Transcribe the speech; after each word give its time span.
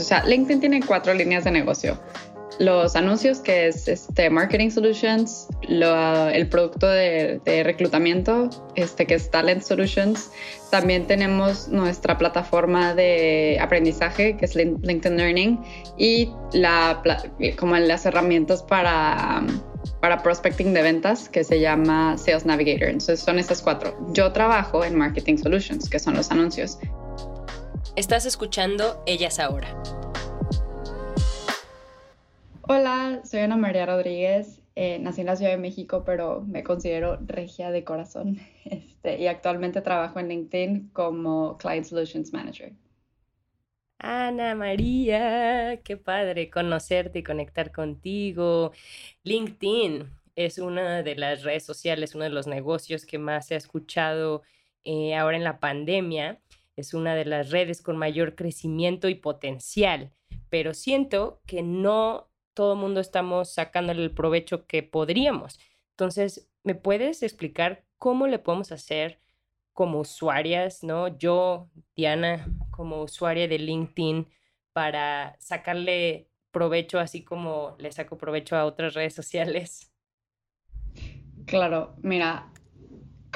O 0.00 0.04
sea, 0.04 0.24
LinkedIn 0.24 0.60
tiene 0.60 0.80
cuatro 0.84 1.14
líneas 1.14 1.44
de 1.44 1.50
negocio. 1.50 1.98
Los 2.58 2.96
anuncios, 2.96 3.38
que 3.38 3.68
es 3.68 3.86
este, 3.86 4.30
Marketing 4.30 4.70
Solutions, 4.70 5.46
lo- 5.68 6.28
el 6.28 6.48
producto 6.48 6.88
de, 6.88 7.40
de 7.44 7.62
reclutamiento, 7.62 8.50
este, 8.74 9.06
que 9.06 9.14
es 9.14 9.30
Talent 9.30 9.62
Solutions. 9.62 10.32
También 10.70 11.06
tenemos 11.06 11.68
nuestra 11.68 12.18
plataforma 12.18 12.94
de 12.94 13.58
aprendizaje, 13.60 14.36
que 14.36 14.44
es 14.44 14.56
Lin- 14.56 14.78
LinkedIn 14.82 15.16
Learning, 15.18 15.60
y 15.98 16.32
la, 16.52 17.00
como 17.60 17.76
las 17.76 18.06
herramientas 18.06 18.64
para, 18.64 19.40
para 20.00 20.20
prospecting 20.24 20.74
de 20.74 20.82
ventas, 20.82 21.28
que 21.28 21.44
se 21.44 21.60
llama 21.60 22.18
Sales 22.18 22.44
Navigator. 22.44 22.88
Entonces 22.88 23.20
son 23.20 23.38
esas 23.38 23.62
cuatro. 23.62 23.96
Yo 24.14 24.32
trabajo 24.32 24.84
en 24.84 24.96
Marketing 24.96 25.36
Solutions, 25.36 25.88
que 25.88 26.00
son 26.00 26.14
los 26.14 26.28
anuncios. 26.32 26.78
Estás 27.98 28.26
escuchando 28.26 29.02
Ellas 29.06 29.40
Ahora. 29.40 29.76
Hola, 32.62 33.22
soy 33.24 33.40
Ana 33.40 33.56
María 33.56 33.86
Rodríguez. 33.86 34.62
eh, 34.76 35.00
nací 35.00 35.22
en 35.22 35.26
la 35.26 35.34
Ciudad 35.34 35.50
de 35.50 35.56
México, 35.56 36.04
pero 36.06 36.42
me 36.42 36.62
considero 36.62 37.18
regia 37.26 37.72
de 37.72 37.82
corazón. 37.82 38.38
Este, 38.66 39.18
y 39.18 39.26
actualmente 39.26 39.80
trabajo 39.80 40.20
en 40.20 40.28
LinkedIn 40.28 40.90
como 40.92 41.58
Client 41.58 41.86
Solutions 41.86 42.32
Manager. 42.32 42.72
Ana 43.98 44.54
María, 44.54 45.80
qué 45.82 45.96
padre 45.96 46.50
conocerte 46.50 47.18
y 47.18 47.24
conectar 47.24 47.72
contigo. 47.72 48.70
LinkedIn 49.24 50.08
es 50.36 50.58
una 50.58 51.02
de 51.02 51.16
las 51.16 51.42
redes 51.42 51.64
sociales, 51.64 52.14
uno 52.14 52.22
de 52.22 52.30
los 52.30 52.46
negocios 52.46 53.04
que 53.04 53.18
más 53.18 53.48
se 53.48 53.54
ha 53.54 53.58
escuchado 53.58 54.42
eh, 54.84 55.16
ahora 55.16 55.36
en 55.36 55.42
la 55.42 55.58
pandemia. 55.58 56.38
Es 56.78 56.94
una 56.94 57.16
de 57.16 57.24
las 57.24 57.50
redes 57.50 57.82
con 57.82 57.96
mayor 57.96 58.36
crecimiento 58.36 59.08
y 59.08 59.16
potencial, 59.16 60.12
pero 60.48 60.74
siento 60.74 61.40
que 61.44 61.62
no 61.62 62.30
todo 62.54 62.74
el 62.74 62.78
mundo 62.78 63.00
estamos 63.00 63.52
sacándole 63.52 64.04
el 64.04 64.12
provecho 64.12 64.64
que 64.66 64.84
podríamos. 64.84 65.58
Entonces, 65.90 66.48
¿me 66.62 66.76
puedes 66.76 67.24
explicar 67.24 67.84
cómo 67.98 68.28
le 68.28 68.38
podemos 68.38 68.70
hacer 68.70 69.18
como 69.72 69.98
usuarias, 69.98 70.84
¿no? 70.84 71.18
Yo, 71.18 71.68
Diana, 71.96 72.46
como 72.70 73.02
usuaria 73.02 73.48
de 73.48 73.58
LinkedIn, 73.58 74.28
para 74.72 75.36
sacarle 75.40 76.28
provecho 76.52 77.00
así 77.00 77.24
como 77.24 77.74
le 77.80 77.90
saco 77.90 78.16
provecho 78.18 78.54
a 78.54 78.64
otras 78.64 78.94
redes 78.94 79.14
sociales. 79.14 79.92
Claro, 81.44 81.96
mira, 82.02 82.52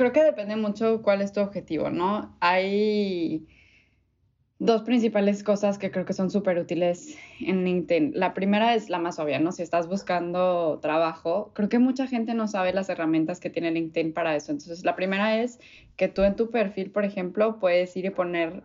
creo 0.02 0.12
que 0.12 0.24
depende 0.24 0.56
mucho 0.56 1.00
cuál 1.00 1.22
es 1.22 1.32
tu 1.32 1.40
objetivo, 1.40 1.88
¿no? 1.88 2.36
Hay 2.40 3.46
dos 4.58 4.82
principales 4.82 5.44
cosas 5.44 5.78
que 5.78 5.92
creo 5.92 6.04
que 6.04 6.12
son 6.12 6.28
súper 6.28 6.58
útiles 6.58 7.16
en 7.38 7.64
LinkedIn. 7.64 8.10
La 8.16 8.34
primera 8.34 8.74
es 8.74 8.90
la 8.90 8.98
más 8.98 9.20
obvia, 9.20 9.38
¿no? 9.38 9.52
Si 9.52 9.62
estás 9.62 9.86
buscando 9.86 10.80
trabajo, 10.82 11.52
creo 11.54 11.68
que 11.68 11.78
mucha 11.78 12.08
gente 12.08 12.34
no 12.34 12.48
sabe 12.48 12.72
las 12.72 12.88
herramientas 12.88 13.38
que 13.38 13.48
tiene 13.48 13.70
LinkedIn 13.70 14.12
para 14.12 14.34
eso. 14.34 14.50
Entonces, 14.50 14.84
la 14.84 14.96
primera 14.96 15.40
es 15.40 15.60
que 15.96 16.08
tú 16.08 16.24
en 16.24 16.34
tu 16.34 16.50
perfil, 16.50 16.90
por 16.90 17.04
ejemplo, 17.04 17.60
puedes 17.60 17.96
ir 17.96 18.06
y 18.06 18.10
poner 18.10 18.64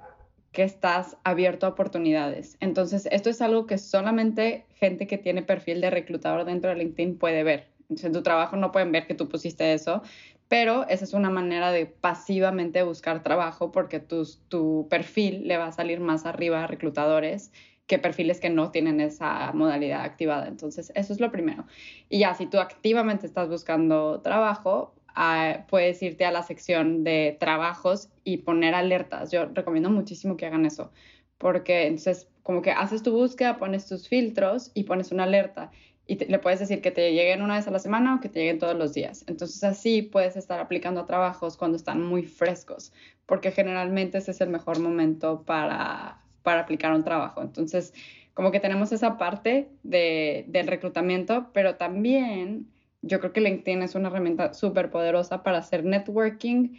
que 0.52 0.64
estás 0.64 1.18
abierto 1.24 1.68
a 1.68 1.70
oportunidades. 1.70 2.58
Entonces, 2.62 3.08
esto 3.12 3.30
es 3.30 3.44
algo 3.44 3.68
que 3.68 3.78
solamente 3.78 4.66
gente 4.74 5.06
que 5.06 5.20
tiene 5.20 5.44
perfil 5.44 5.82
de 5.82 5.92
reclutador 5.92 6.46
dentro 6.46 6.72
de 6.72 6.78
LinkedIn 6.78 7.20
puede 7.20 7.44
ver. 7.44 7.68
Entonces, 7.82 8.06
en 8.06 8.14
tu 8.14 8.24
trabajo 8.24 8.56
no 8.56 8.72
pueden 8.72 8.92
ver 8.92 9.06
que 9.06 9.14
tú 9.14 9.30
pusiste 9.30 9.74
eso, 9.74 10.02
pero 10.48 10.88
esa 10.88 11.04
es 11.04 11.14
una 11.14 11.30
manera 11.30 11.72
de 11.72 11.86
pasivamente 11.86 12.84
buscar 12.84 13.24
trabajo 13.24 13.72
porque 13.72 14.00
tu, 14.00 14.26
tu 14.48 14.88
perfil 14.90 15.48
le 15.48 15.58
va 15.58 15.68
a 15.68 15.72
salir 15.72 16.00
más 16.00 16.26
arriba 16.26 16.64
a 16.64 16.68
reclutadores 16.68 17.52
que 17.88 18.00
perfiles 18.00 18.40
que 18.40 18.50
no 18.50 18.72
tienen 18.72 19.00
esa 19.00 19.52
modalidad 19.54 20.02
activada. 20.02 20.48
Entonces, 20.48 20.92
eso 20.94 21.14
es 21.14 21.20
lo 21.22 21.32
primero. 21.32 21.66
Y 22.10 22.20
ya, 22.20 22.34
si 22.36 22.46
tú 22.46 22.60
activamente 22.60 23.26
estás 23.26 23.48
buscando 23.48 24.20
trabajo, 24.22 24.94
uh, 25.18 25.66
puedes 25.68 26.02
irte 26.04 26.26
a 26.26 26.32
la 26.32 26.44
sección 26.44 27.04
de 27.04 27.38
trabajos 27.40 28.10
y 28.26 28.38
poner 28.38 28.76
alertas. 28.76 29.32
Yo 29.32 29.46
recomiendo 29.46 29.90
muchísimo 29.90 30.36
que 30.36 30.46
hagan 30.46 30.66
eso, 30.66 30.92
porque 31.38 31.88
entonces 31.88 32.28
como 32.44 32.62
que 32.62 32.72
haces 32.72 33.04
tu 33.04 33.12
búsqueda, 33.12 33.58
pones 33.58 33.88
tus 33.88 34.08
filtros 34.08 34.72
y 34.74 34.84
pones 34.84 35.12
una 35.12 35.24
alerta 35.24 35.72
y 36.08 36.24
le 36.26 36.40
puedes 36.40 36.60
decir 36.60 36.82
que 36.82 36.92
te 36.92 37.12
lleguen 37.12 37.42
una 37.42 37.56
vez 37.56 37.68
a 37.68 37.72
la 37.72 37.80
semana 37.80 38.16
o 38.16 38.20
que 38.22 38.30
te 38.30 38.40
lleguen 38.40 38.60
todos 38.60 38.76
los 38.76 38.94
días. 38.94 39.26
Entonces 39.28 39.64
así 39.64 40.02
puedes 40.02 40.38
estar 40.38 40.60
aplicando 40.60 41.02
a 41.02 41.06
trabajos 41.06 41.58
cuando 41.58 41.76
están 41.76 42.02
muy 42.02 42.24
frescos, 42.24 42.94
porque 43.26 43.52
generalmente 43.52 44.18
ese 44.18 44.32
es 44.32 44.42
el 44.42 44.50
mejor 44.50 44.80
momento 44.80 45.44
para, 45.44 46.22
para 46.44 46.62
aplicar 46.62 46.94
un 46.94 47.04
trabajo. 47.04 47.42
Entonces, 47.42 47.94
como 48.34 48.52
que 48.52 48.60
tenemos 48.60 48.92
esa 48.92 49.18
parte 49.18 49.68
de, 49.84 50.46
del 50.48 50.68
reclutamiento, 50.68 51.50
pero 51.54 51.76
también 51.76 52.68
yo 53.02 53.20
creo 53.20 53.34
que 53.34 53.42
LinkedIn 53.42 53.82
es 53.82 53.96
una 53.96 54.08
herramienta 54.08 54.54
súper 54.54 54.90
poderosa 54.90 55.44
para 55.44 55.58
hacer 55.58 55.84
networking 55.84 56.78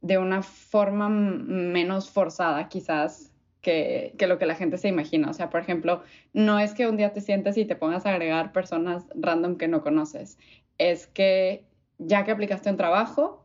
de 0.00 0.18
una 0.18 0.42
forma 0.42 1.08
menos 1.08 2.10
forzada, 2.10 2.68
quizás, 2.68 3.27
que, 3.60 4.14
lo 4.26 4.38
que 4.38 4.46
la 4.46 4.54
gente 4.54 4.78
se 4.78 4.88
imagina. 4.88 5.30
O 5.30 5.34
sea, 5.34 5.50
por 5.50 5.60
ejemplo, 5.60 6.02
no 6.32 6.58
es 6.58 6.74
que 6.74 6.86
un 6.86 6.96
día 6.96 7.12
te 7.12 7.20
sientes 7.20 7.56
y 7.56 7.64
te 7.64 7.76
pongas 7.76 8.06
a 8.06 8.10
agregar 8.10 8.52
personas 8.52 9.04
random 9.14 9.56
que 9.56 9.68
no 9.68 9.82
conoces. 9.82 10.38
Es 10.78 11.06
que 11.06 11.64
ya 11.98 12.24
que 12.24 12.30
aplicaste 12.30 12.70
un 12.70 12.76
trabajo, 12.76 13.44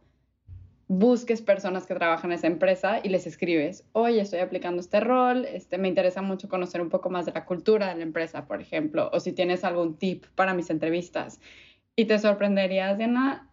busques 0.88 1.41
personas 1.41 1.88
que 1.88 1.96
trabajan 1.96 2.31
en 2.31 2.38
esa 2.38 2.47
empresa 2.47 3.00
y 3.03 3.09
les 3.09 3.25
escribes, 3.25 3.85
oye, 3.94 4.22
estoy 4.22 4.40
aplicando 4.40 4.79
este 4.79 5.00
rol, 5.00 5.46
este, 5.46 5.78
me 5.78 5.88
interesa 5.88 6.22
mucho 6.22 6.50
conocer 6.50 6.81
un 6.81 6.90
poco 6.90 7.09
más 7.09 7.25
de 7.25 7.31
la 7.31 7.45
cultura 7.45 7.88
de 7.90 7.95
la 7.95 8.03
empresa, 8.03 8.45
por 8.45 8.62
ejemplo, 8.62 9.09
o 9.12 9.19
si 9.19 9.31
tienes 9.31 9.63
algún 9.63 9.97
tip 9.97 10.25
para 10.35 10.53
mis 10.53 10.69
entrevistas. 10.69 11.40
Y 11.95 12.06
te 12.06 12.19
sorprenderías, 12.19 12.97
Diana, 12.97 13.50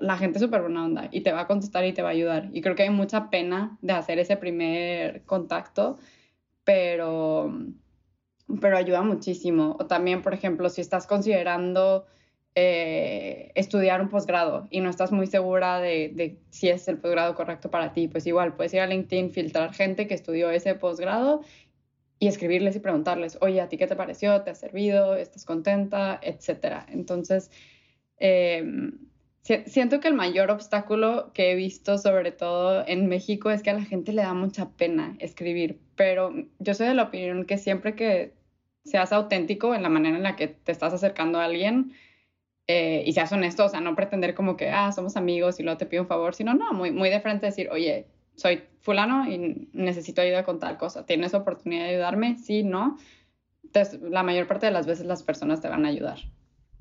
la 0.00 0.16
gente 0.16 0.38
es 0.38 0.44
súper 0.44 0.62
buena 0.62 0.84
onda 0.84 1.08
y 1.10 1.22
te 1.22 1.32
va 1.32 1.40
a 1.40 1.46
contestar 1.46 1.84
y 1.84 1.92
te 1.92 2.02
va 2.02 2.08
a 2.08 2.12
ayudar. 2.12 2.48
Y 2.52 2.60
creo 2.60 2.74
que 2.74 2.84
hay 2.84 2.90
mucha 2.90 3.30
pena 3.30 3.78
de 3.82 3.92
hacer 3.92 4.18
ese 4.18 4.36
primer 4.36 5.24
contacto, 5.24 5.98
pero, 6.64 7.52
pero 8.60 8.76
ayuda 8.76 9.02
muchísimo. 9.02 9.76
O 9.78 9.86
también, 9.86 10.22
por 10.22 10.34
ejemplo, 10.34 10.68
si 10.68 10.80
estás 10.80 11.06
considerando 11.06 12.06
eh, 12.54 13.52
estudiar 13.54 14.00
un 14.00 14.08
posgrado 14.08 14.66
y 14.70 14.80
no 14.80 14.90
estás 14.90 15.12
muy 15.12 15.26
segura 15.26 15.80
de, 15.80 16.40
si 16.50 16.68
es 16.68 16.88
el 16.88 16.98
posgrado 16.98 17.34
correcto 17.34 17.70
para 17.70 17.92
ti, 17.92 18.08
pues 18.08 18.26
igual 18.26 18.54
puedes 18.56 18.74
ir 18.74 18.80
a 18.80 18.86
LinkedIn, 18.86 19.30
filtrar 19.30 19.72
gente 19.72 20.06
que 20.06 20.14
estudió 20.14 20.50
ese 20.50 20.74
posgrado 20.74 21.42
y 22.18 22.28
escribirles 22.28 22.76
y 22.76 22.80
preguntarles, 22.80 23.38
oye, 23.40 23.60
¿a 23.60 23.68
ti 23.68 23.76
qué 23.78 23.86
te 23.86 23.96
pareció? 23.96 24.42
¿Te 24.42 24.50
ha 24.50 24.54
servido? 24.54 25.14
¿Estás 25.16 25.44
contenta? 25.44 26.18
Etcétera. 26.22 26.86
Entonces, 26.90 27.50
eh, 28.18 28.64
siento 29.42 30.00
que 30.00 30.08
el 30.08 30.14
mayor 30.14 30.50
obstáculo 30.50 31.32
que 31.32 31.52
he 31.52 31.54
visto, 31.54 31.98
sobre 31.98 32.32
todo 32.32 32.84
en 32.86 33.08
México, 33.08 33.50
es 33.50 33.62
que 33.62 33.70
a 33.70 33.74
la 33.74 33.84
gente 33.84 34.12
le 34.12 34.22
da 34.22 34.34
mucha 34.34 34.70
pena 34.70 35.16
escribir, 35.18 35.80
pero 35.96 36.32
yo 36.58 36.74
soy 36.74 36.88
de 36.88 36.94
la 36.94 37.04
opinión 37.04 37.44
que 37.44 37.58
siempre 37.58 37.94
que 37.94 38.34
seas 38.84 39.12
auténtico 39.12 39.74
en 39.74 39.82
la 39.82 39.88
manera 39.88 40.16
en 40.16 40.22
la 40.22 40.36
que 40.36 40.48
te 40.48 40.72
estás 40.72 40.92
acercando 40.92 41.38
a 41.38 41.44
alguien 41.44 41.92
eh, 42.66 43.02
y 43.06 43.12
seas 43.12 43.32
honesto, 43.32 43.64
o 43.64 43.68
sea, 43.68 43.80
no 43.80 43.96
pretender 43.96 44.34
como 44.34 44.56
que, 44.56 44.68
ah, 44.70 44.92
somos 44.92 45.16
amigos 45.16 45.58
y 45.58 45.62
luego 45.62 45.78
te 45.78 45.86
pido 45.86 46.02
un 46.02 46.08
favor, 46.08 46.34
sino 46.34 46.54
no, 46.54 46.72
muy, 46.72 46.90
muy 46.90 47.10
de 47.10 47.20
frente 47.20 47.46
decir, 47.46 47.68
oye, 47.70 48.06
soy 48.36 48.62
fulano 48.80 49.28
y 49.28 49.68
necesito 49.72 50.22
ayuda 50.22 50.44
con 50.44 50.58
tal 50.58 50.78
cosa, 50.78 51.04
¿tienes 51.04 51.34
oportunidad 51.34 51.84
de 51.84 51.90
ayudarme? 51.90 52.36
Sí, 52.36 52.62
no. 52.62 52.96
Entonces, 53.64 54.00
la 54.02 54.22
mayor 54.22 54.46
parte 54.46 54.66
de 54.66 54.72
las 54.72 54.86
veces 54.86 55.06
las 55.06 55.22
personas 55.22 55.60
te 55.60 55.68
van 55.68 55.84
a 55.84 55.88
ayudar. 55.88 56.18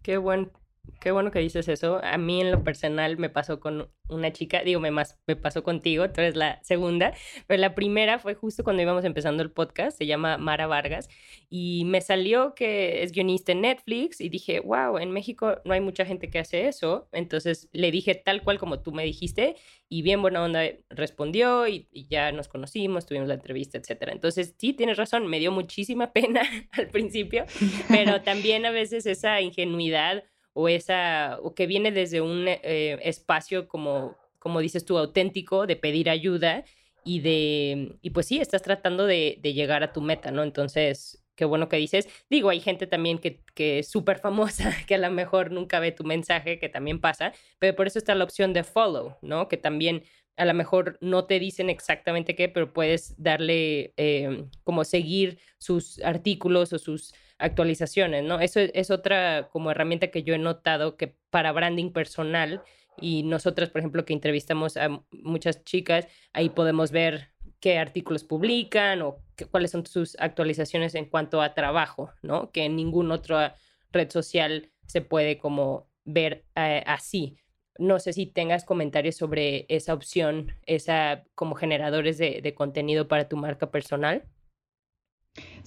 Qué 0.01 0.17
buen 0.17 0.51
qué 0.99 1.11
bueno 1.11 1.31
que 1.31 1.39
dices 1.39 1.67
eso. 1.67 1.99
A 2.03 2.17
mí 2.17 2.41
en 2.41 2.51
lo 2.51 2.63
personal 2.63 3.17
me 3.17 3.29
pasó 3.29 3.59
con 3.59 3.89
una 4.09 4.31
chica, 4.31 4.63
digo, 4.63 4.79
me, 4.79 4.91
más, 4.91 5.19
me 5.27 5.35
pasó 5.35 5.63
contigo, 5.63 6.09
tú 6.09 6.21
eres 6.21 6.35
la 6.35 6.61
segunda, 6.63 7.13
pero 7.47 7.61
la 7.61 7.75
primera 7.75 8.19
fue 8.19 8.33
justo 8.33 8.63
cuando 8.63 8.81
íbamos 8.81 9.05
empezando 9.05 9.43
el 9.43 9.51
podcast, 9.51 9.97
se 9.97 10.05
llama 10.05 10.37
Mara 10.37 10.67
Vargas, 10.67 11.09
y 11.49 11.85
me 11.85 12.01
salió 12.01 12.55
que 12.55 13.03
es 13.03 13.11
guionista 13.11 13.51
en 13.51 13.61
Netflix 13.61 14.19
y 14.21 14.29
dije, 14.29 14.59
wow, 14.59 14.97
en 14.97 15.11
México 15.11 15.61
no 15.65 15.73
hay 15.73 15.81
mucha 15.81 16.05
gente 16.05 16.29
que 16.29 16.39
hace 16.39 16.67
eso, 16.67 17.07
entonces 17.11 17.69
le 17.71 17.91
dije 17.91 18.15
tal 18.15 18.43
cual 18.43 18.57
como 18.59 18.81
tú 18.81 18.91
me 18.91 19.03
dijiste 19.03 19.55
y 19.87 20.01
bien 20.01 20.21
buena 20.21 20.43
onda 20.43 20.63
respondió 20.89 21.67
y, 21.67 21.87
y 21.91 22.07
ya 22.07 22.31
nos 22.31 22.47
conocimos, 22.47 23.05
tuvimos 23.05 23.27
la 23.27 23.35
entrevista, 23.35 23.77
etcétera. 23.77 24.11
Entonces, 24.11 24.55
sí, 24.57 24.73
tienes 24.73 24.97
razón, 24.97 25.27
me 25.27 25.39
dio 25.39 25.51
muchísima 25.51 26.11
pena 26.13 26.41
al 26.71 26.87
principio, 26.87 27.45
pero 27.87 28.21
también 28.21 28.65
a 28.65 28.71
veces 28.71 29.05
esa 29.05 29.41
ingenuidad 29.41 30.23
o 30.59 30.67
esa, 30.67 31.39
o 31.41 31.55
que 31.55 31.67
viene 31.67 31.91
desde 31.91 32.19
un 32.19 32.45
eh, 32.47 32.99
espacio 33.03 33.69
como, 33.69 34.17
como 34.39 34.59
dices 34.59 34.83
tú, 34.83 34.97
auténtico, 34.97 35.65
de 35.67 35.77
pedir 35.77 36.09
ayuda 36.09 36.65
y 37.05 37.21
de, 37.21 37.97
y 38.01 38.09
pues 38.09 38.25
sí, 38.25 38.39
estás 38.39 38.61
tratando 38.61 39.05
de, 39.05 39.39
de 39.41 39.53
llegar 39.53 39.83
a 39.83 39.93
tu 39.93 40.01
meta, 40.01 40.31
¿no? 40.31 40.43
Entonces, 40.43 41.23
qué 41.35 41.45
bueno 41.45 41.69
que 41.69 41.77
dices. 41.77 42.09
Digo, 42.29 42.49
hay 42.49 42.59
gente 42.59 42.87
también 42.87 43.19
que, 43.19 43.41
que 43.55 43.79
es 43.79 43.89
súper 43.89 44.19
famosa, 44.19 44.75
que 44.87 44.95
a 44.95 44.97
lo 44.97 45.09
mejor 45.11 45.51
nunca 45.51 45.79
ve 45.79 45.93
tu 45.93 46.03
mensaje, 46.03 46.59
que 46.59 46.67
también 46.67 46.99
pasa, 46.99 47.31
pero 47.57 47.73
por 47.77 47.87
eso 47.87 47.97
está 47.97 48.13
la 48.13 48.25
opción 48.25 48.51
de 48.51 48.65
follow, 48.65 49.15
¿no? 49.21 49.47
Que 49.47 49.55
también 49.55 50.03
a 50.35 50.43
lo 50.43 50.53
mejor 50.53 50.97
no 50.99 51.25
te 51.25 51.39
dicen 51.39 51.69
exactamente 51.69 52.35
qué, 52.35 52.49
pero 52.49 52.73
puedes 52.73 53.15
darle 53.17 53.93
eh, 53.95 54.45
como 54.65 54.83
seguir 54.83 55.39
sus 55.57 55.99
artículos 56.01 56.73
o 56.73 56.79
sus 56.79 57.13
actualizaciones, 57.39 58.23
¿no? 58.23 58.39
Eso 58.39 58.59
es 58.59 58.91
otra 58.91 59.49
como 59.51 59.71
herramienta 59.71 60.11
que 60.11 60.23
yo 60.23 60.35
he 60.35 60.37
notado 60.37 60.97
que 60.97 61.15
para 61.29 61.51
branding 61.51 61.91
personal 61.91 62.61
y 63.01 63.23
nosotras, 63.23 63.69
por 63.69 63.79
ejemplo, 63.79 64.05
que 64.05 64.13
entrevistamos 64.13 64.77
a 64.77 65.01
muchas 65.11 65.63
chicas, 65.63 66.07
ahí 66.33 66.49
podemos 66.49 66.91
ver 66.91 67.29
qué 67.61 67.77
artículos 67.79 68.23
publican 68.23 69.01
o 69.01 69.17
cuáles 69.51 69.71
son 69.71 69.85
sus 69.85 70.17
actualizaciones 70.19 70.95
en 70.95 71.05
cuanto 71.05 71.41
a 71.41 71.53
trabajo, 71.53 72.11
¿no? 72.21 72.51
Que 72.51 72.65
en 72.65 72.75
ninguna 72.75 73.15
otra 73.15 73.55
red 73.91 74.09
social 74.09 74.69
se 74.85 75.01
puede 75.01 75.37
como 75.37 75.89
ver 76.03 76.45
eh, 76.55 76.83
así. 76.85 77.37
No 77.77 77.99
sé 77.99 78.11
si 78.11 78.25
tengas 78.25 78.65
comentarios 78.65 79.15
sobre 79.15 79.65
esa 79.69 79.93
opción, 79.93 80.51
esa 80.65 81.23
como 81.35 81.55
generadores 81.55 82.17
de 82.17 82.53
contenido 82.53 83.07
para 83.07 83.29
tu 83.29 83.37
marca 83.37 83.71
personal. 83.71 84.25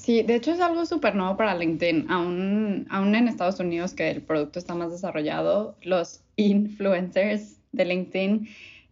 Sí, 0.03 0.25
de 0.25 0.35
hecho 0.35 0.51
es 0.51 0.59
algo 0.59 0.85
súper 0.85 1.15
nuevo 1.15 1.37
para 1.37 1.55
LinkedIn. 1.55 2.11
Aún, 2.11 2.89
aún 2.91 3.15
en 3.15 3.29
Estados 3.29 3.61
Unidos, 3.61 3.95
que 3.95 4.11
el 4.11 4.21
producto 4.21 4.59
está 4.59 4.75
más 4.75 4.91
desarrollado, 4.91 5.77
los 5.81 6.25
influencers 6.35 7.61
de 7.71 7.85
LinkedIn 7.85 8.49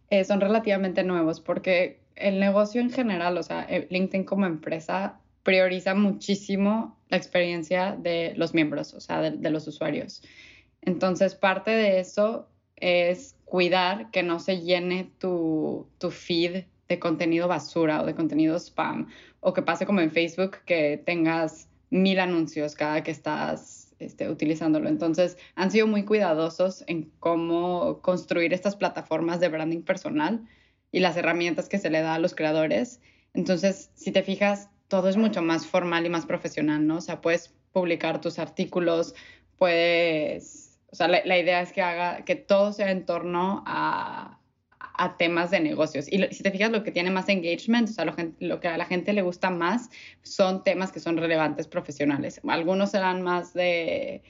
eh, 0.09 0.23
son 0.23 0.39
relativamente 0.39 1.03
nuevos 1.03 1.41
porque 1.41 1.99
el 2.15 2.39
negocio 2.39 2.79
en 2.79 2.91
general, 2.91 3.37
o 3.37 3.43
sea, 3.43 3.65
eh, 3.69 3.87
LinkedIn 3.89 4.23
como 4.23 4.45
empresa 4.45 5.19
prioriza 5.43 5.95
muchísimo 5.95 6.97
la 7.09 7.17
experiencia 7.17 7.97
de 7.99 8.33
los 8.37 8.53
miembros, 8.53 8.93
o 8.93 9.01
sea, 9.01 9.19
de, 9.19 9.31
de 9.31 9.49
los 9.49 9.67
usuarios. 9.67 10.21
Entonces, 10.81 11.35
parte 11.35 11.71
de 11.71 11.99
eso 11.99 12.47
es 12.77 13.35
cuidar 13.43 14.11
que 14.11 14.23
no 14.23 14.39
se 14.39 14.61
llene 14.61 15.11
tu, 15.19 15.87
tu 15.97 16.09
feed 16.09 16.63
de 16.91 16.99
contenido 16.99 17.47
basura 17.47 18.01
o 18.01 18.05
de 18.05 18.13
contenido 18.13 18.57
spam 18.57 19.07
o 19.39 19.53
que 19.53 19.61
pase 19.61 19.85
como 19.85 20.01
en 20.01 20.11
Facebook 20.11 20.57
que 20.65 21.01
tengas 21.05 21.69
mil 21.89 22.19
anuncios 22.19 22.75
cada 22.75 23.01
que 23.01 23.11
estás 23.11 23.93
este, 23.99 24.29
utilizándolo. 24.29 24.89
Entonces, 24.89 25.37
han 25.55 25.71
sido 25.71 25.87
muy 25.87 26.03
cuidadosos 26.03 26.83
en 26.87 27.09
cómo 27.19 28.01
construir 28.01 28.53
estas 28.53 28.75
plataformas 28.75 29.39
de 29.39 29.47
branding 29.47 29.83
personal 29.83 30.45
y 30.91 30.99
las 30.99 31.15
herramientas 31.15 31.69
que 31.69 31.77
se 31.77 31.89
le 31.89 32.01
da 32.01 32.15
a 32.15 32.19
los 32.19 32.35
creadores. 32.35 32.99
Entonces, 33.33 33.89
si 33.95 34.11
te 34.11 34.23
fijas, 34.23 34.69
todo 34.89 35.07
es 35.07 35.15
mucho 35.15 35.41
más 35.41 35.65
formal 35.65 36.05
y 36.05 36.09
más 36.09 36.25
profesional, 36.25 36.85
¿no? 36.85 36.97
O 36.97 37.01
sea, 37.01 37.21
puedes 37.21 37.53
publicar 37.71 38.19
tus 38.19 38.37
artículos, 38.37 39.15
puedes, 39.57 40.77
o 40.91 40.95
sea, 40.95 41.07
la, 41.07 41.21
la 41.23 41.39
idea 41.39 41.61
es 41.61 41.71
que 41.71 41.81
haga, 41.81 42.25
que 42.25 42.35
todo 42.35 42.73
sea 42.73 42.91
en 42.91 43.05
torno 43.05 43.63
a, 43.65 44.40
a 45.01 45.17
temas 45.17 45.49
de 45.49 45.59
negocios. 45.59 46.05
Y 46.07 46.21
si 46.31 46.43
te 46.43 46.51
fijas, 46.51 46.71
lo 46.71 46.83
que 46.83 46.91
tiene 46.91 47.09
más 47.09 47.27
engagement, 47.27 47.89
o 47.89 47.91
sea, 47.91 48.05
lo, 48.05 48.59
que 48.59 48.67
a 48.67 48.77
la 48.77 48.85
gente 48.85 49.13
le 49.13 49.23
gusta 49.23 49.49
más 49.49 49.89
son 50.21 50.63
temas 50.63 50.91
que 50.91 50.99
son 50.99 51.17
relevantes 51.17 51.67
profesionales. 51.67 52.39
Algunos 52.47 52.91
serán 52.91 53.23
más 53.23 53.51
de, 53.55 54.21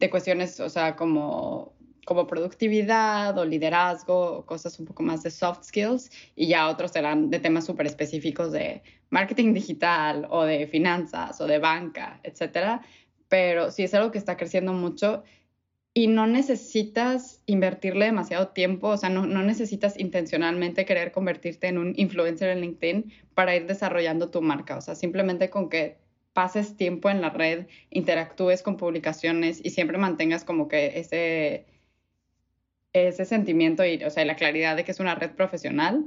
de 0.00 0.10
cuestiones, 0.10 0.58
o 0.58 0.68
sea, 0.68 0.96
como, 0.96 1.72
como 2.04 2.26
productividad 2.26 3.38
o 3.38 3.44
liderazgo, 3.44 4.38
o 4.38 4.44
cosas 4.44 4.80
un 4.80 4.86
poco 4.86 5.04
más 5.04 5.22
de 5.22 5.30
soft 5.30 5.62
skills, 5.62 6.10
y 6.34 6.48
ya 6.48 6.68
otros 6.68 6.90
serán 6.90 7.30
de 7.30 7.38
temas 7.38 7.64
súper 7.64 7.86
específicos 7.86 8.50
de 8.50 8.82
marketing 9.10 9.54
digital 9.54 10.26
o 10.30 10.42
de 10.42 10.66
finanzas 10.66 11.40
o 11.40 11.46
de 11.46 11.60
banca, 11.60 12.18
etcétera. 12.24 12.82
Pero 13.28 13.70
sí 13.70 13.84
es 13.84 13.94
algo 13.94 14.10
que 14.10 14.18
está 14.18 14.36
creciendo 14.36 14.72
mucho 14.72 15.22
y 15.94 16.06
no 16.06 16.26
necesitas 16.26 17.42
invertirle 17.46 18.06
demasiado 18.06 18.48
tiempo, 18.48 18.88
o 18.88 18.96
sea, 18.96 19.08
no, 19.08 19.26
no, 19.26 19.42
necesitas 19.42 19.98
intencionalmente 19.98 20.84
querer 20.84 21.12
convertirte 21.12 21.66
en 21.68 21.78
un 21.78 21.94
influencer 21.96 22.50
en 22.50 22.60
LinkedIn 22.60 23.12
para 23.34 23.56
ir 23.56 23.66
desarrollando 23.66 24.30
tu 24.30 24.40
marca, 24.42 24.76
o 24.76 24.80
sea, 24.80 24.94
simplemente 24.94 25.50
con 25.50 25.68
que 25.68 25.96
pases 26.32 26.76
tiempo 26.76 27.10
en 27.10 27.20
la 27.20 27.30
red, 27.30 27.66
interactúes 27.90 28.62
con 28.62 28.76
publicaciones 28.76 29.60
y 29.64 29.70
siempre 29.70 29.98
mantengas 29.98 30.44
como 30.44 30.68
que 30.68 31.00
ese, 31.00 31.66
ese 32.92 33.24
sentimiento 33.24 33.84
y, 33.84 34.02
o 34.04 34.10
sea, 34.10 34.24
la 34.24 34.36
claridad 34.36 34.76
de 34.76 34.84
que 34.84 34.92
es 34.92 35.00
una 35.00 35.16
red 35.16 35.32
profesional, 35.32 36.04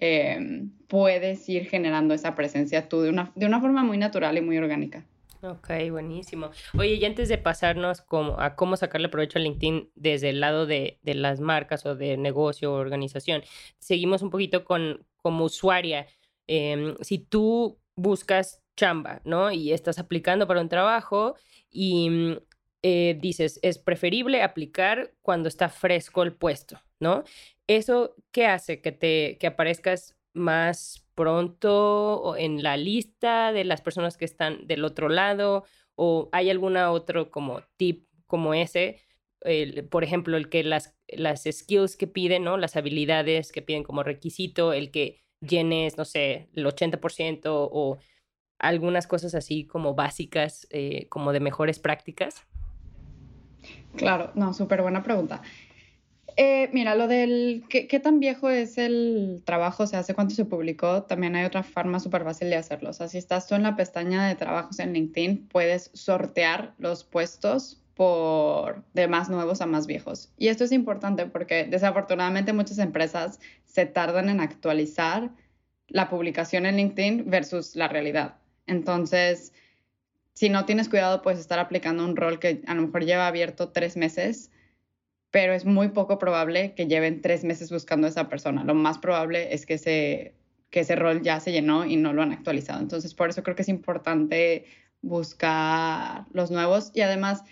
eh, 0.00 0.66
puedes 0.88 1.48
ir 1.48 1.66
generando 1.66 2.14
esa 2.14 2.34
presencia 2.34 2.88
tú 2.88 3.02
de 3.02 3.10
una, 3.10 3.32
de 3.36 3.46
una 3.46 3.60
forma 3.60 3.84
muy 3.84 3.98
natural 3.98 4.36
y 4.36 4.40
muy 4.40 4.58
orgánica. 4.58 5.04
Ok, 5.42 5.70
buenísimo. 5.90 6.50
Oye, 6.76 6.94
y 6.94 7.04
antes 7.04 7.28
de 7.28 7.38
pasarnos 7.38 8.00
como 8.00 8.40
a 8.40 8.56
cómo 8.56 8.76
sacarle 8.76 9.08
provecho 9.08 9.38
a 9.38 9.42
LinkedIn 9.42 9.90
desde 9.94 10.30
el 10.30 10.40
lado 10.40 10.66
de, 10.66 10.98
de 11.02 11.14
las 11.14 11.38
marcas 11.38 11.86
o 11.86 11.94
de 11.94 12.16
negocio 12.16 12.72
o 12.72 12.76
organización, 12.76 13.42
seguimos 13.78 14.22
un 14.22 14.30
poquito 14.30 14.64
con 14.64 15.06
como 15.16 15.44
usuaria. 15.44 16.06
Eh, 16.48 16.94
si 17.02 17.18
tú 17.18 17.78
buscas 17.94 18.62
chamba, 18.76 19.20
¿no? 19.24 19.50
Y 19.50 19.72
estás 19.72 19.98
aplicando 19.98 20.46
para 20.46 20.60
un 20.60 20.68
trabajo 20.68 21.34
y 21.70 22.38
eh, 22.82 23.18
dices, 23.20 23.58
es 23.62 23.78
preferible 23.78 24.42
aplicar 24.42 25.12
cuando 25.20 25.48
está 25.48 25.68
fresco 25.68 26.22
el 26.22 26.32
puesto, 26.32 26.80
¿no? 27.00 27.24
¿Eso 27.66 28.14
qué 28.32 28.46
hace? 28.46 28.80
Que 28.80 28.92
te 28.92 29.36
que 29.38 29.46
aparezcas 29.48 30.16
más 30.32 31.04
pronto 31.18 32.36
en 32.36 32.62
la 32.62 32.76
lista 32.76 33.50
de 33.52 33.64
las 33.64 33.80
personas 33.80 34.16
que 34.16 34.24
están 34.24 34.68
del 34.68 34.84
otro 34.84 35.08
lado 35.08 35.64
o 35.96 36.28
hay 36.30 36.48
alguna 36.48 36.92
otro 36.92 37.32
como 37.32 37.62
tip 37.76 38.06
como 38.28 38.54
ese 38.54 39.00
por 39.90 40.04
ejemplo 40.04 40.36
el 40.36 40.48
que 40.48 40.62
las 40.62 40.96
las 41.08 41.42
skills 41.42 41.96
que 41.96 42.06
piden 42.06 42.44
no 42.44 42.56
las 42.56 42.76
habilidades 42.76 43.50
que 43.50 43.62
piden 43.62 43.82
como 43.82 44.04
requisito 44.04 44.72
el 44.72 44.92
que 44.92 45.24
llenes 45.40 45.98
no 45.98 46.04
sé 46.04 46.50
el 46.54 46.64
80% 46.64 47.40
o 47.46 47.98
algunas 48.60 49.08
cosas 49.08 49.34
así 49.34 49.66
como 49.66 49.96
básicas 49.96 50.68
eh, 50.70 51.08
como 51.08 51.32
de 51.32 51.40
mejores 51.40 51.80
prácticas. 51.80 52.46
Claro 53.96 54.30
no 54.36 54.54
súper 54.54 54.82
buena 54.82 55.02
pregunta 55.02 55.42
eh, 56.36 56.68
mira, 56.72 56.94
lo 56.94 57.08
del 57.08 57.64
¿qué, 57.68 57.86
¿qué, 57.86 58.00
tan 58.00 58.20
viejo 58.20 58.48
es 58.48 58.78
el 58.78 59.42
trabajo, 59.44 59.84
o 59.84 59.86
sea, 59.86 60.00
hace 60.00 60.14
cuánto 60.14 60.34
se 60.34 60.44
publicó, 60.44 61.02
también 61.04 61.34
hay 61.36 61.44
otra 61.44 61.62
forma 61.62 62.00
súper 62.00 62.24
fácil 62.24 62.50
de 62.50 62.56
hacerlo. 62.56 62.90
O 62.90 62.92
sea, 62.92 63.08
si 63.08 63.18
estás 63.18 63.46
tú 63.46 63.54
en 63.54 63.62
la 63.62 63.76
pestaña 63.76 64.26
de 64.26 64.34
trabajos 64.36 64.78
en 64.78 64.92
LinkedIn, 64.92 65.48
puedes 65.48 65.90
sortear 65.94 66.74
los 66.78 67.04
puestos 67.04 67.80
por 67.94 68.84
de 68.94 69.08
más 69.08 69.28
nuevos 69.28 69.60
a 69.60 69.66
más 69.66 69.88
viejos. 69.88 70.30
Y 70.38 70.48
esto 70.48 70.64
es 70.64 70.72
importante 70.72 71.26
porque 71.26 71.64
desafortunadamente 71.64 72.52
muchas 72.52 72.78
empresas 72.78 73.40
se 73.64 73.86
tardan 73.86 74.28
en 74.28 74.40
actualizar 74.40 75.30
la 75.88 76.08
publicación 76.08 76.66
en 76.66 76.76
LinkedIn 76.76 77.28
versus 77.28 77.74
la 77.74 77.88
realidad. 77.88 78.36
Entonces, 78.66 79.52
si 80.34 80.48
no 80.48 80.64
tienes 80.64 80.88
cuidado, 80.88 81.22
puedes 81.22 81.40
estar 81.40 81.58
aplicando 81.58 82.04
un 82.04 82.14
rol 82.14 82.38
que 82.38 82.62
a 82.66 82.74
lo 82.74 82.82
mejor 82.82 83.04
lleva 83.04 83.26
abierto 83.26 83.70
tres 83.70 83.96
meses 83.96 84.52
pero 85.30 85.52
es 85.52 85.64
muy 85.64 85.88
poco 85.88 86.18
probable 86.18 86.74
que 86.74 86.86
lleven 86.86 87.20
tres 87.20 87.44
meses 87.44 87.70
buscando 87.70 88.06
a 88.06 88.10
esa 88.10 88.28
persona. 88.28 88.64
Lo 88.64 88.74
más 88.74 88.98
probable 88.98 89.54
es 89.54 89.66
que 89.66 89.74
ese, 89.74 90.34
que 90.70 90.80
ese 90.80 90.96
rol 90.96 91.22
ya 91.22 91.40
se 91.40 91.52
llenó 91.52 91.84
y 91.84 91.96
no 91.96 92.12
lo 92.12 92.22
han 92.22 92.32
actualizado. 92.32 92.80
Entonces, 92.80 93.14
por 93.14 93.28
eso 93.30 93.42
creo 93.42 93.54
que 93.56 93.62
es 93.62 93.68
importante 93.68 94.64
buscar 95.02 96.24
los 96.32 96.50
nuevos 96.50 96.90
y 96.94 97.02
además 97.02 97.44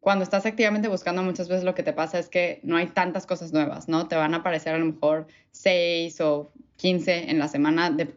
cuando 0.00 0.22
estás 0.22 0.46
activamente 0.46 0.88
buscando 0.88 1.22
muchas 1.22 1.48
veces 1.48 1.64
lo 1.64 1.74
que 1.74 1.82
te 1.82 1.92
pasa 1.92 2.18
es 2.18 2.28
que 2.28 2.60
no 2.62 2.76
hay 2.76 2.86
tantas 2.86 3.26
cosas 3.26 3.52
nuevas, 3.52 3.88
¿no? 3.88 4.08
Te 4.08 4.16
van 4.16 4.34
a 4.34 4.38
aparecer 4.38 4.74
a 4.74 4.78
lo 4.78 4.86
mejor 4.86 5.26
seis 5.50 6.20
o 6.20 6.52
quince 6.76 7.30
en 7.30 7.38
la 7.38 7.48
semana 7.48 7.90
de 7.90 8.14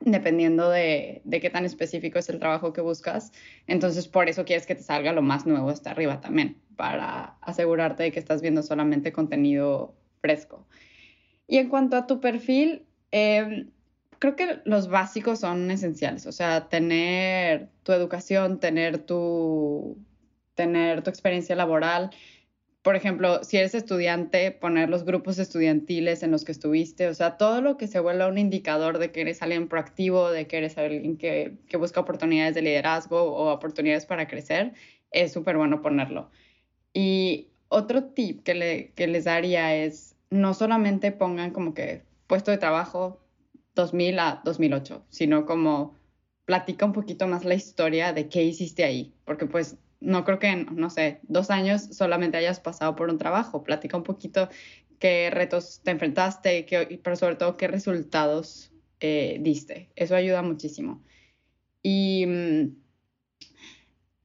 dependiendo 0.00 0.70
de, 0.70 1.22
de, 1.24 1.40
qué 1.40 1.50
tan 1.50 1.64
específico 1.64 2.18
es 2.18 2.28
el 2.28 2.38
trabajo 2.38 2.72
que 2.72 2.80
buscas. 2.80 3.32
Entonces, 3.66 4.08
por 4.08 4.28
eso 4.28 4.44
quieres 4.44 4.66
que 4.66 4.74
te 4.74 4.82
salga 4.82 5.12
lo 5.12 5.22
más 5.22 5.46
nuevo 5.46 5.70
hasta 5.70 5.90
arriba 5.90 6.20
también, 6.20 6.56
para 6.76 7.36
asegurarte 7.40 8.04
de 8.04 8.12
que 8.12 8.18
estás 8.18 8.42
viendo 8.42 8.62
solamente 8.62 9.12
contenido 9.12 9.94
fresco. 10.20 10.66
Y 11.46 11.58
en 11.58 11.68
cuanto 11.68 11.96
a 11.96 12.06
tu 12.06 12.20
perfil, 12.20 12.86
em, 13.10 13.70
creo 14.18 14.36
que 14.36 14.60
los 14.64 14.88
básicos 14.88 15.40
son 15.40 15.70
esenciales, 15.70 16.26
o 16.26 16.32
sea, 16.32 16.68
tener 16.68 17.70
tu 17.82 17.92
educación, 17.92 18.60
tener 18.60 18.98
tu, 18.98 19.96
tener 20.54 21.02
tu 21.02 21.10
experiencia 21.10 21.56
laboral, 21.56 22.10
por 22.88 22.96
ejemplo, 22.96 23.44
si 23.44 23.58
eres 23.58 23.74
estudiante, 23.74 24.50
poner 24.50 24.88
los 24.88 25.04
grupos 25.04 25.38
estudiantiles 25.38 26.22
en 26.22 26.30
los 26.30 26.46
que 26.46 26.52
estuviste, 26.52 27.06
o 27.08 27.12
sea, 27.12 27.36
todo 27.36 27.60
lo 27.60 27.76
que 27.76 27.86
se 27.86 28.00
vuelva 28.00 28.28
un 28.28 28.38
indicador 28.38 28.96
de 28.96 29.12
que 29.12 29.20
eres 29.20 29.42
alguien 29.42 29.68
proactivo, 29.68 30.30
de 30.30 30.46
que 30.46 30.56
eres 30.56 30.78
alguien 30.78 31.18
que, 31.18 31.58
busca 31.78 32.00
oportunidades 32.00 32.54
de 32.54 32.62
liderazgo 32.62 33.20
o 33.24 33.52
oportunidades 33.52 34.06
para 34.06 34.26
crecer, 34.26 34.72
es 35.10 35.34
súper 35.34 35.58
bueno 35.58 35.82
ponerlo. 35.82 36.30
Y 36.94 37.48
otro 37.68 38.04
tip 38.04 38.42
que, 38.42 38.54
le, 38.54 38.92
que 38.92 39.06
les 39.06 39.24
daría 39.24 39.76
es, 39.76 40.16
no 40.30 40.54
solamente 40.54 41.12
pongan 41.12 41.50
como 41.50 41.74
que 41.74 42.04
puesto 42.26 42.50
de 42.50 42.56
trabajo 42.56 43.20
2000 43.74 44.18
a 44.18 44.40
2008, 44.46 45.04
sino 45.10 45.44
como 45.44 45.94
platica 46.46 46.86
un 46.86 46.94
poquito 46.94 47.26
más 47.26 47.44
la 47.44 47.52
historia 47.52 48.14
de 48.14 48.30
qué 48.30 48.44
hiciste 48.44 48.84
ahí, 48.84 49.12
porque 49.26 49.44
pues 49.44 49.76
no 50.00 50.24
creo 50.24 50.38
que 50.38 50.54
no 50.56 50.90
sé, 50.90 51.20
dos 51.24 51.50
años 51.50 51.82
solamente 51.92 52.36
hayas 52.36 52.60
pasado 52.60 52.96
por 52.96 53.10
un 53.10 53.18
trabajo. 53.18 53.64
Platica 53.64 53.96
un 53.96 54.04
poquito 54.04 54.48
qué 54.98 55.30
retos 55.30 55.80
te 55.82 55.90
enfrentaste, 55.90 56.64
qué, 56.66 57.00
pero 57.02 57.16
sobre 57.16 57.36
todo 57.36 57.56
qué 57.56 57.68
resultados 57.68 58.72
eh, 59.00 59.38
diste. 59.40 59.90
Eso 59.96 60.14
ayuda 60.14 60.42
muchísimo. 60.42 61.02
Y 61.82 62.26
mm, 62.26 62.76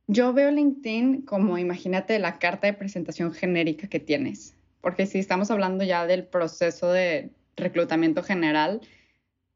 yo 0.07 0.33
veo 0.33 0.51
LinkedIn 0.51 1.23
como, 1.23 1.57
imagínate, 1.57 2.19
la 2.19 2.39
carta 2.39 2.67
de 2.67 2.73
presentación 2.73 3.31
genérica 3.33 3.87
que 3.87 3.99
tienes. 3.99 4.55
Porque 4.81 5.05
si 5.05 5.19
estamos 5.19 5.49
hablando 5.49 5.83
ya 5.83 6.05
del 6.05 6.25
proceso 6.25 6.91
de 6.91 7.31
reclutamiento 7.55 8.23
general, 8.23 8.81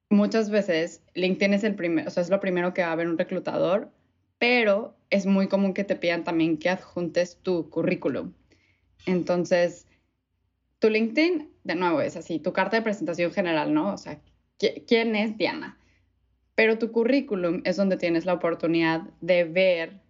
muchas 0.09 0.49
veces 0.49 1.03
LinkedIn 1.15 1.53
es 1.53 1.63
el 1.63 1.75
primero, 1.75 2.07
o 2.07 2.11
sea, 2.11 2.23
es 2.23 2.29
lo 2.29 2.39
primero 2.39 2.73
que 2.73 2.81
va 2.81 2.91
a 2.91 2.95
ver 2.95 3.07
un 3.07 3.17
reclutador 3.17 3.91
pero 4.39 4.95
es 5.09 5.25
muy 5.25 5.47
común 5.47 5.73
que 5.73 5.83
te 5.83 5.95
pidan 5.95 6.23
también 6.23 6.57
que 6.57 6.69
adjuntes 6.69 7.37
tu 7.41 7.69
currículum. 7.69 8.33
Entonces, 9.05 9.87
tu 10.79 10.89
LinkedIn, 10.89 11.49
de 11.63 11.75
nuevo, 11.75 12.01
es 12.01 12.17
así, 12.17 12.39
tu 12.39 12.53
carta 12.53 12.77
de 12.77 12.83
presentación 12.83 13.31
general, 13.31 13.73
¿no? 13.73 13.93
O 13.93 13.97
sea, 13.97 14.19
¿quién 14.57 15.15
es 15.15 15.37
Diana? 15.37 15.77
Pero 16.55 16.77
tu 16.77 16.91
currículum 16.91 17.61
es 17.65 17.77
donde 17.77 17.97
tienes 17.97 18.25
la 18.25 18.33
oportunidad 18.33 19.01
de 19.21 19.43
ver 19.43 20.01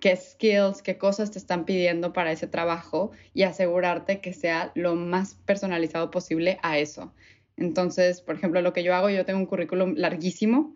qué 0.00 0.16
skills, 0.16 0.82
qué 0.82 0.98
cosas 0.98 1.30
te 1.30 1.38
están 1.38 1.64
pidiendo 1.64 2.12
para 2.12 2.32
ese 2.32 2.46
trabajo 2.46 3.12
y 3.32 3.42
asegurarte 3.44 4.20
que 4.20 4.32
sea 4.32 4.72
lo 4.74 4.96
más 4.96 5.34
personalizado 5.46 6.10
posible 6.10 6.58
a 6.62 6.78
eso. 6.78 7.14
Entonces, 7.56 8.20
por 8.20 8.34
ejemplo, 8.34 8.60
lo 8.60 8.72
que 8.72 8.82
yo 8.82 8.94
hago, 8.94 9.10
yo 9.10 9.24
tengo 9.24 9.38
un 9.38 9.46
currículum 9.46 9.94
larguísimo 9.96 10.74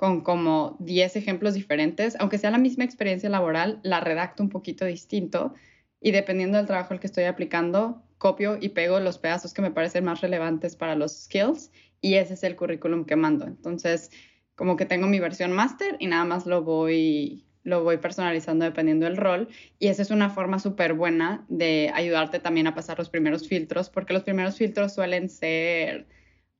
con 0.00 0.22
como 0.22 0.78
10 0.80 1.16
ejemplos 1.16 1.52
diferentes, 1.52 2.16
aunque 2.18 2.38
sea 2.38 2.50
la 2.50 2.56
misma 2.56 2.84
experiencia 2.84 3.28
laboral, 3.28 3.80
la 3.82 4.00
redacto 4.00 4.42
un 4.42 4.48
poquito 4.48 4.86
distinto 4.86 5.52
y 6.00 6.12
dependiendo 6.12 6.56
del 6.56 6.66
trabajo 6.66 6.94
al 6.94 7.00
que 7.00 7.06
estoy 7.06 7.24
aplicando, 7.24 8.02
copio 8.16 8.56
y 8.58 8.70
pego 8.70 8.98
los 8.98 9.18
pedazos 9.18 9.52
que 9.52 9.60
me 9.60 9.72
parecen 9.72 10.06
más 10.06 10.22
relevantes 10.22 10.74
para 10.74 10.94
los 10.94 11.24
skills 11.24 11.70
y 12.00 12.14
ese 12.14 12.32
es 12.32 12.44
el 12.44 12.56
currículum 12.56 13.04
que 13.04 13.14
mando. 13.14 13.44
Entonces, 13.44 14.10
como 14.54 14.78
que 14.78 14.86
tengo 14.86 15.06
mi 15.06 15.20
versión 15.20 15.52
máster 15.52 15.98
y 15.98 16.06
nada 16.06 16.24
más 16.24 16.46
lo 16.46 16.62
voy 16.62 17.44
lo 17.62 17.84
voy 17.84 17.98
personalizando 17.98 18.64
dependiendo 18.64 19.04
del 19.04 19.18
rol 19.18 19.48
y 19.78 19.88
esa 19.88 20.00
es 20.00 20.10
una 20.10 20.30
forma 20.30 20.60
súper 20.60 20.94
buena 20.94 21.44
de 21.50 21.90
ayudarte 21.92 22.38
también 22.38 22.66
a 22.66 22.74
pasar 22.74 22.98
los 22.98 23.10
primeros 23.10 23.46
filtros 23.46 23.90
porque 23.90 24.14
los 24.14 24.22
primeros 24.22 24.56
filtros 24.56 24.94
suelen 24.94 25.28
ser 25.28 26.06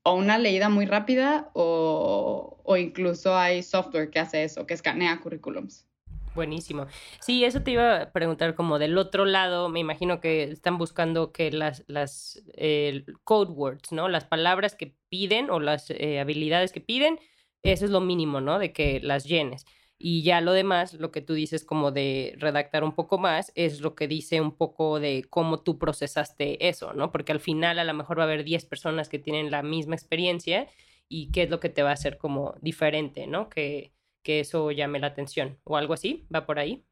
o 0.03 0.15
una 0.15 0.39
leída 0.39 0.69
muy 0.69 0.87
rápida 0.87 1.51
o, 1.53 2.61
o, 2.65 2.77
incluso 2.77 3.37
hay 3.37 3.63
software 3.63 4.11
que 4.11 4.19
hace 4.19 4.45
eso, 4.45 4.67
que 4.67 4.75
escanea 4.75 5.21
currículums. 5.21 5.87
Buenísimo. 6.35 6.87
Sí, 7.21 7.45
eso 7.45 7.63
te 7.63 7.73
iba 7.73 8.03
a 8.03 8.13
preguntar 8.13 8.55
como 8.55 8.79
del 8.79 8.97
otro 8.99 9.25
lado, 9.25 9.69
me 9.69 9.81
imagino 9.81 10.21
que 10.21 10.45
están 10.45 10.79
buscando 10.79 11.33
que 11.33 11.51
las, 11.51 11.85
las 11.89 12.43
eh, 12.55 13.05
code 13.25 13.53
words, 13.53 13.91
¿no? 13.93 14.09
Las 14.09 14.25
palabras 14.25 14.77
que 14.77 14.95
piden 15.09 15.51
o 15.51 15.59
las 15.59 15.91
eh, 15.91 16.21
habilidades 16.21 16.73
que 16.73 16.81
piden, 16.81 17.19
eso 17.63 17.85
es 17.85 17.91
lo 17.91 18.01
mínimo, 18.01 18.41
¿no? 18.41 18.59
De 18.59 18.73
que 18.73 19.01
las 19.01 19.25
llenes. 19.25 19.67
Y 20.03 20.23
ya 20.23 20.41
lo 20.41 20.53
demás, 20.55 20.95
lo 20.95 21.13
que 21.13 21.21
tú 21.21 21.35
dices 21.35 21.63
como 21.63 21.93
de 21.93 22.35
redactar 22.39 22.85
un 22.85 22.95
poco 22.95 23.19
más, 23.19 23.53
es 23.55 23.83
lo 23.83 23.95
que 23.95 24.09
dice 24.09 24.41
un 24.41 24.57
poco 24.57 24.99
de 24.99 25.27
cómo 25.29 25.61
tú 25.61 25.79
procesaste 25.79 26.69
eso, 26.69 26.95
¿no? 26.95 27.13
Porque 27.13 27.33
al 27.33 27.41
final 27.41 27.79
a 27.79 27.85
lo 27.85 27.93
mejor 27.93 28.19
va 28.19 28.23
a 28.23 28.27
haber 28.27 28.43
10 28.43 28.65
personas 28.65 29.11
que 29.11 29.19
tienen 29.19 29.51
la 29.51 29.63
misma 29.63 29.95
experiencia 29.95 30.69
y 31.07 31.31
qué 31.33 31.43
es 31.43 31.51
lo 31.51 31.61
que 31.61 31.69
te 31.69 31.83
va 31.83 31.91
a 31.91 31.93
hacer 31.93 32.17
como 32.17 32.55
diferente, 32.63 33.27
¿no? 33.27 33.51
Que, 33.51 33.93
que 34.23 34.41
eso 34.41 34.71
llame 34.71 35.01
la 35.01 35.09
atención 35.09 35.59
o 35.65 35.77
algo 35.77 35.93
así, 35.93 36.27
¿va 36.35 36.47
por 36.47 36.59
ahí? 36.59 36.83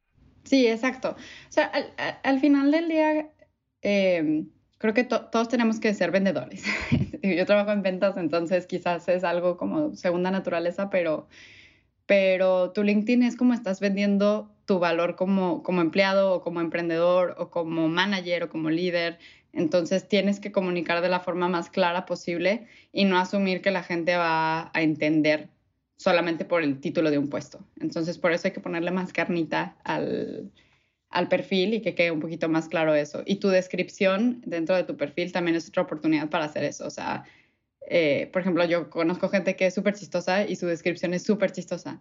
Sí, 0.45 0.67
exacto. 0.67 1.17
O 1.49 1.53
sea, 1.53 1.73
al, 2.23 2.41
final 2.41 2.71
del 2.71 2.89
día, 2.89 3.31
em, 3.81 4.51
creo 4.77 4.93
que 4.93 5.05
todos 5.05 5.49
tenemos 5.49 5.81
que 5.81 5.95
ser 5.95 6.11
vendedores. 6.11 6.63
Yo 7.23 7.47
trabajo 7.47 7.73
en 7.73 7.81
ventas, 7.81 8.19
entonces 8.19 8.67
quizás 8.67 9.09
es 9.09 9.25
algo 9.25 9.57
como 9.57 9.95
segunda 9.95 10.31
naturaleza, 10.31 10.91
pero 10.91 11.27
pero 12.09 12.71
tu 12.71 12.83
LinkedIn 12.83 13.23
es 13.23 13.37
como 13.37 13.53
estás 13.53 13.81
vendiendo 13.81 14.51
tu 14.65 14.79
valor 14.79 15.15
como, 15.15 15.63
como 15.63 15.83
empleado 15.83 16.33
o 16.33 16.41
como 16.41 16.63
emprendedor 16.63 17.35
o 17.37 17.51
como 17.51 17.87
manager 17.89 18.45
o 18.45 18.49
como 18.49 18.71
líder. 18.71 19.19
Entonces 19.53 20.09
tienes 20.09 20.41
que 20.41 20.51
comunicar 20.51 21.03
de 21.03 21.11
la 21.11 21.21
forma 21.21 21.49
más 21.49 21.69
clara 21.69 22.07
posible 22.07 22.67
y 22.93 23.05
no 23.05 23.19
asumir 23.19 23.61
que 23.61 23.71
la 23.71 23.83
gente 23.83 24.17
va 24.17 24.71
a 24.73 24.83
entender 24.83 25.51
solamente 25.99 26.47
por 26.47 26.63
el 26.63 26.81
título 26.81 27.11
de 27.11 27.19
un 27.19 27.29
puesto. 27.29 27.61
Entonces 27.79 28.17
por 28.17 28.33
eso 28.33 28.49
hay 28.49 28.55
que 28.55 28.61
ponerle 28.61 28.91
más 28.91 29.13
carnita 29.13 29.77
al, 29.85 30.51
al 31.11 31.29
perfil 31.29 31.75
y 31.75 31.83
que 31.83 31.95
quede 31.95 32.11
un 32.11 32.21
poquito 32.21 32.49
más 32.49 32.69
claro 32.69 32.95
eso. 32.95 33.23
Y 33.27 33.37
tu 33.37 33.49
descripción 33.49 34.41
dentro 34.47 34.75
de 34.77 34.85
tu 34.85 34.97
perfil 34.97 35.31
también 35.31 35.59
es 35.59 35.69
otra 35.69 35.83
oportunidad 35.83 36.31
para 36.31 36.47
hacer 36.47 36.65
eso. 36.65 36.87
O 36.87 36.91
sea, 36.91 37.25
eh, 37.87 38.29
por 38.33 38.43
ejemplo, 38.43 38.65
yo 38.65 38.91
conozco 38.91 39.29
gente 39.29 39.57
que 39.57 39.67
es 39.67 39.75
súper 39.75 39.95
chistosa 39.95 40.45
y 40.45 40.57
su 40.57 40.67
descripción 40.67 41.15
es 41.15 41.23
súper 41.23 41.53
chistosa. 41.53 42.01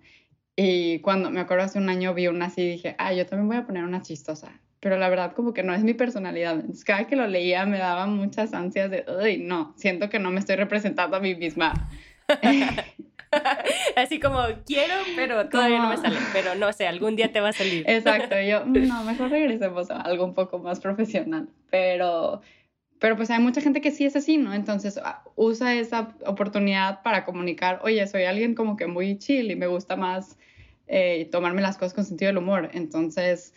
Y 0.55 0.99
cuando 0.99 1.29
me 1.29 1.39
acuerdo 1.39 1.65
hace 1.65 1.77
un 1.77 1.89
año 1.89 2.13
vi 2.13 2.27
una 2.27 2.47
así 2.47 2.61
y 2.61 2.69
dije, 2.71 2.95
ah, 2.97 3.13
yo 3.13 3.25
también 3.25 3.47
voy 3.47 3.57
a 3.57 3.65
poner 3.65 3.83
una 3.83 4.01
chistosa. 4.01 4.59
Pero 4.79 4.97
la 4.97 5.09
verdad 5.09 5.33
como 5.33 5.53
que 5.53 5.63
no 5.63 5.73
es 5.73 5.83
mi 5.83 5.93
personalidad. 5.93 6.53
Entonces, 6.53 6.83
cada 6.83 7.05
que 7.05 7.15
lo 7.15 7.27
leía 7.27 7.65
me 7.65 7.77
daba 7.77 8.07
muchas 8.07 8.53
ansias 8.53 8.89
de, 8.89 9.05
uy, 9.23 9.37
no, 9.37 9.73
siento 9.77 10.09
que 10.09 10.19
no 10.19 10.31
me 10.31 10.39
estoy 10.39 10.55
representando 10.55 11.17
a 11.17 11.19
mí 11.19 11.35
misma. 11.35 11.73
Así 13.95 14.19
como 14.19 14.39
quiero, 14.65 14.93
pero 15.15 15.49
todavía 15.49 15.79
no 15.79 15.89
me 15.89 15.97
sale. 15.97 16.17
Pero 16.33 16.55
no 16.55 16.71
sé, 16.73 16.87
algún 16.87 17.15
día 17.15 17.31
te 17.31 17.41
va 17.41 17.49
a 17.49 17.53
salir. 17.53 17.83
Exacto, 17.87 18.39
yo, 18.39 18.65
no, 18.65 19.03
mejor 19.05 19.29
regresemos 19.29 19.91
a 19.91 20.01
algo 20.01 20.25
un 20.25 20.33
poco 20.33 20.59
más 20.59 20.79
profesional. 20.79 21.49
Pero 21.69 22.41
pero 22.99 23.15
pues 23.15 23.29
hay 23.29 23.39
mucha 23.39 23.61
gente 23.61 23.81
que 23.81 23.91
sí 23.91 24.05
es 24.05 24.15
así, 24.15 24.37
¿no? 24.37 24.53
Entonces 24.53 24.99
ah, 25.03 25.23
usa 25.35 25.75
esa 25.75 26.15
oportunidad 26.25 27.03
para 27.03 27.25
comunicar, 27.25 27.79
oye, 27.83 28.05
soy 28.07 28.23
alguien 28.23 28.55
como 28.55 28.75
que 28.77 28.87
muy 28.87 29.17
chill 29.17 29.51
y 29.51 29.55
me 29.55 29.67
gusta 29.67 29.95
más 29.95 30.37
eh, 30.87 31.29
tomarme 31.31 31.61
las 31.61 31.77
cosas 31.77 31.93
con 31.93 32.05
sentido 32.05 32.29
del 32.29 32.37
humor. 32.37 32.69
Entonces, 32.73 33.53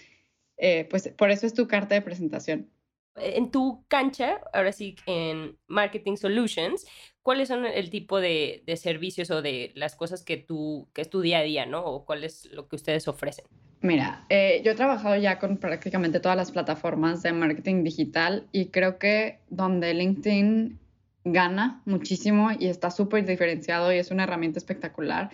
eh, 0.56 0.86
pues 0.90 1.08
por 1.08 1.30
eso 1.30 1.46
es 1.46 1.54
tu 1.54 1.66
carta 1.68 1.94
de 1.94 2.02
presentación. 2.02 2.70
En 3.16 3.50
tu 3.50 3.84
cancha, 3.88 4.40
ahora 4.52 4.72
sí, 4.72 4.96
en 5.06 5.58
Marketing 5.66 6.16
Solutions, 6.16 6.86
¿cuáles 7.22 7.48
son 7.48 7.66
el 7.66 7.90
tipo 7.90 8.20
de, 8.20 8.62
de 8.66 8.76
servicios 8.76 9.30
o 9.30 9.42
de 9.42 9.72
las 9.74 9.96
cosas 9.96 10.22
que 10.22 10.36
tú, 10.36 10.88
que 10.94 11.02
es 11.02 11.10
tu 11.10 11.20
día 11.20 11.38
a 11.38 11.42
día, 11.42 11.66
¿no? 11.66 11.84
O 11.84 12.04
cuál 12.04 12.24
es 12.24 12.46
lo 12.52 12.68
que 12.68 12.76
ustedes 12.76 13.08
ofrecen? 13.08 13.46
Mira, 13.82 14.26
eh, 14.28 14.60
yo 14.62 14.72
he 14.72 14.74
trabajado 14.74 15.16
ya 15.16 15.38
con 15.38 15.56
prácticamente 15.56 16.20
todas 16.20 16.36
las 16.36 16.52
plataformas 16.52 17.22
de 17.22 17.32
marketing 17.32 17.82
digital 17.82 18.46
y 18.52 18.66
creo 18.66 18.98
que 18.98 19.38
donde 19.48 19.94
LinkedIn 19.94 20.78
gana 21.24 21.80
muchísimo 21.86 22.50
y 22.58 22.66
está 22.66 22.90
súper 22.90 23.24
diferenciado 23.24 23.92
y 23.92 23.96
es 23.96 24.10
una 24.10 24.24
herramienta 24.24 24.58
espectacular 24.58 25.30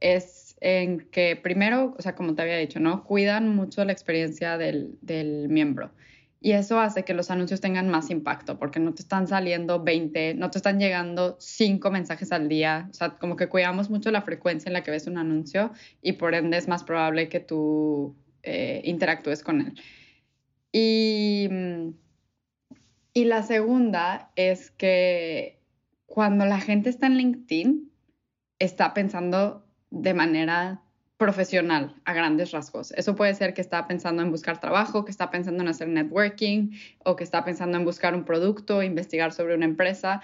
es 0.00 0.56
en 0.60 1.08
que 1.10 1.36
primero, 1.36 1.94
o 1.98 2.02
sea, 2.02 2.14
como 2.14 2.34
te 2.34 2.42
había 2.42 2.56
dicho, 2.56 2.80
¿no? 2.80 3.04
Cuidan 3.04 3.48
mucho 3.54 3.84
la 3.84 3.92
experiencia 3.92 4.58
del, 4.58 4.98
del 5.00 5.48
miembro. 5.48 5.90
Y 6.42 6.52
eso 6.52 6.80
hace 6.80 7.04
que 7.04 7.12
los 7.12 7.30
anuncios 7.30 7.60
tengan 7.60 7.90
más 7.90 8.08
impacto, 8.08 8.58
porque 8.58 8.80
no 8.80 8.94
te 8.94 9.02
están 9.02 9.26
saliendo 9.26 9.82
20, 9.82 10.34
no 10.34 10.50
te 10.50 10.56
están 10.56 10.78
llegando 10.78 11.36
5 11.38 11.90
mensajes 11.90 12.32
al 12.32 12.48
día. 12.48 12.88
O 12.90 12.94
sea, 12.94 13.18
como 13.18 13.36
que 13.36 13.48
cuidamos 13.48 13.90
mucho 13.90 14.10
la 14.10 14.22
frecuencia 14.22 14.70
en 14.70 14.72
la 14.72 14.82
que 14.82 14.90
ves 14.90 15.06
un 15.06 15.18
anuncio 15.18 15.72
y 16.00 16.12
por 16.12 16.34
ende 16.34 16.56
es 16.56 16.66
más 16.66 16.82
probable 16.82 17.28
que 17.28 17.40
tú 17.40 18.16
eh, 18.42 18.80
interactúes 18.84 19.42
con 19.42 19.60
él. 19.60 19.74
Y, 20.72 21.48
mm, 21.50 21.90
y 23.12 23.24
la 23.26 23.42
segunda 23.42 24.30
es 24.34 24.70
que 24.70 25.60
cuando 26.06 26.46
la 26.46 26.58
gente 26.58 26.88
está 26.88 27.06
en 27.06 27.18
LinkedIn, 27.18 27.92
está 28.58 28.94
pensando 28.94 29.66
de 29.90 30.14
manera 30.14 30.82
profesional 31.20 31.94
a 32.06 32.14
grandes 32.14 32.50
rasgos. 32.50 32.92
Eso 32.92 33.14
puede 33.14 33.34
ser 33.34 33.52
que 33.52 33.60
está 33.60 33.86
pensando 33.86 34.22
en 34.22 34.30
buscar 34.30 34.58
trabajo, 34.58 35.04
que 35.04 35.10
está 35.10 35.30
pensando 35.30 35.62
en 35.62 35.68
hacer 35.68 35.86
networking 35.86 36.70
o 37.04 37.14
que 37.14 37.24
está 37.24 37.44
pensando 37.44 37.76
en 37.76 37.84
buscar 37.84 38.14
un 38.14 38.24
producto, 38.24 38.82
investigar 38.82 39.30
sobre 39.30 39.54
una 39.54 39.66
empresa, 39.66 40.22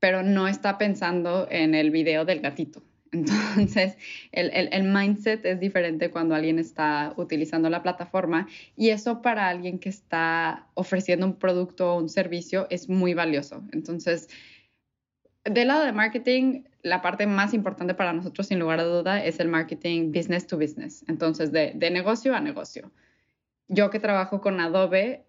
pero 0.00 0.22
no 0.22 0.48
está 0.48 0.78
pensando 0.78 1.46
en 1.50 1.74
el 1.74 1.90
video 1.90 2.24
del 2.24 2.40
gatito. 2.40 2.82
Entonces, 3.12 3.98
el, 4.32 4.50
el, 4.72 4.84
mindset 4.84 5.44
es 5.44 5.60
diferente 5.60 6.10
cuando 6.10 6.34
alguien 6.34 6.58
está 6.58 7.12
utilizando 7.18 7.68
la 7.68 7.82
plataforma 7.82 8.48
y 8.74 8.88
eso 8.88 9.20
para 9.20 9.48
alguien 9.48 9.78
que 9.78 9.90
está 9.90 10.66
ofreciendo 10.72 11.26
un 11.26 11.34
producto 11.34 11.92
o 11.92 11.98
un 11.98 12.08
servicio 12.08 12.66
es 12.70 12.88
muy 12.88 13.12
valioso. 13.12 13.62
Entonces, 13.72 14.28
del 15.50 15.68
lado 15.68 15.84
de 15.84 15.92
marketing, 15.92 16.64
la 16.82 17.02
parte 17.02 17.26
más 17.26 17.54
importante 17.54 17.94
para 17.94 18.12
nosotros, 18.12 18.46
sin 18.46 18.58
lugar 18.58 18.80
a 18.80 18.84
duda, 18.84 19.24
es 19.24 19.40
el 19.40 19.48
marketing 19.48 20.12
business 20.12 20.46
to 20.46 20.56
business. 20.56 21.04
Entonces, 21.08 21.52
de, 21.52 21.74
negocio 21.90 22.34
a 22.34 22.40
negocio. 22.40 22.92
Yo 23.68 23.90
que 23.90 24.00
trabajo 24.00 24.40
con 24.40 24.60
Adobe, 24.60 25.24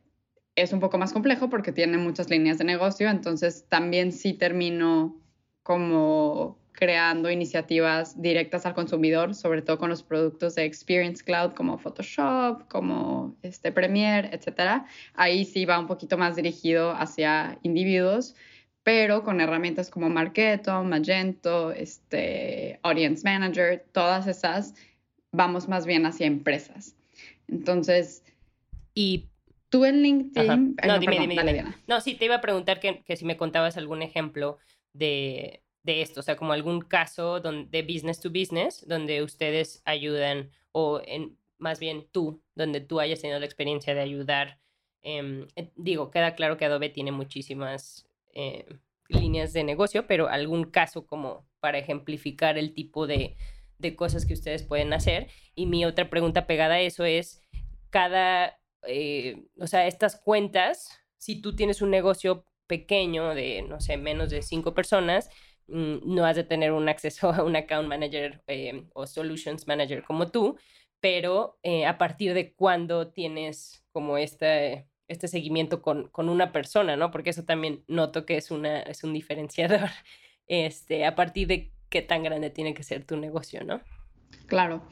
es 0.55 0.73
un 0.73 0.79
poco 0.79 0.97
más 0.97 1.13
complejo 1.13 1.49
porque 1.49 1.71
tiene 1.71 1.97
muchas 1.97 2.29
líneas 2.29 2.57
de 2.57 2.65
negocio, 2.65 3.09
entonces 3.09 3.65
también 3.69 4.11
sí 4.11 4.33
termino 4.33 5.15
como 5.63 6.59
creando 6.71 7.29
iniciativas 7.29 8.21
directas 8.21 8.65
al 8.65 8.73
consumidor, 8.73 9.35
sobre 9.35 9.61
todo 9.61 9.77
con 9.77 9.89
los 9.89 10.01
productos 10.01 10.55
de 10.55 10.63
Experience 10.63 11.23
Cloud 11.23 11.51
como 11.53 11.77
Photoshop, 11.77 12.67
como 12.69 13.35
este 13.41 13.71
Premiere, 13.71 14.29
etc. 14.31 14.83
Ahí 15.13 15.43
sí 15.43 15.65
va 15.65 15.77
un 15.77 15.87
poquito 15.87 16.17
más 16.17 16.37
dirigido 16.37 16.91
hacia 16.91 17.59
individuos, 17.63 18.35
pero 18.89 19.23
con 19.23 19.39
herramientas 19.39 19.91
como 19.91 20.09
Marketo, 20.09 20.83
Magento, 20.83 21.71
este, 21.71 22.79
Audience 22.81 23.21
Manager, 23.23 23.85
todas 23.91 24.25
esas 24.25 24.73
vamos 25.31 25.67
más 25.67 25.85
bien 25.85 26.07
hacia 26.07 26.25
empresas. 26.25 26.95
Entonces, 27.47 28.23
y 28.95 29.27
tú 29.69 29.85
en 29.85 30.01
LinkedIn... 30.01 30.75
no, 30.87 30.97
dime, 30.97 31.19
dime, 31.19 31.65
No, 31.85 32.01
sí, 32.01 32.15
te 32.15 32.25
iba 32.25 32.33
a 32.33 32.41
preguntar 32.41 32.79
que, 32.79 33.03
que 33.03 33.15
si 33.15 33.25
me 33.25 33.37
contabas 33.37 33.77
algún 33.77 34.01
ejemplo 34.01 34.57
de 34.93 35.61
de 35.83 36.01
esto, 36.01 36.21
o 36.21 36.23
sea, 36.23 36.35
como 36.35 36.51
algún 36.51 36.81
caso 36.81 37.39
de 37.39 37.81
business 37.83 38.19
to 38.19 38.29
business 38.29 38.85
donde 38.87 39.21
ustedes 39.23 39.81
ayudan 39.85 40.49
o 40.71 40.99
en, 41.05 41.37
más 41.59 41.79
bien 41.79 42.07
tú, 42.11 42.41
donde 42.55 42.81
tú 42.81 42.99
hayas 42.99 43.21
tenido 43.21 43.39
la 43.39 43.45
experiencia 43.45 43.93
de 43.93 44.01
ayudar. 44.01 44.59
Em, 45.03 45.47
eh, 45.55 45.69
digo, 45.75 46.09
queda 46.11 46.35
claro 46.35 46.57
que 46.57 46.65
Adobe 46.65 46.89
tiene 46.89 47.11
muchísimas 47.11 48.08
eh, 48.33 48.65
líneas 49.07 49.53
de 49.53 49.63
negocio, 49.63 50.07
pero 50.07 50.27
algún 50.27 50.65
caso 50.65 51.05
como 51.05 51.47
para 51.59 51.79
ejemplificar 51.79 52.57
el 52.57 52.73
tipo 52.73 53.07
de, 53.07 53.37
de 53.77 53.95
cosas 53.95 54.25
que 54.25 54.33
ustedes 54.33 54.63
pueden 54.63 54.93
hacer. 54.93 55.27
Y 55.55 55.65
mi 55.65 55.85
otra 55.85 56.09
pregunta 56.09 56.47
pegada 56.47 56.75
a 56.75 56.81
eso 56.81 57.05
es, 57.05 57.43
cada, 57.89 58.59
eh, 58.87 59.45
o 59.59 59.67
sea, 59.67 59.87
estas 59.87 60.19
cuentas, 60.19 60.89
si 61.17 61.41
tú 61.41 61.55
tienes 61.55 61.81
un 61.81 61.89
negocio 61.91 62.45
pequeño 62.67 63.33
de, 63.33 63.63
no 63.63 63.79
sé, 63.79 63.97
menos 63.97 64.29
de 64.29 64.41
cinco 64.41 64.73
personas, 64.73 65.29
Mm, 65.69 66.15
no 66.15 66.25
has 66.25 66.35
de 66.35 66.43
tener 66.43 66.71
un 66.71 66.89
acceso 66.89 67.31
a 67.31 67.43
un 67.43 67.55
account 67.55 67.87
manager 67.87 68.43
eh, 68.47 68.85
o 68.93 69.05
solutions 69.07 69.67
manager 69.67 70.03
como 70.03 70.31
tú, 70.31 70.57
pero 70.99 71.59
a 71.87 71.97
partir 71.97 72.33
de 72.33 72.53
cuándo 72.53 73.11
tienes 73.11 73.85
como 73.93 74.17
este, 74.17 74.87
este 75.09 75.27
seguimiento 75.27 75.81
con, 75.81 76.07
con, 76.09 76.29
una 76.29 76.51
persona, 76.51 76.95
¿no? 76.95 77.11
Porque 77.11 77.31
eso 77.31 77.43
también 77.43 77.83
noto 77.87 78.25
que 78.25 78.37
es, 78.37 78.51
una, 78.51 78.79
es 78.81 79.03
un 79.03 79.13
diferenciador, 79.13 79.89
este, 80.47 81.05
a 81.05 81.15
partir 81.15 81.47
de 81.47 81.71
qué 81.89 82.01
tan 82.01 82.23
grande 82.23 82.49
tiene 82.49 82.73
que 82.73 82.83
ser 82.83 83.03
tu 83.03 83.17
negocio, 83.17 83.63
¿no? 83.63 83.81
Claro. 84.45 84.83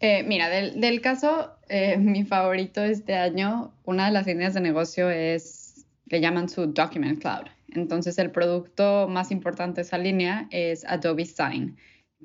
Eh, 0.00 0.22
mira, 0.24 0.48
del, 0.48 0.80
del 0.80 1.00
caso, 1.00 1.52
mi 1.98 2.24
favorito 2.24 2.82
este 2.82 3.14
año, 3.14 3.72
una 3.84 4.06
de 4.06 4.12
las 4.12 4.26
líneas 4.26 4.54
de 4.54 4.60
negocio 4.60 5.10
es, 5.10 5.86
le 6.06 6.20
llaman 6.20 6.48
su 6.48 6.66
Document 6.66 7.20
Cloud. 7.20 7.46
Entonces, 7.74 8.18
el 8.18 8.30
producto 8.30 9.08
más 9.08 9.30
importante 9.30 9.76
de 9.76 9.82
esa 9.82 9.98
línea 9.98 10.46
es 10.50 10.84
Adobe 10.84 11.26
Sign, 11.26 11.76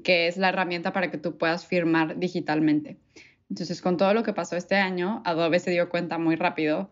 que 0.03 0.27
es 0.27 0.38
la 0.38 0.49
herramienta 0.49 0.93
para 0.93 1.11
que 1.11 1.17
tú 1.17 1.38
puedas 1.38 1.65
firmar 1.65 2.17
digitalmente. 2.19 2.97
Entonces, 3.49 3.81
con 3.81 3.97
todo 3.97 4.13
lo 4.13 4.23
que 4.23 4.33
pasó 4.33 4.55
este 4.55 4.75
año, 4.75 5.21
Adobe 5.25 5.59
se 5.59 5.71
dio 5.71 5.89
cuenta 5.89 6.17
muy 6.17 6.35
rápido 6.35 6.91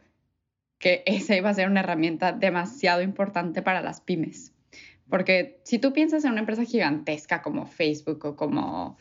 que 0.80 1.04
esa 1.06 1.36
iba 1.36 1.50
a 1.50 1.54
ser 1.54 1.70
una 1.70 1.82
herramienta 1.82 2.32
demasiado 2.32 3.02
importante 3.02 3.62
para 3.62 3.82
las 3.82 4.02
pymes. 4.02 4.54
Porque 5.10 5.60
si 5.64 5.80
tú 5.80 5.94
piensas 5.94 6.26
en 6.26 6.32
una 6.32 6.42
empresa 6.42 6.66
gigantesca 6.66 7.42
como 7.42 7.66
Facebook 7.66 8.26
o 8.26 8.36
como, 8.36 8.98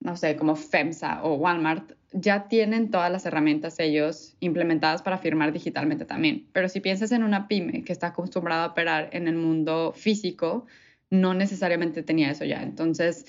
no 0.00 0.16
sé, 0.16 0.36
como 0.36 0.54
FEMSA 0.54 1.24
o 1.24 1.34
Walmart, 1.34 1.92
ya 2.12 2.48
tienen 2.48 2.90
todas 2.90 3.10
las 3.10 3.26
herramientas 3.26 3.78
ellos 3.78 4.36
implementadas 4.40 5.02
para 5.02 5.18
firmar 5.18 5.52
digitalmente 5.52 6.04
también. 6.04 6.46
Pero 6.52 6.68
si 6.68 6.80
piensas 6.80 7.12
en 7.12 7.22
una 7.22 7.48
pyme 7.48 7.84
que 7.84 7.92
está 7.92 8.08
acostumbrada 8.08 8.64
a 8.64 8.68
operar 8.68 9.10
en 9.12 9.28
el 9.28 9.36
mundo 9.36 9.92
físico, 9.94 10.66
no 11.10 11.34
necesariamente 11.34 12.02
tenía 12.02 12.30
eso 12.30 12.44
ya. 12.44 12.62
Entonces, 12.62 13.26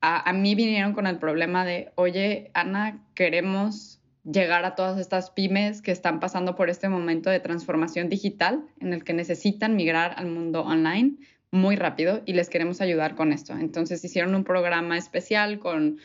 a, 0.00 0.32
mí 0.32 0.54
vinieron 0.54 0.92
con 0.92 1.06
el 1.06 1.18
problema 1.18 1.64
de, 1.64 1.90
oye, 1.94 2.50
Ana, 2.52 3.02
queremos 3.14 3.93
llegar 4.24 4.64
a 4.64 4.74
todas 4.74 4.98
estas 4.98 5.30
pymes 5.30 5.82
que 5.82 5.92
están 5.92 6.20
pasando 6.20 6.56
por 6.56 6.70
este 6.70 6.88
momento 6.88 7.30
de 7.30 7.40
transformación 7.40 8.08
digital 8.08 8.64
en 8.80 8.92
el 8.92 9.04
que 9.04 9.12
necesitan 9.12 9.76
migrar 9.76 10.14
al 10.16 10.26
mundo 10.26 10.62
online 10.62 11.16
muy 11.50 11.76
rápido 11.76 12.22
y 12.26 12.32
les 12.32 12.50
queremos 12.50 12.80
ayudar 12.80 13.14
con 13.14 13.32
esto. 13.32 13.52
Entonces 13.56 14.04
hicieron 14.04 14.34
un 14.34 14.44
programa 14.44 14.98
especial 14.98 15.58
con 15.60 15.98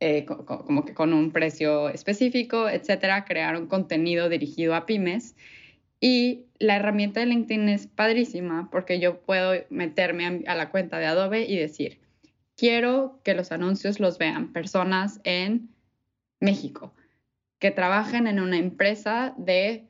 eh, 0.00 0.26
como 0.26 0.84
que 0.84 0.92
con 0.92 1.12
un 1.12 1.30
precio 1.32 1.88
específico, 1.88 2.68
etcétera, 2.68 3.24
crearon 3.24 3.68
contenido 3.68 4.28
dirigido 4.28 4.74
a 4.74 4.86
pymes. 4.86 5.34
Y 5.98 6.44
la 6.58 6.76
herramienta 6.76 7.20
de 7.20 7.26
LinkedIn 7.26 7.68
es 7.68 7.86
padrísima 7.86 8.68
porque 8.70 9.00
yo 9.00 9.20
puedo 9.20 9.52
meterme 9.70 10.44
a, 10.46 10.54
la 10.54 10.70
cuenta 10.70 10.98
de 10.98 11.06
Adobe 11.06 11.46
y 11.46 11.56
decir, 11.56 12.00
quiero 12.56 13.20
que 13.24 13.34
los 13.34 13.52
anuncios 13.52 14.00
los 14.00 14.18
vean 14.18 14.52
personas 14.52 15.20
en 15.24 15.70
México, 16.40 16.92
que 17.64 17.70
trabajen 17.70 18.26
en 18.26 18.40
una 18.40 18.58
empresa 18.58 19.32
de 19.38 19.88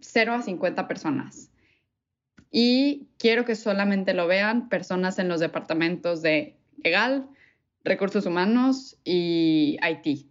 0 0.00 0.34
a 0.34 0.42
50 0.42 0.86
personas. 0.86 1.50
Y 2.52 3.08
quiero 3.18 3.44
que 3.44 3.56
solamente 3.56 4.14
lo 4.14 4.28
vean 4.28 4.68
personas 4.68 5.18
en 5.18 5.26
los 5.26 5.40
departamentos 5.40 6.22
de 6.22 6.54
legal, 6.84 7.28
recursos 7.82 8.26
humanos 8.26 8.96
y 9.02 9.76
IT. 9.82 10.28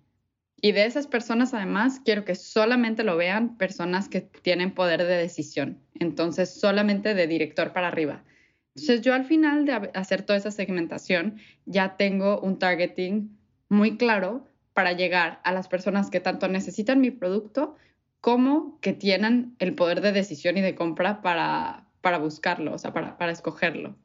Y 0.62 0.72
de 0.72 0.86
esas 0.86 1.06
personas, 1.06 1.54
además, 1.54 2.00
quiero 2.06 2.24
que 2.24 2.36
solamente 2.36 3.04
lo 3.04 3.18
vean 3.18 3.58
personas 3.58 4.08
que 4.08 4.22
tienen 4.22 4.74
poder 4.74 5.04
de 5.04 5.18
decisión. 5.18 5.82
Entonces, 6.00 6.62
solamente 6.62 7.14
de 7.14 7.28
director 7.28 7.74
para 7.74 7.90
arriba. 7.90 8.24
Entonces, 8.74 9.02
yo 9.02 9.14
al 9.14 9.26
final 9.26 9.66
de 9.66 9.92
hacer 9.96 10.22
toda 10.22 10.40
esa 10.40 10.52
segmentación, 10.52 11.40
ya 11.66 11.98
tengo 11.98 12.40
un 12.40 12.58
targeting 12.58 13.38
muy 13.68 13.98
claro 13.98 14.48
para 14.74 14.94
llegar 14.94 15.40
a 15.44 15.52
las 15.52 15.68
personas 15.68 16.10
que 16.10 16.20
tanto 16.20 16.48
necesitan 16.48 17.02
mi 17.02 17.12
producto 17.12 17.76
como 18.22 18.80
que 18.80 18.94
tienen 18.94 19.56
el 19.60 19.76
poder 19.76 20.02
de 20.02 20.12
decisión 20.12 20.58
y 20.58 20.62
de 20.62 20.76
compra 20.76 21.22
para, 21.22 21.88
para 22.02 22.18
buscarlo, 22.18 22.74
o 22.74 22.78
sea, 22.78 22.94
para, 22.94 23.18
para 23.18 23.32
escogerlo. 23.32 23.96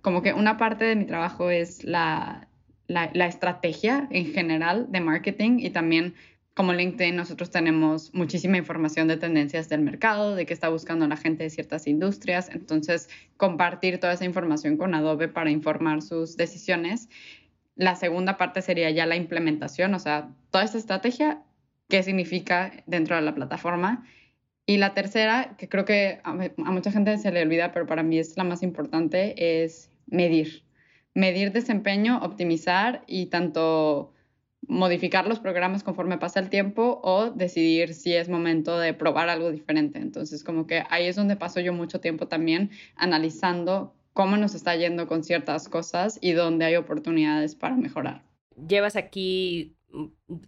Como 0.00 0.22
que 0.22 0.32
una 0.32 0.56
parte 0.56 0.84
de 0.84 0.96
mi 0.96 1.06
trabajo 1.06 1.50
es 1.50 1.82
la, 1.82 2.48
la, 2.88 3.26
estrategia 3.26 4.08
en 4.10 4.32
general 4.32 4.86
de 4.90 5.00
marketing 5.00 5.58
y 5.58 5.70
también 5.70 6.14
como 6.54 6.72
LinkedIn 6.72 7.14
nosotros 7.14 7.50
tenemos 7.50 8.12
muchísima 8.14 8.56
información 8.56 9.06
de 9.06 9.16
tendencias 9.16 9.68
del 9.68 9.82
mercado, 9.82 10.34
de 10.34 10.44
qué 10.44 10.54
está 10.54 10.68
buscando 10.68 11.06
la 11.06 11.16
gente 11.16 11.44
de 11.44 11.50
ciertas 11.50 11.86
industrias, 11.86 12.48
entonces 12.48 13.08
compartir 13.36 14.00
toda 14.00 14.14
esa 14.14 14.24
información 14.24 14.76
con 14.76 14.94
Adobe 14.94 15.28
para 15.28 15.50
informar 15.50 16.02
sus 16.02 16.36
decisiones. 16.36 17.08
La 17.78 17.96
segunda 17.96 18.36
parte 18.36 18.60
sería 18.60 18.90
ya 18.90 19.06
la 19.06 19.16
implementación, 19.16 19.94
o 19.94 19.98
sea, 19.98 20.28
toda 20.50 20.64
esta 20.64 20.76
estrategia, 20.76 21.42
qué 21.88 22.02
significa 22.02 22.84
dentro 22.86 23.16
de 23.16 23.22
la 23.22 23.34
plataforma. 23.34 24.06
Y 24.66 24.76
la 24.76 24.92
tercera, 24.92 25.56
que 25.56 25.70
creo 25.70 25.86
que 25.86 26.20
a, 26.24 26.32
a 26.32 26.70
mucha 26.70 26.92
gente 26.92 27.16
se 27.16 27.32
le 27.32 27.40
olvida, 27.40 27.72
pero 27.72 27.86
para 27.86 28.02
mí 28.02 28.18
es 28.18 28.36
la 28.36 28.44
más 28.44 28.62
importante, 28.62 29.64
es 29.64 29.90
medir 30.06 30.68
medir 31.18 31.52
desempeño, 31.52 32.20
optimizar 32.22 33.02
y 33.06 33.26
tanto 33.26 34.12
modificar 34.68 35.26
los 35.26 35.40
programas 35.40 35.82
conforme 35.82 36.18
pasa 36.18 36.38
el 36.38 36.48
tiempo 36.48 37.00
o 37.02 37.30
decidir 37.30 37.94
si 37.94 38.14
es 38.14 38.28
momento 38.28 38.78
de 38.78 38.94
probar 38.94 39.28
algo 39.28 39.50
diferente. 39.50 39.98
Entonces, 39.98 40.44
como 40.44 40.66
que 40.66 40.84
ahí 40.90 41.06
es 41.06 41.16
donde 41.16 41.36
paso 41.36 41.60
yo 41.60 41.72
mucho 41.72 42.00
tiempo 42.00 42.28
también 42.28 42.70
analizando 42.94 43.94
cómo 44.12 44.36
nos 44.36 44.54
está 44.54 44.76
yendo 44.76 45.06
con 45.06 45.24
ciertas 45.24 45.68
cosas 45.68 46.18
y 46.20 46.32
dónde 46.32 46.64
hay 46.64 46.76
oportunidades 46.76 47.54
para 47.54 47.76
mejorar. 47.76 48.22
Llevas 48.68 48.96
aquí, 48.96 49.76
mm, 49.90 50.06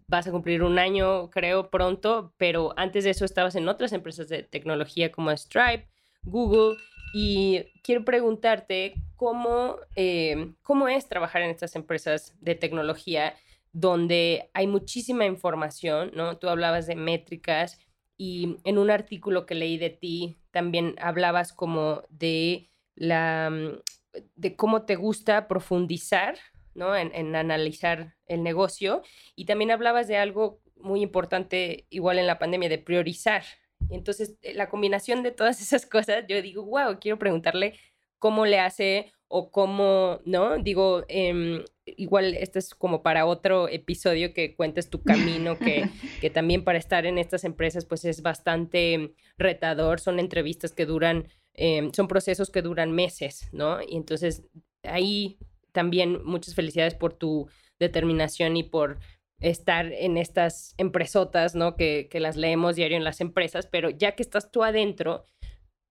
vas 0.08 0.26
a 0.26 0.32
cumplir 0.32 0.62
un 0.62 0.78
año, 0.78 1.30
creo, 1.30 1.70
pronto, 1.70 2.32
pero 2.36 2.72
antes 2.76 3.04
de 3.04 3.10
eso 3.10 3.24
estabas 3.24 3.54
en 3.54 3.68
otras 3.68 3.92
empresas 3.92 4.28
de 4.28 4.42
tecnología 4.42 5.12
como 5.12 5.30
Stripe. 5.36 5.88
Google. 6.22 6.76
Y 7.12 7.64
quiero 7.82 8.04
preguntarte 8.04 8.94
cómo, 9.16 9.76
eh, 9.96 10.52
cómo 10.62 10.88
es 10.88 11.08
trabajar 11.08 11.42
en 11.42 11.50
estas 11.50 11.74
empresas 11.74 12.34
de 12.40 12.54
tecnología 12.54 13.34
donde 13.72 14.50
hay 14.54 14.66
muchísima 14.66 15.26
información, 15.26 16.12
¿no? 16.14 16.36
Tú 16.38 16.48
hablabas 16.48 16.86
de 16.86 16.96
métricas 16.96 17.78
y 18.16 18.58
en 18.64 18.78
un 18.78 18.90
artículo 18.90 19.46
que 19.46 19.54
leí 19.54 19.78
de 19.78 19.90
ti 19.90 20.36
también 20.50 20.94
hablabas 21.00 21.52
como 21.52 22.02
de 22.10 22.69
la 23.00 23.50
mm, 23.50 24.18
de 24.36 24.56
cómo 24.56 24.82
te 24.82 24.96
gusta 24.96 25.48
profundizar, 25.48 26.36
¿no? 26.74 26.94
En, 26.94 27.12
en 27.14 27.34
analizar 27.34 28.14
el 28.26 28.42
negocio 28.42 29.02
y 29.34 29.46
también 29.46 29.70
hablabas 29.70 30.06
de 30.06 30.18
algo 30.18 30.60
muy 30.76 31.00
importante 31.02 31.86
igual 31.90 32.18
en 32.18 32.26
la 32.26 32.38
pandemia 32.38 32.68
de 32.68 32.78
priorizar. 32.78 33.42
Entonces, 33.88 34.36
eh, 34.42 34.54
la 34.54 34.68
combinación 34.68 35.22
de 35.22 35.30
todas 35.30 35.60
esas 35.62 35.86
cosas, 35.86 36.24
yo 36.28 36.40
digo, 36.42 36.64
wow, 36.64 36.98
quiero 37.00 37.18
preguntarle 37.18 37.78
cómo 38.18 38.44
le 38.46 38.60
hace 38.60 39.12
o 39.32 39.50
cómo, 39.50 40.20
¿no? 40.24 40.58
Digo, 40.58 41.04
em, 41.08 41.64
igual 41.86 42.34
esto 42.34 42.58
es 42.58 42.74
como 42.74 43.02
para 43.02 43.26
otro 43.26 43.68
episodio 43.68 44.34
que 44.34 44.56
cuentes 44.56 44.90
tu 44.90 45.02
camino, 45.02 45.56
que, 45.56 45.88
que 46.20 46.30
también 46.30 46.64
para 46.64 46.78
estar 46.78 47.06
en 47.06 47.16
estas 47.16 47.44
empresas 47.44 47.84
pues 47.84 48.04
es 48.04 48.22
bastante 48.22 49.14
retador, 49.38 50.00
son 50.00 50.18
entrevistas 50.18 50.72
que 50.72 50.84
duran, 50.84 51.28
em, 51.54 51.92
son 51.92 52.08
procesos 52.08 52.50
que 52.50 52.62
duran 52.62 52.92
meses, 52.92 53.48
¿no? 53.52 53.80
Y 53.82 53.96
entonces 53.96 54.44
ahí 54.82 55.38
también 55.72 56.24
muchas 56.24 56.54
felicidades 56.54 56.94
por 56.94 57.14
tu 57.14 57.48
determinación 57.78 58.56
y 58.56 58.62
por 58.62 58.98
estar 59.40 59.86
en 59.92 60.16
estas 60.16 60.74
empresotas, 60.76 61.54
¿no? 61.54 61.76
Que, 61.76 62.08
que 62.10 62.20
las 62.20 62.36
leemos 62.36 62.76
diario 62.76 62.96
en 62.96 63.04
las 63.04 63.20
empresas, 63.20 63.66
pero 63.66 63.90
ya 63.90 64.12
que 64.12 64.22
estás 64.22 64.50
tú 64.50 64.64
adentro, 64.64 65.24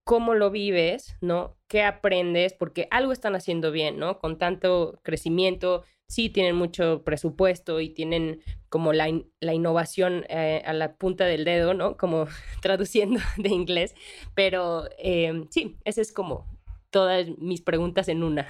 cómo 0.04 0.34
lo 0.34 0.50
vives, 0.50 1.16
¿no? 1.20 1.56
¿Qué 1.68 1.82
aprendes? 1.82 2.52
Porque 2.52 2.88
algo 2.90 3.12
están 3.12 3.34
haciendo 3.34 3.70
bien, 3.70 3.98
¿no? 3.98 4.18
Con 4.18 4.38
tanto 4.38 4.98
crecimiento, 5.02 5.84
sí 6.10 6.28
tienen 6.28 6.56
mucho 6.56 7.04
presupuesto 7.04 7.80
y 7.80 7.88
tienen 7.88 8.40
como 8.68 8.92
la, 8.92 9.08
la 9.38 9.54
innovación 9.54 10.24
eh, 10.28 10.60
a 10.66 10.72
la 10.72 10.96
punta 10.96 11.24
del 11.24 11.44
dedo, 11.44 11.72
¿no? 11.72 11.96
Como 11.96 12.26
traduciendo 12.60 13.20
de 13.36 13.48
inglés, 13.50 13.94
pero 14.34 14.84
eh, 14.98 15.46
sí, 15.50 15.76
esa 15.84 16.00
es 16.00 16.12
como 16.12 16.46
todas 16.90 17.28
mis 17.38 17.62
preguntas 17.62 18.08
en 18.08 18.24
una. 18.24 18.48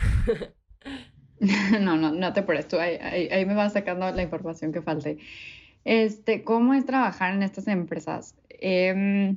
no, 1.80 1.96
no, 1.96 2.12
no 2.12 2.32
te 2.32 2.42
presto, 2.42 2.80
ahí, 2.80 2.96
ahí, 2.96 3.44
me 3.44 3.54
vas 3.54 3.74
sacando 3.74 4.10
la 4.10 4.22
información 4.22 4.72
que 4.72 4.80
falte. 4.80 5.18
Este, 5.84 6.44
¿cómo 6.44 6.72
es 6.72 6.86
trabajar 6.86 7.34
en 7.34 7.42
estas 7.42 7.68
empresas? 7.68 8.36
Eh, 8.48 9.36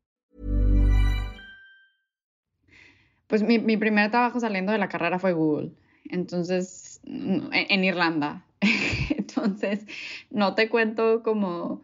Pues 3.31 3.43
mi, 3.43 3.59
mi 3.59 3.77
primer 3.77 4.11
trabajo 4.11 4.41
saliendo 4.41 4.73
de 4.73 4.77
la 4.77 4.89
carrera 4.89 5.17
fue 5.17 5.31
Google. 5.31 5.71
Entonces, 6.09 6.99
en, 7.05 7.47
en 7.53 7.85
Irlanda. 7.85 8.45
Entonces, 9.17 9.85
no 10.31 10.53
te 10.53 10.67
cuento 10.67 11.23
como 11.23 11.81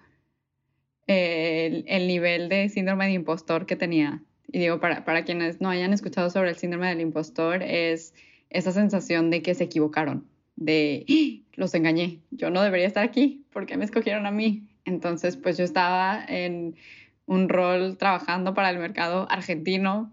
el, 1.08 1.86
el, 1.88 2.06
nivel 2.06 2.50
de 2.50 2.68
síndrome 2.68 3.06
de 3.06 3.14
impostor 3.14 3.66
que 3.66 3.78
tenía. 3.78 4.22
Y 4.52 4.60
digo, 4.60 4.82
para, 4.82 5.06
para 5.06 5.24
quienes 5.24 5.62
no 5.62 5.70
hayan 5.70 5.94
escuchado 5.94 6.30
sobre 6.30 6.50
el 6.50 6.58
síndrome 6.58 6.90
del 6.90 7.00
impostor, 7.00 7.64
es 7.64 8.14
esa 8.50 8.74
sensación 8.74 9.30
de 9.30 9.42
que 9.42 9.56
se 9.56 9.64
equivocaron, 9.64 10.28
de 10.58 11.06
¡Ah! 11.10 11.50
los 11.54 11.74
engañé, 11.74 12.20
yo 12.30 12.50
no 12.50 12.62
debería 12.62 12.88
estar 12.88 13.06
aquí, 13.06 13.46
¿por 13.54 13.66
qué 13.68 13.78
me 13.78 13.86
escogieron 13.86 14.26
a 14.26 14.32
mí? 14.32 14.68
Entonces, 14.84 15.38
pues 15.38 15.58
yo 15.58 15.64
estaba 15.64 16.26
en 16.28 16.76
un 17.26 17.48
rol 17.48 17.98
trabajando 17.98 18.54
para 18.54 18.70
el 18.70 18.80
mercado 18.80 19.28
argentino 19.32 20.12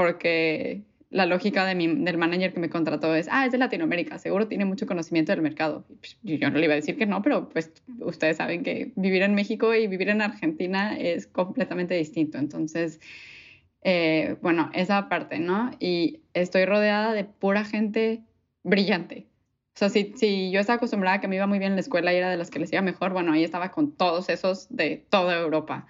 porque 0.00 0.80
la 1.10 1.26
lógica 1.26 1.66
de 1.66 1.74
mi, 1.74 1.86
del 1.86 2.16
manager 2.16 2.54
que 2.54 2.60
me 2.60 2.70
contrató 2.70 3.14
es, 3.14 3.28
ah, 3.30 3.44
es 3.44 3.52
de 3.52 3.58
Latinoamérica, 3.58 4.18
seguro 4.18 4.48
tiene 4.48 4.64
mucho 4.64 4.86
conocimiento 4.86 5.30
del 5.30 5.42
mercado. 5.42 5.84
Pues, 6.00 6.16
yo 6.22 6.50
no 6.50 6.58
le 6.58 6.64
iba 6.64 6.72
a 6.72 6.76
decir 6.76 6.96
que 6.96 7.04
no, 7.04 7.20
pero 7.20 7.50
pues 7.50 7.70
ustedes 7.98 8.38
saben 8.38 8.62
que 8.62 8.92
vivir 8.96 9.20
en 9.20 9.34
México 9.34 9.74
y 9.74 9.88
vivir 9.88 10.08
en 10.08 10.22
Argentina 10.22 10.96
es 10.98 11.26
completamente 11.26 11.92
distinto. 11.96 12.38
Entonces, 12.38 12.98
eh, 13.82 14.36
bueno, 14.40 14.70
esa 14.72 15.10
parte, 15.10 15.38
¿no? 15.38 15.70
Y 15.78 16.20
estoy 16.32 16.64
rodeada 16.64 17.12
de 17.12 17.24
pura 17.24 17.66
gente 17.66 18.22
brillante. 18.62 19.26
O 19.74 19.78
sea, 19.80 19.90
si, 19.90 20.14
si 20.16 20.50
yo 20.50 20.60
estaba 20.60 20.78
acostumbrada 20.78 21.16
a 21.16 21.20
que 21.20 21.28
me 21.28 21.36
iba 21.36 21.46
muy 21.46 21.58
bien 21.58 21.72
en 21.72 21.76
la 21.76 21.82
escuela 21.82 22.14
y 22.14 22.16
era 22.16 22.30
de 22.30 22.38
las 22.38 22.48
que 22.48 22.58
les 22.58 22.72
iba 22.72 22.80
mejor, 22.80 23.12
bueno, 23.12 23.34
ahí 23.34 23.44
estaba 23.44 23.70
con 23.70 23.92
todos 23.92 24.30
esos 24.30 24.74
de 24.74 25.04
toda 25.10 25.38
Europa. 25.38 25.86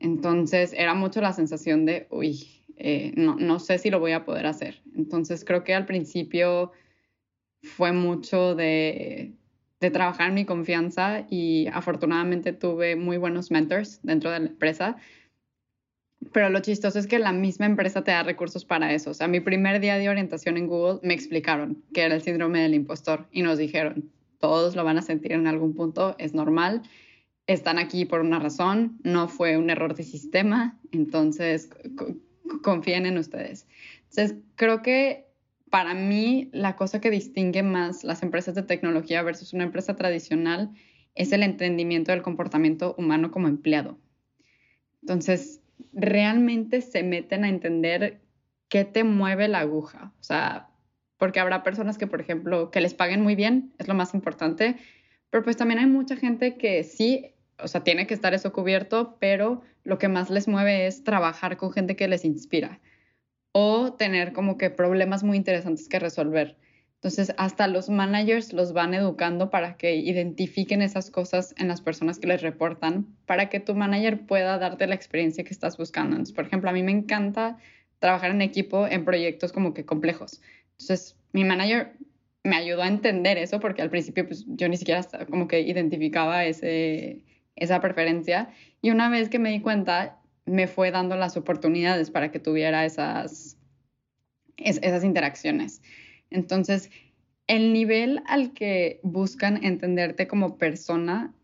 Entonces, 0.00 0.72
era 0.72 0.94
mucho 0.94 1.20
la 1.20 1.32
sensación 1.32 1.86
de, 1.86 2.08
uy, 2.10 2.55
eh, 2.76 3.12
no, 3.16 3.36
no, 3.36 3.58
sé 3.58 3.78
si 3.78 3.90
lo 3.90 4.00
voy 4.00 4.12
a 4.12 4.24
poder 4.24 4.46
hacer. 4.46 4.82
Entonces 4.94 5.44
creo 5.44 5.64
que 5.64 5.74
al 5.74 5.86
principio 5.86 6.72
fue 7.62 7.92
mucho 7.92 8.54
de, 8.54 9.32
de, 9.80 9.90
trabajar 9.90 10.32
mi 10.32 10.44
confianza 10.44 11.26
y 11.30 11.68
afortunadamente 11.68 12.52
tuve 12.52 12.96
muy 12.96 13.16
buenos 13.16 13.50
mentors 13.50 14.00
dentro 14.02 14.30
de 14.30 14.40
la 14.40 14.46
empresa. 14.46 14.96
Pero 16.32 16.50
lo 16.50 16.60
chistoso 16.60 16.98
es 16.98 17.06
que 17.06 17.18
la 17.18 17.32
misma 17.32 17.66
empresa 17.66 18.04
te 18.04 18.10
da 18.10 18.22
recursos 18.22 18.64
para 18.64 18.92
eso. 18.92 19.10
O 19.10 19.14
sea, 19.14 19.28
mi 19.28 19.40
primer 19.40 19.80
día 19.80 19.96
de 19.96 20.08
orientación 20.08 20.56
en 20.56 20.66
Google 20.66 21.00
me 21.02 21.14
explicaron 21.14 21.82
que 21.94 22.02
era 22.02 22.14
el 22.14 22.22
síndrome 22.22 22.60
del 22.60 22.74
impostor 22.74 23.26
y 23.32 23.42
nos 23.42 23.58
dijeron, 23.58 24.10
todos 24.38 24.76
lo 24.76 24.84
van 24.84 24.98
a 24.98 25.02
sentir 25.02 25.32
en 25.32 25.46
algún 25.46 25.74
punto, 25.74 26.14
es 26.18 26.34
normal 26.34 26.82
están 27.46 27.78
aquí 27.78 28.04
por 28.04 28.20
una 28.20 28.38
razón, 28.38 28.98
no 29.04 29.28
fue 29.28 29.56
un 29.56 29.70
error 29.70 29.94
de 29.94 30.02
sistema, 30.02 30.78
entonces 30.90 31.70
confíen 32.62 33.06
en 33.06 33.18
ustedes. 33.18 33.66
Entonces, 34.10 34.36
creo 34.56 34.82
que 34.82 35.26
para 35.70 35.94
mí 35.94 36.48
la 36.52 36.76
cosa 36.76 37.00
que 37.00 37.10
distingue 37.10 37.62
más 37.62 38.04
las 38.04 38.22
empresas 38.22 38.54
de 38.54 38.62
tecnología 38.62 39.22
versus 39.22 39.52
una 39.52 39.64
empresa 39.64 39.96
tradicional 39.96 40.70
es 41.14 41.32
el 41.32 41.42
entendimiento 41.42 42.12
del 42.12 42.22
comportamiento 42.22 42.94
humano 42.98 43.30
como 43.30 43.48
empleado. 43.48 43.98
Entonces, 45.02 45.60
realmente 45.92 46.80
se 46.80 47.02
meten 47.02 47.44
a 47.44 47.48
entender 47.48 48.20
qué 48.68 48.84
te 48.84 49.04
mueve 49.04 49.48
la 49.48 49.60
aguja. 49.60 50.12
O 50.20 50.22
sea, 50.22 50.68
porque 51.18 51.40
habrá 51.40 51.62
personas 51.62 51.98
que, 51.98 52.06
por 52.06 52.20
ejemplo, 52.20 52.70
que 52.70 52.80
les 52.80 52.94
paguen 52.94 53.22
muy 53.22 53.34
bien, 53.34 53.72
es 53.78 53.88
lo 53.88 53.94
más 53.94 54.14
importante, 54.14 54.76
pero 55.30 55.42
pues 55.44 55.56
también 55.56 55.80
hay 55.80 55.86
mucha 55.86 56.16
gente 56.16 56.56
que 56.56 56.84
sí 56.84 57.35
o 57.62 57.68
sea, 57.68 57.82
tiene 57.82 58.06
que 58.06 58.14
estar 58.14 58.34
eso 58.34 58.52
cubierto, 58.52 59.16
pero 59.20 59.62
lo 59.84 59.98
que 59.98 60.08
más 60.08 60.30
les 60.30 60.48
mueve 60.48 60.86
es 60.86 61.04
trabajar 61.04 61.56
con 61.56 61.72
gente 61.72 61.96
que 61.96 62.08
les 62.08 62.24
inspira 62.24 62.80
o 63.52 63.94
tener 63.94 64.32
como 64.32 64.58
que 64.58 64.68
problemas 64.68 65.22
muy 65.22 65.36
interesantes 65.36 65.88
que 65.88 65.98
resolver. 65.98 66.56
Entonces, 66.96 67.34
hasta 67.38 67.68
los 67.68 67.88
managers 67.88 68.52
los 68.52 68.72
van 68.72 68.92
educando 68.92 69.48
para 69.48 69.76
que 69.76 69.96
identifiquen 69.96 70.82
esas 70.82 71.10
cosas 71.10 71.54
en 71.56 71.68
las 71.68 71.80
personas 71.80 72.18
que 72.18 72.26
les 72.26 72.42
reportan, 72.42 73.06
para 73.26 73.48
que 73.48 73.60
tu 73.60 73.74
manager 73.74 74.26
pueda 74.26 74.58
darte 74.58 74.86
la 74.86 74.94
experiencia 74.94 75.44
que 75.44 75.52
estás 75.52 75.76
buscando. 75.76 76.16
Entonces, 76.16 76.34
por 76.34 76.46
ejemplo, 76.46 76.68
a 76.68 76.72
mí 76.72 76.82
me 76.82 76.92
encanta 76.92 77.58
trabajar 77.98 78.30
en 78.30 78.42
equipo 78.42 78.86
en 78.86 79.04
proyectos 79.04 79.52
como 79.52 79.72
que 79.72 79.84
complejos. 79.84 80.42
Entonces, 80.72 81.16
mi 81.32 81.44
manager 81.44 81.92
me 82.44 82.56
ayudó 82.56 82.82
a 82.82 82.88
entender 82.88 83.38
eso 83.38 83.60
porque 83.60 83.82
al 83.82 83.90
principio 83.90 84.26
pues, 84.26 84.44
yo 84.48 84.68
ni 84.68 84.76
siquiera 84.76 85.06
como 85.30 85.48
que 85.48 85.60
identificaba 85.60 86.44
ese, 86.44 87.24
esa 87.56 87.80
preferencia. 87.80 88.50
Y 88.80 88.90
una 88.90 89.08
vez 89.08 89.28
que 89.28 89.38
me 89.38 89.50
di 89.50 89.60
cuenta, 89.60 90.20
me 90.44 90.68
fue 90.68 90.90
dando 90.90 91.16
las 91.16 91.36
oportunidades 91.36 92.10
para 92.10 92.30
que 92.30 92.38
tuviera 92.38 92.84
esas, 92.84 93.58
esas 94.56 95.02
interacciones. 95.02 95.82
Entonces, 96.30 96.90
el 97.46 97.72
nivel 97.72 98.22
al 98.26 98.52
que 98.52 99.00
buscan 99.02 99.64
entenderte 99.64 100.28
como 100.28 100.58
persona 100.58 101.34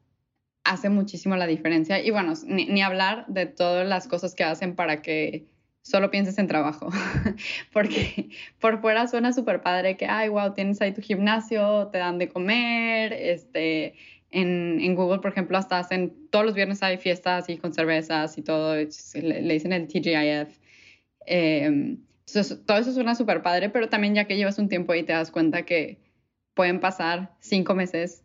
hace 0.64 0.88
muchísimo 0.88 1.37
la 1.37 1.46
diferencia. 1.46 2.01
Y 2.01 2.11
bueno, 2.11 2.35
ni, 2.46 2.66
ni 2.66 2.83
hablar 2.83 3.27
de 3.29 3.46
todas 3.46 3.87
las 3.87 4.07
cosas 4.07 4.35
que 4.35 4.44
hacen 4.44 4.77
para 4.77 5.03
que 5.03 5.46
solo 5.83 6.11
pienses 6.11 6.38
en 6.38 6.46
trabajo. 6.46 6.88
Porque 7.72 8.31
por 8.61 8.81
fuera 8.81 9.07
suena 9.09 9.33
súper 9.33 9.62
padre 9.62 9.96
que, 9.96 10.07
ay, 10.07 10.29
wow, 10.29 10.55
tienes 10.55 10.81
ahí 10.81 10.92
tu 10.92 11.03
gimnasio, 11.03 11.88
te 11.88 11.98
dan 11.98 12.18
de 12.18 12.29
comer, 12.29 13.12
este, 13.12 13.94
En, 14.33 14.95
Google, 14.95 15.21
por 15.21 15.31
ejemplo, 15.31 15.59
hasta 15.59 15.79
hacen, 15.79 16.14
todos 16.31 16.45
los 16.45 16.55
viernes 16.55 16.83
hay 16.83 16.97
fiestas 16.97 17.49
y 17.49 17.59
con 17.59 17.75
cervezas 17.75 18.38
y 18.38 18.42
todo, 18.42 18.75
le, 18.75 19.53
dicen 19.53 19.73
el 19.73 19.87
TGIF. 19.87 20.59
Em, 21.27 21.99
todo 22.66 22.79
eso 22.79 22.92
suena 22.92 23.14
súper 23.14 23.42
padre, 23.42 23.68
pero 23.68 23.88
también 23.88 24.14
ya 24.14 24.25
que 24.25 24.37
llevas 24.37 24.59
un 24.59 24.68
tiempo 24.68 24.92
ahí 24.92 25.03
te 25.03 25.12
das 25.12 25.31
cuenta 25.31 25.64
que 25.64 25.99
pueden 26.55 26.81
pasar 26.81 27.37
cinco 27.40 27.75
meses 27.75 28.25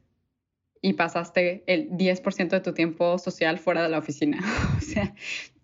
y 0.81 0.93
pasaste 0.93 1.63
el 1.67 1.89
10% 1.91 2.49
de 2.49 2.61
tu 2.61 2.73
tiempo 2.73 3.17
social 3.17 3.57
fuera 3.57 3.83
de 3.83 3.89
la 3.89 3.97
oficina. 3.97 4.39
o 4.77 4.81
sea, 4.81 5.13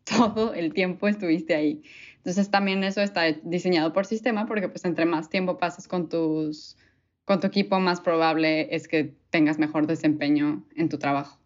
todo 0.04 0.54
el 0.54 0.74
tiempo 0.74 1.08
estuviste 1.08 1.56
ahí. 1.56 1.84
Entonces 2.18 2.50
también 2.50 2.84
eso 2.84 3.02
está 3.02 3.32
diseñado 3.44 3.94
por 3.94 4.06
sistema 4.06 4.46
porque 4.46 4.70
pues 4.70 4.86
entre 4.86 5.06
más 5.06 5.30
tiempo 5.30 5.58
pasas 5.58 5.88
con 5.88 6.10
tus 6.10 6.78
con 7.26 7.40
tu 7.40 7.48
equipo 7.48 7.80
más 7.80 8.02
probable 8.02 8.74
es 8.76 8.88
que 8.88 9.16
tengas 9.30 9.60
mejor 9.60 9.88
desempeño 9.88 10.64
en 10.76 10.90
tu 10.90 10.98
trabajo. 10.98 11.40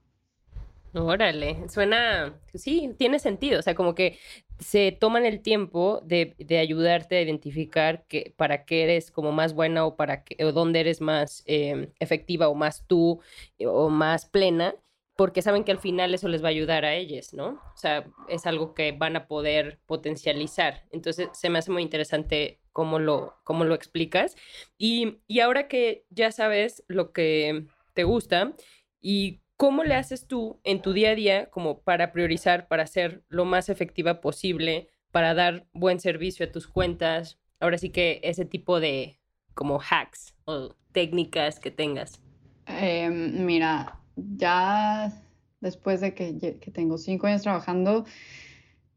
Órale, 0.93 1.69
suena, 1.69 2.39
sí, 2.55 2.95
tiene 2.97 3.19
sentido, 3.19 3.59
o 3.59 3.61
sea, 3.61 3.75
como 3.75 3.93
que 3.93 4.17
se 4.57 4.91
toman 4.91 5.25
el 5.25 5.41
tiempo 5.41 6.01
de, 6.03 6.35
ayudarte 6.59 7.17
a 7.17 7.21
identificar 7.21 8.05
que, 8.07 8.33
para 8.35 8.65
qué 8.65 8.83
eres 8.83 9.11
como 9.11 9.31
más 9.31 9.53
buena 9.53 9.85
o 9.85 9.95
para 9.95 10.23
qué, 10.23 10.43
o 10.43 10.51
dónde 10.51 10.79
eres 10.79 11.01
más 11.01 11.43
em, 11.45 11.89
efectiva 11.99 12.47
o 12.47 12.55
más 12.55 12.85
tú 12.87 13.19
o 13.59 13.89
más 13.89 14.25
plena, 14.25 14.75
porque 15.15 15.41
saben 15.41 15.63
que 15.63 15.71
al 15.71 15.79
final 15.79 16.13
eso 16.13 16.27
les 16.27 16.43
va 16.43 16.47
a 16.47 16.51
ayudar 16.51 16.85
a 16.85 16.95
ellos, 16.95 17.33
¿no? 17.33 17.59
O 17.73 17.77
sea, 17.77 18.05
es 18.29 18.45
algo 18.45 18.73
que 18.73 18.91
van 18.91 19.15
a 19.15 19.27
poder 19.27 19.79
potencializar. 19.87 20.85
Entonces, 20.91 21.29
se 21.33 21.49
me 21.49 21.59
hace 21.59 21.71
muy 21.71 21.81
interesante 21.81 22.59
cómo 22.77 22.99
lo, 22.99 23.35
lo 23.47 23.73
explicas. 23.73 24.35
Y, 24.77 25.17
y 25.27 25.39
ahora 25.39 25.67
que 25.67 26.05
ya 26.11 26.31
sabes 26.31 26.83
lo 26.87 27.11
que 27.11 27.65
te 27.93 28.03
gusta 28.03 28.53
y 29.01 29.39
¿Cómo 29.57 29.83
le 29.83 29.95
haces 29.95 30.27
tú 30.27 30.59
en 30.63 30.83
tu 30.83 30.93
día 30.93 31.09
a 31.09 31.15
día 31.15 31.49
como 31.49 31.79
para 31.79 32.11
priorizar, 32.11 32.67
para 32.67 32.85
ser 32.85 33.23
lo 33.27 33.43
más 33.43 33.69
efectiva 33.69 34.21
posible, 34.21 34.87
para 35.11 35.33
dar 35.33 35.65
buen 35.73 35.99
servicio 35.99 36.45
a 36.45 36.51
tus 36.51 36.67
cuentas? 36.67 37.39
Ahora 37.59 37.79
sí 37.79 37.89
que 37.89 38.19
ese 38.21 38.45
tipo 38.45 38.79
de 38.79 39.19
como 39.55 39.79
hacks 39.81 40.35
o 40.45 40.75
técnicas 40.91 41.59
que 41.59 41.71
tengas. 41.71 42.21
Em, 42.67 43.43
mira, 43.47 43.99
ya 44.15 45.11
después 45.59 46.01
de 46.01 46.13
que, 46.13 46.37
que 46.37 46.69
tengo 46.69 46.99
cinco 46.99 47.25
años 47.25 47.41
trabajando, 47.41 48.05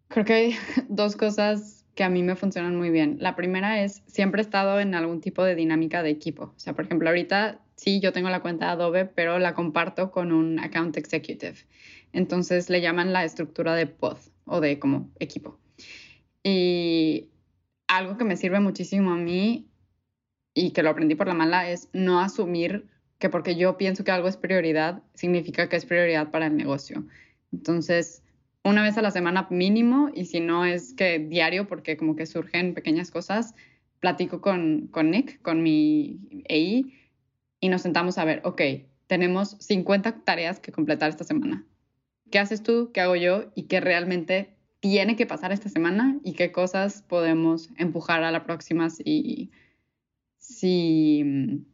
creo 0.08 0.26
que 0.26 0.32
hay 0.34 0.54
dos 0.90 1.16
cosas 1.16 1.79
que 1.94 2.04
a 2.04 2.08
mí 2.08 2.22
me 2.22 2.36
funcionan 2.36 2.76
muy 2.76 2.90
bien. 2.90 3.16
La 3.20 3.36
primera 3.36 3.82
es, 3.82 4.02
siempre 4.06 4.40
he 4.40 4.44
estado 4.44 4.80
en 4.80 4.94
algún 4.94 5.20
tipo 5.20 5.44
de 5.44 5.54
dinámica 5.54 6.02
de 6.02 6.10
equipo. 6.10 6.54
O 6.56 6.58
sea, 6.58 6.74
por 6.74 6.84
ejemplo, 6.84 7.08
ahorita 7.08 7.60
sí, 7.76 8.00
yo 8.00 8.12
tengo 8.12 8.30
la 8.30 8.40
cuenta 8.40 8.66
de 8.66 8.72
Adobe, 8.72 9.04
pero 9.06 9.38
la 9.38 9.54
comparto 9.54 10.10
con 10.10 10.32
un 10.32 10.58
account 10.58 10.96
executive. 10.96 11.56
Entonces 12.12 12.70
le 12.70 12.80
llaman 12.80 13.12
la 13.12 13.24
estructura 13.24 13.74
de 13.74 13.86
pod 13.86 14.18
o 14.44 14.60
de 14.60 14.78
como 14.78 15.10
equipo. 15.18 15.58
Y 16.42 17.30
algo 17.88 18.16
que 18.16 18.24
me 18.24 18.36
sirve 18.36 18.60
muchísimo 18.60 19.12
a 19.12 19.16
mí 19.16 19.68
y 20.54 20.72
que 20.72 20.82
lo 20.82 20.90
aprendí 20.90 21.14
por 21.14 21.26
la 21.26 21.34
mala 21.34 21.70
es 21.70 21.88
no 21.92 22.20
asumir 22.20 22.86
que 23.18 23.28
porque 23.28 23.56
yo 23.56 23.76
pienso 23.76 24.02
que 24.02 24.10
algo 24.10 24.28
es 24.28 24.36
prioridad, 24.36 25.02
significa 25.14 25.68
que 25.68 25.76
es 25.76 25.84
prioridad 25.84 26.30
para 26.30 26.46
el 26.46 26.56
negocio. 26.56 27.04
Entonces, 27.52 28.22
una 28.64 28.82
vez 28.82 28.98
a 28.98 29.02
la 29.02 29.10
semana 29.10 29.46
mínimo, 29.50 30.10
y 30.14 30.26
si 30.26 30.40
no 30.40 30.64
es 30.64 30.94
que 30.94 31.18
diario, 31.18 31.66
porque 31.66 31.96
como 31.96 32.16
que 32.16 32.26
surgen 32.26 32.74
pequeñas 32.74 33.10
cosas, 33.10 33.54
platico 34.00 34.40
con, 34.40 34.88
con 34.88 35.10
Nick, 35.10 35.40
con 35.42 35.62
mi 35.62 36.44
AI, 36.48 36.94
y 37.60 37.68
nos 37.68 37.82
sentamos 37.82 38.18
a 38.18 38.24
ver, 38.24 38.40
ok, 38.44 38.62
tenemos 39.06 39.56
50 39.60 40.24
tareas 40.24 40.60
que 40.60 40.72
completar 40.72 41.10
esta 41.10 41.24
semana. 41.24 41.66
¿Qué 42.30 42.38
haces 42.38 42.62
tú? 42.62 42.90
¿Qué 42.92 43.00
hago 43.00 43.16
yo? 43.16 43.50
¿Y 43.54 43.64
qué 43.64 43.80
realmente 43.80 44.56
tiene 44.80 45.16
que 45.16 45.26
pasar 45.26 45.52
esta 45.52 45.68
semana? 45.68 46.18
¿Y 46.24 46.34
qué 46.34 46.52
cosas 46.52 47.02
podemos 47.02 47.70
empujar 47.76 48.22
a 48.22 48.30
la 48.30 48.44
próxima 48.44 48.88
si, 48.88 49.50
si, 50.38 51.64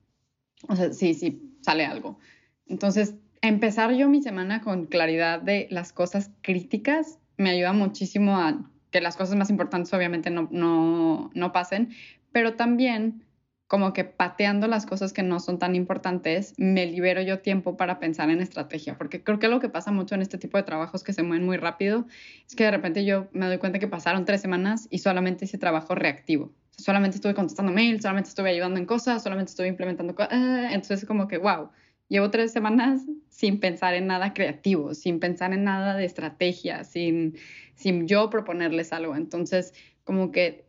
o 0.68 0.76
sea, 0.76 0.92
si, 0.92 1.14
si 1.14 1.58
sale 1.60 1.84
algo? 1.84 2.18
Entonces, 2.66 3.14
empezar 3.48 3.92
yo 3.94 4.08
mi 4.08 4.22
semana 4.22 4.60
con 4.60 4.86
claridad 4.86 5.40
de 5.40 5.68
las 5.70 5.92
cosas 5.92 6.30
críticas 6.42 7.18
me 7.36 7.50
ayuda 7.50 7.72
muchísimo 7.72 8.36
a 8.36 8.70
que 8.90 9.00
las 9.00 9.16
cosas 9.16 9.36
más 9.36 9.50
importantes 9.50 9.92
obviamente 9.92 10.30
no, 10.30 10.48
no, 10.50 11.30
no 11.34 11.52
pasen, 11.52 11.90
pero 12.32 12.54
también 12.54 13.26
como 13.66 13.92
que 13.92 14.04
pateando 14.04 14.68
las 14.68 14.86
cosas 14.86 15.12
que 15.12 15.24
no 15.24 15.40
son 15.40 15.58
tan 15.58 15.74
importantes, 15.74 16.54
me 16.56 16.86
libero 16.86 17.20
yo 17.22 17.40
tiempo 17.40 17.76
para 17.76 17.98
pensar 17.98 18.30
en 18.30 18.40
estrategia, 18.40 18.96
porque 18.96 19.24
creo 19.24 19.38
que 19.38 19.48
lo 19.48 19.58
que 19.58 19.68
pasa 19.68 19.90
mucho 19.90 20.14
en 20.14 20.22
este 20.22 20.38
tipo 20.38 20.56
de 20.56 20.62
trabajos 20.62 21.02
que 21.02 21.12
se 21.12 21.24
mueven 21.24 21.44
muy 21.44 21.56
rápido 21.56 22.06
es 22.46 22.54
que 22.54 22.64
de 22.64 22.70
repente 22.70 23.04
yo 23.04 23.26
me 23.32 23.46
doy 23.46 23.58
cuenta 23.58 23.78
que 23.80 23.88
pasaron 23.88 24.24
tres 24.24 24.40
semanas 24.40 24.86
y 24.90 24.98
solamente 24.98 25.46
hice 25.46 25.58
trabajo 25.58 25.94
reactivo. 25.94 26.52
solamente 26.78 27.16
estuve 27.16 27.34
contestando 27.34 27.72
mails, 27.72 28.02
solamente 28.02 28.28
estuve 28.28 28.50
ayudando 28.50 28.78
en 28.78 28.86
cosas, 28.86 29.22
solamente 29.22 29.50
estuve 29.50 29.66
implementando 29.66 30.14
cosas. 30.14 30.32
Ah, 30.32 30.68
entonces 30.72 31.04
como 31.04 31.26
que, 31.26 31.38
wow, 31.38 31.70
llevo 32.08 32.30
tres 32.30 32.52
semanas 32.52 33.02
sin 33.28 33.60
pensar 33.60 33.94
en 33.94 34.06
nada 34.06 34.32
creativo, 34.32 34.94
sin 34.94 35.20
pensar 35.20 35.52
en 35.52 35.64
nada 35.64 35.96
de 35.96 36.04
estrategia, 36.04 36.84
sin, 36.84 37.36
sin 37.74 38.06
yo 38.06 38.30
proponerles 38.30 38.92
algo. 38.92 39.16
Entonces 39.16 39.74
como 40.04 40.30
que 40.30 40.66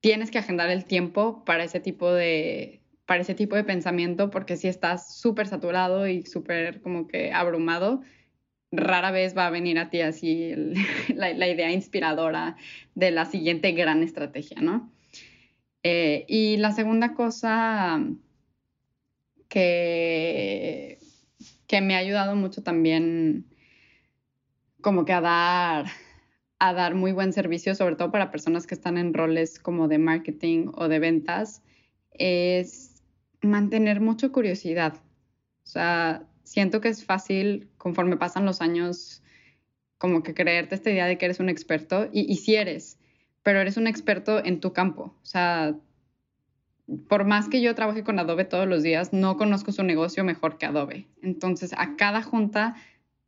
tienes 0.00 0.30
que 0.30 0.38
agendar 0.38 0.70
el 0.70 0.84
tiempo 0.84 1.44
para 1.44 1.64
ese 1.64 1.80
tipo 1.80 2.12
de, 2.12 2.80
para 3.06 3.22
ese 3.22 3.34
tipo 3.34 3.56
de 3.56 3.64
pensamiento, 3.64 4.30
porque 4.30 4.56
si 4.56 4.68
estás 4.68 5.18
súper 5.18 5.46
saturado 5.46 6.06
y 6.06 6.24
súper 6.24 6.80
como 6.80 7.06
que 7.06 7.32
abrumado, 7.32 8.02
rara 8.72 9.10
vez 9.10 9.36
va 9.36 9.46
a 9.46 9.50
venir 9.50 9.78
a 9.78 9.90
ti 9.90 10.00
así 10.00 10.54
la, 11.14 11.48
idea 11.48 11.72
inspiradora 11.72 12.56
de 12.94 13.10
la 13.10 13.24
siguiente 13.24 13.72
gran 13.72 14.02
estrategia, 14.02 14.60
¿no? 14.60 14.90
Eh, 15.82 16.24
y 16.28 16.58
la 16.58 16.72
segunda 16.72 17.14
cosa 17.14 18.00
que, 19.50 20.98
que 21.66 21.80
me 21.82 21.94
ha 21.94 21.98
ayudado 21.98 22.34
mucho 22.36 22.62
también 22.62 23.44
como 24.80 25.04
que 25.04 25.12
a 25.12 25.20
dar 25.20 25.86
a 26.60 26.74
dar 26.74 26.94
muy 26.94 27.12
buen 27.12 27.32
servicio, 27.32 27.74
sobre 27.74 27.96
todo 27.96 28.12
para 28.12 28.30
personas 28.30 28.66
que 28.66 28.74
están 28.74 28.98
en 28.98 29.14
roles 29.14 29.58
como 29.58 29.88
de 29.88 29.98
marketing 29.98 30.70
o 30.74 30.88
de 30.88 30.98
ventas, 30.98 31.62
es 32.12 33.02
mantener 33.40 34.00
mucha 34.00 34.28
curiosidad. 34.28 34.94
O 35.64 35.66
sea, 35.66 36.28
siento 36.44 36.82
que 36.82 36.88
es 36.88 37.02
fácil 37.02 37.70
conforme 37.78 38.18
pasan 38.18 38.44
los 38.44 38.60
años 38.60 39.22
como 39.96 40.22
que 40.22 40.34
creerte 40.34 40.74
esta 40.74 40.90
idea 40.90 41.06
de 41.06 41.16
que 41.16 41.24
eres 41.24 41.40
un 41.40 41.48
experto 41.48 42.10
y, 42.12 42.30
y 42.30 42.36
sí 42.36 42.56
eres, 42.56 42.98
pero 43.42 43.58
eres 43.58 43.78
un 43.78 43.86
experto 43.86 44.44
en 44.44 44.60
tu 44.60 44.74
campo. 44.74 45.14
O 45.22 45.26
sea, 45.26 45.74
por 47.08 47.24
más 47.24 47.48
que 47.48 47.60
yo 47.60 47.74
trabaje 47.74 48.02
con 48.02 48.18
Adobe 48.18 48.44
todos 48.44 48.66
los 48.66 48.82
días, 48.82 49.12
no 49.12 49.36
conozco 49.36 49.72
su 49.72 49.82
negocio 49.82 50.24
mejor 50.24 50.58
que 50.58 50.66
Adobe. 50.66 51.06
Entonces, 51.22 51.72
a 51.76 51.96
cada 51.96 52.22
junta 52.22 52.74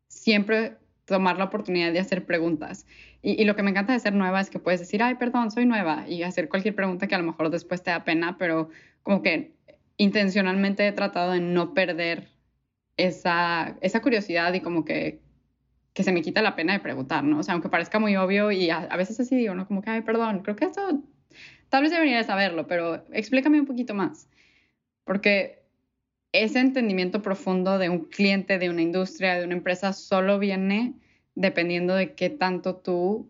siempre 0.08 0.76
tomar 1.04 1.38
la 1.38 1.44
oportunidad 1.44 1.92
de 1.92 1.98
hacer 1.98 2.24
preguntas. 2.24 2.86
Y, 3.22 3.44
lo 3.44 3.54
que 3.54 3.62
me 3.62 3.70
encanta 3.70 3.92
de 3.92 4.00
ser 4.00 4.14
nueva 4.14 4.40
es 4.40 4.50
que 4.50 4.58
puedes 4.58 4.80
decir, 4.80 5.02
ay, 5.02 5.14
perdón, 5.16 5.50
soy 5.50 5.66
nueva, 5.66 6.08
y 6.08 6.22
hacer 6.22 6.48
cualquier 6.48 6.74
pregunta 6.74 7.06
que 7.06 7.14
a 7.14 7.18
lo 7.18 7.24
mejor 7.24 7.50
después 7.50 7.82
te 7.82 7.90
da 7.90 8.04
pena, 8.04 8.36
pero 8.38 8.68
como 9.02 9.22
que 9.22 9.52
intencionalmente 9.96 10.86
he 10.86 10.92
tratado 10.92 11.32
de 11.32 11.40
no 11.40 11.74
perder 11.74 12.28
esa, 12.96 13.76
curiosidad 14.02 14.52
y 14.54 14.60
como 14.60 14.84
que, 14.84 15.20
que 15.92 16.02
se 16.02 16.12
me 16.12 16.22
quita 16.22 16.42
la 16.42 16.56
pena 16.56 16.72
de 16.72 16.80
preguntar, 16.80 17.22
¿no? 17.24 17.38
O 17.38 17.42
sea, 17.42 17.54
aunque 17.54 17.68
parezca 17.68 17.98
muy 17.98 18.16
obvio 18.16 18.50
y 18.50 18.70
a, 18.70 18.88
veces 18.96 19.20
así 19.20 19.36
digo, 19.36 19.54
¿no? 19.54 19.66
Como 19.66 19.82
que, 19.82 19.90
ay, 19.90 20.02
perdón, 20.02 20.40
creo 20.40 20.56
que 20.56 20.64
esto 20.64 21.00
tal 21.72 21.84
vez 21.84 21.90
debería 21.90 22.22
saberlo, 22.22 22.66
pero 22.66 23.02
explícame 23.12 23.58
un 23.58 23.64
poquito 23.64 23.94
más. 23.94 24.28
Porque 25.04 25.62
ese 26.30 26.60
entendimiento 26.60 27.22
profundo 27.22 27.78
de 27.78 27.88
un 27.88 28.00
cliente, 28.00 28.58
de 28.58 28.68
una 28.68 28.82
industria, 28.82 29.36
de 29.36 29.46
una 29.46 29.54
empresa, 29.54 29.94
solo 29.94 30.38
viene 30.38 30.92
dependiendo 31.34 31.94
de 31.94 32.12
qué 32.12 32.28
tanto 32.28 32.76
tú 32.76 33.26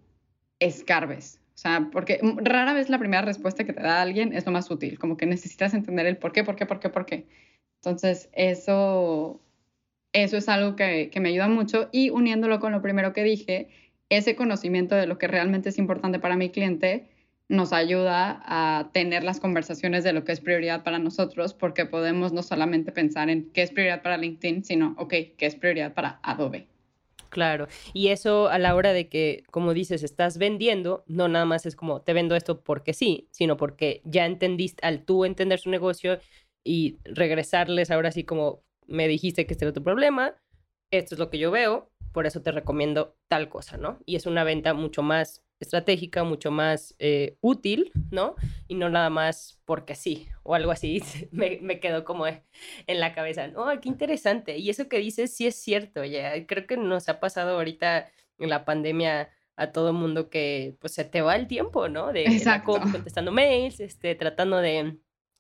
escarbes. 0.59 1.38
O 1.55 1.59
sea, 1.59 1.88
porque 1.92 2.18
rara 2.38 2.72
vez 2.72 2.90
la 2.90 2.98
primera 2.98 3.22
respuesta 3.22 3.62
que 3.62 3.74
te 3.74 3.81
da 3.81 4.02
alguien 4.02 4.33
es 4.33 4.44
lo 4.44 4.50
más 4.50 4.68
útil, 4.72 4.98
como 4.98 5.16
que 5.16 5.26
necesitas 5.26 5.72
entender 5.72 6.07
el 6.07 6.16
por 6.16 6.33
qué, 6.33 6.42
por 6.42 6.57
qué, 6.57 6.66
por 6.66 6.81
qué, 6.81 6.88
por 6.88 7.07
qué. 7.07 7.28
Entonces, 7.76 8.28
eso, 8.33 9.40
eso 10.12 10.37
es 10.37 10.48
algo 10.48 10.74
que, 10.74 11.11
que 11.11 11.20
me 11.20 11.28
ayuda 11.28 11.46
mucho 11.46 11.90
y 11.92 12.11
uniéndolo 12.11 12.59
con 12.59 12.72
lo 12.72 12.83
primero 12.83 13.12
que 13.12 13.22
dije, 13.22 13.68
ese 14.09 14.35
conocimiento 14.35 14.96
de 14.96 15.07
lo 15.07 15.16
que 15.16 15.28
realmente 15.28 15.68
es 15.68 15.78
importante 15.78 16.18
para 16.18 16.37
mi 16.37 16.50
cliente 16.50 17.12
nos 17.52 17.74
ayuda 17.74 18.42
a 18.46 18.88
tener 18.94 19.24
las 19.24 19.38
conversaciones 19.38 20.04
de 20.04 20.14
lo 20.14 20.24
que 20.24 20.32
es 20.32 20.40
prioridad 20.40 20.82
para 20.82 20.98
nosotros, 20.98 21.52
porque 21.52 21.84
podemos 21.84 22.32
no 22.32 22.42
solamente 22.42 22.92
pensar 22.92 23.28
en 23.28 23.50
qué 23.52 23.60
es 23.60 23.70
prioridad 23.70 24.00
para 24.00 24.16
LinkedIn, 24.16 24.64
sino, 24.64 24.94
ok, 24.98 25.10
qué 25.36 25.46
es 25.46 25.54
prioridad 25.54 25.92
para 25.92 26.18
Adobe. 26.22 26.66
Claro, 27.28 27.68
y 27.92 28.08
eso 28.08 28.48
a 28.48 28.58
la 28.58 28.74
hora 28.74 28.94
de 28.94 29.10
que, 29.10 29.44
como 29.50 29.74
dices, 29.74 30.02
estás 30.02 30.38
vendiendo, 30.38 31.04
no 31.06 31.28
nada 31.28 31.44
más 31.44 31.66
es 31.66 31.76
como 31.76 32.00
te 32.00 32.14
vendo 32.14 32.36
esto 32.36 32.64
porque 32.64 32.94
sí, 32.94 33.28
sino 33.32 33.58
porque 33.58 34.00
ya 34.04 34.24
entendiste, 34.24 34.86
al 34.86 35.04
tú 35.04 35.26
entender 35.26 35.58
su 35.58 35.68
negocio 35.68 36.20
y 36.64 37.00
regresarles 37.04 37.90
ahora 37.90 38.12
sí 38.12 38.24
como 38.24 38.64
me 38.86 39.08
dijiste 39.08 39.46
que 39.46 39.52
este 39.52 39.66
era 39.66 39.74
tu 39.74 39.82
problema, 39.82 40.36
esto 40.90 41.14
es 41.14 41.18
lo 41.18 41.28
que 41.28 41.38
yo 41.38 41.50
veo, 41.50 41.90
por 42.12 42.26
eso 42.26 42.40
te 42.40 42.50
recomiendo 42.50 43.14
tal 43.28 43.50
cosa, 43.50 43.76
¿no? 43.76 43.98
Y 44.06 44.16
es 44.16 44.24
una 44.24 44.42
venta 44.42 44.72
mucho 44.72 45.02
más 45.02 45.42
estratégica, 45.62 46.25
mucho 46.25 46.51
más 46.51 46.94
eh, 46.98 47.37
útil, 47.40 47.92
¿no? 48.11 48.37
Y 48.68 48.75
no 48.75 48.88
nada 48.88 49.11
más 49.11 49.61
porque 49.64 49.94
sí, 49.94 50.29
o 50.42 50.55
algo 50.55 50.70
así, 50.70 51.03
me, 51.33 51.59
me 51.62 51.81
quedó 51.81 52.05
como 52.05 52.27
en 52.27 52.40
la 52.87 53.14
cabeza, 53.14 53.46
no, 53.48 53.68
qué 53.81 53.88
interesante. 53.88 54.59
Y 54.59 54.70
eso 54.70 54.88
que 54.88 54.98
dices 54.98 55.35
sí 55.35 55.46
es 55.46 55.57
cierto, 55.57 56.05
ya, 56.05 56.46
creo 56.46 56.66
que 56.66 56.77
nos 56.77 57.09
ha 57.09 57.20
pasado 57.20 57.57
ahorita 57.57 58.11
en 58.38 58.51
la 58.51 58.64
pandemia 58.64 59.31
a 59.57 59.72
todo 59.72 59.92
mundo 59.92 60.31
que 60.31 60.77
pues 60.81 60.94
se 60.94 61.05
te 61.05 61.20
va 61.20 61.37
el 61.37 61.46
tiempo, 61.46 61.88
¿no? 61.88 62.12
De 62.12 62.25
Exacto. 62.25 62.81
contestando 62.81 63.33
mails, 63.33 63.81
este, 63.81 64.14
tratando 64.14 64.59
de 64.59 64.98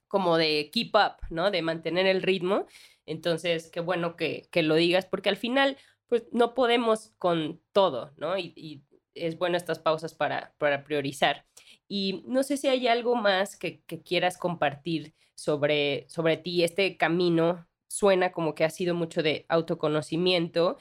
como 0.08 0.36
de 0.36 0.70
keep 0.70 0.94
up, 0.94 1.16
¿no? 1.30 1.50
De 1.50 1.62
mantener 1.62 2.06
el 2.06 2.22
ritmo. 2.22 2.66
Entonces, 3.06 3.70
qué 3.70 3.80
bueno 3.80 4.16
que, 4.16 4.48
que 4.52 4.62
lo 4.62 4.74
digas, 4.74 5.06
porque 5.06 5.30
al 5.30 5.36
final, 5.36 5.78
pues 6.06 6.24
no 6.32 6.54
podemos 6.54 7.12
con 7.18 7.60
todo, 7.72 8.12
¿no? 8.18 8.36
Y, 8.36 8.52
y 8.54 8.84
es 9.14 9.38
bueno 9.38 9.56
estas 9.56 9.78
pausas 9.78 10.14
para, 10.14 10.54
para 10.58 10.84
priorizar. 10.84 11.46
Y 11.88 12.22
no 12.26 12.42
sé 12.42 12.56
si 12.56 12.68
hay 12.68 12.88
algo 12.88 13.14
más 13.14 13.56
que, 13.56 13.82
que 13.82 14.02
quieras 14.02 14.38
compartir 14.38 15.14
sobre, 15.34 16.06
sobre 16.08 16.36
ti. 16.36 16.64
Este 16.64 16.96
camino 16.96 17.66
suena 17.88 18.32
como 18.32 18.54
que 18.54 18.64
ha 18.64 18.70
sido 18.70 18.94
mucho 18.94 19.22
de 19.22 19.44
autoconocimiento, 19.48 20.78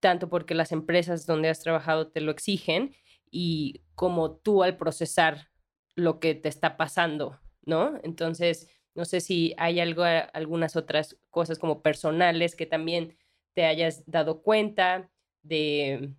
tanto 0.00 0.28
porque 0.28 0.54
las 0.54 0.72
empresas 0.72 1.26
donde 1.26 1.48
has 1.48 1.60
trabajado 1.60 2.08
te 2.08 2.20
lo 2.20 2.30
exigen 2.30 2.94
y 3.30 3.82
como 3.94 4.36
tú 4.36 4.62
al 4.62 4.76
procesar 4.76 5.48
lo 5.94 6.20
que 6.20 6.34
te 6.34 6.48
está 6.48 6.76
pasando, 6.76 7.40
¿no? 7.64 7.98
Entonces, 8.02 8.68
no 8.94 9.04
sé 9.04 9.20
si 9.20 9.54
hay 9.56 9.80
algo, 9.80 10.04
algunas 10.04 10.76
otras 10.76 11.16
cosas 11.30 11.58
como 11.58 11.82
personales 11.82 12.54
que 12.54 12.66
también 12.66 13.16
te 13.54 13.64
hayas 13.64 14.04
dado 14.06 14.42
cuenta 14.42 15.10
de, 15.42 16.14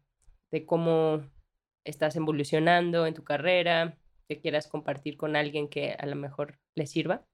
de 0.52 0.66
cómo 0.66 1.24
estás 1.86 2.16
evolucionando 2.16 3.06
en 3.06 3.14
tu 3.14 3.24
carrera, 3.24 3.98
que 4.28 4.40
quieras 4.40 4.68
compartir 4.68 5.18
con 5.18 5.36
alguien 5.36 5.68
que 5.68 5.96
a 5.98 6.06
lo 6.06 6.16
mejor 6.16 6.60
le 6.76 6.88
sirva. 6.88 7.26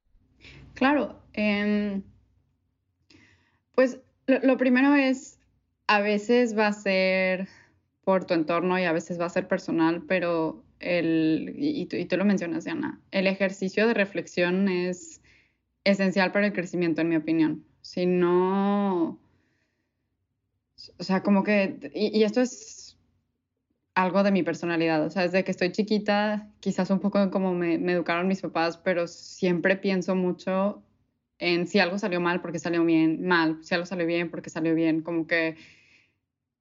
Claro, 0.73 1.21
eh, 1.33 2.01
pues 3.73 3.99
lo, 4.27 4.57
primero 4.57 4.95
es 4.95 5.39
a 5.87 6.01
veces 6.01 6.57
va 6.57 6.67
a 6.67 6.73
ser 6.73 7.47
por 8.03 8.25
tu 8.25 8.33
entorno 8.33 8.79
y 8.79 8.83
a 8.83 8.91
veces 8.91 9.19
va 9.19 9.25
a 9.25 9.29
ser 9.29 9.47
personal, 9.47 10.03
pero 10.07 10.63
el, 10.79 11.53
y, 11.57 11.85
tú, 11.87 11.95
y 11.95 12.05
tú 12.05 12.17
lo 12.17 12.25
mencionas, 12.25 12.63
Diana, 12.63 12.99
el 13.11 13.27
ejercicio 13.27 13.87
de 13.87 13.93
reflexión 13.93 14.67
es 14.69 15.21
esencial 15.83 16.31
para 16.31 16.47
el 16.47 16.53
crecimiento, 16.53 17.01
en 17.01 17.09
mi 17.09 17.15
opinión. 17.15 17.65
Si 17.81 18.05
no, 18.05 19.19
o 20.97 21.03
sea, 21.03 21.23
como 21.23 21.43
que, 21.43 21.91
y, 21.93 22.23
esto 22.23 22.41
es 22.41 22.78
algo 23.99 24.23
de 24.23 24.31
mi 24.31 24.43
personalidad, 24.43 25.05
o 25.05 25.09
sea, 25.09 25.23
desde 25.23 25.43
que 25.43 25.51
estoy 25.51 25.73
chiquita, 25.73 26.47
quizás 26.61 26.89
un 26.89 26.99
poco 26.99 27.29
como 27.31 27.53
me, 27.53 27.77
me 27.77 27.91
educaron 27.91 28.29
mis 28.29 28.41
papás, 28.41 28.77
pero 28.77 29.07
siempre 29.07 29.75
pienso 29.75 30.15
mucho 30.15 30.81
en 31.37 31.67
si 31.67 31.79
algo 31.79 31.97
salió 31.99 32.21
mal, 32.21 32.39
porque 32.39 32.59
salió 32.59 32.85
bien, 32.85 33.27
mal, 33.27 33.57
si 33.61 33.75
algo 33.75 33.85
salió 33.85 34.05
bien, 34.05 34.29
porque 34.29 34.49
salió 34.49 34.73
bien, 34.73 35.01
como 35.01 35.27
que 35.27 35.57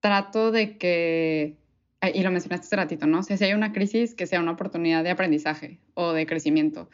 trato 0.01 0.51
de 0.51 0.79
que, 0.79 1.57
y 2.12 2.22
lo 2.24 2.33
mencionaste 2.33 2.66
hace 2.66 2.77
ratito, 2.77 3.07
¿no? 3.07 3.20
O 3.20 3.22
sea, 3.22 3.37
si 3.37 3.44
hay 3.44 3.53
una 3.53 3.72
crisis, 3.72 4.16
que 4.16 4.27
sea 4.27 4.40
una 4.40 4.53
oportunidad 4.53 5.05
de 5.05 5.11
aprendizaje 5.11 5.79
o 5.94 6.12
de 6.12 6.27
crecimiento. 6.27 6.90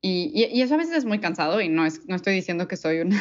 Y, 0.00 0.30
y, 0.32 0.56
y 0.56 0.62
eso 0.62 0.74
a 0.74 0.78
veces 0.78 0.96
es 0.96 1.04
muy 1.04 1.18
cansado 1.18 1.60
y 1.60 1.68
no, 1.68 1.84
es, 1.86 2.06
no 2.08 2.14
estoy 2.14 2.34
diciendo 2.34 2.68
que 2.68 2.76
soy 2.76 3.00
una 3.00 3.20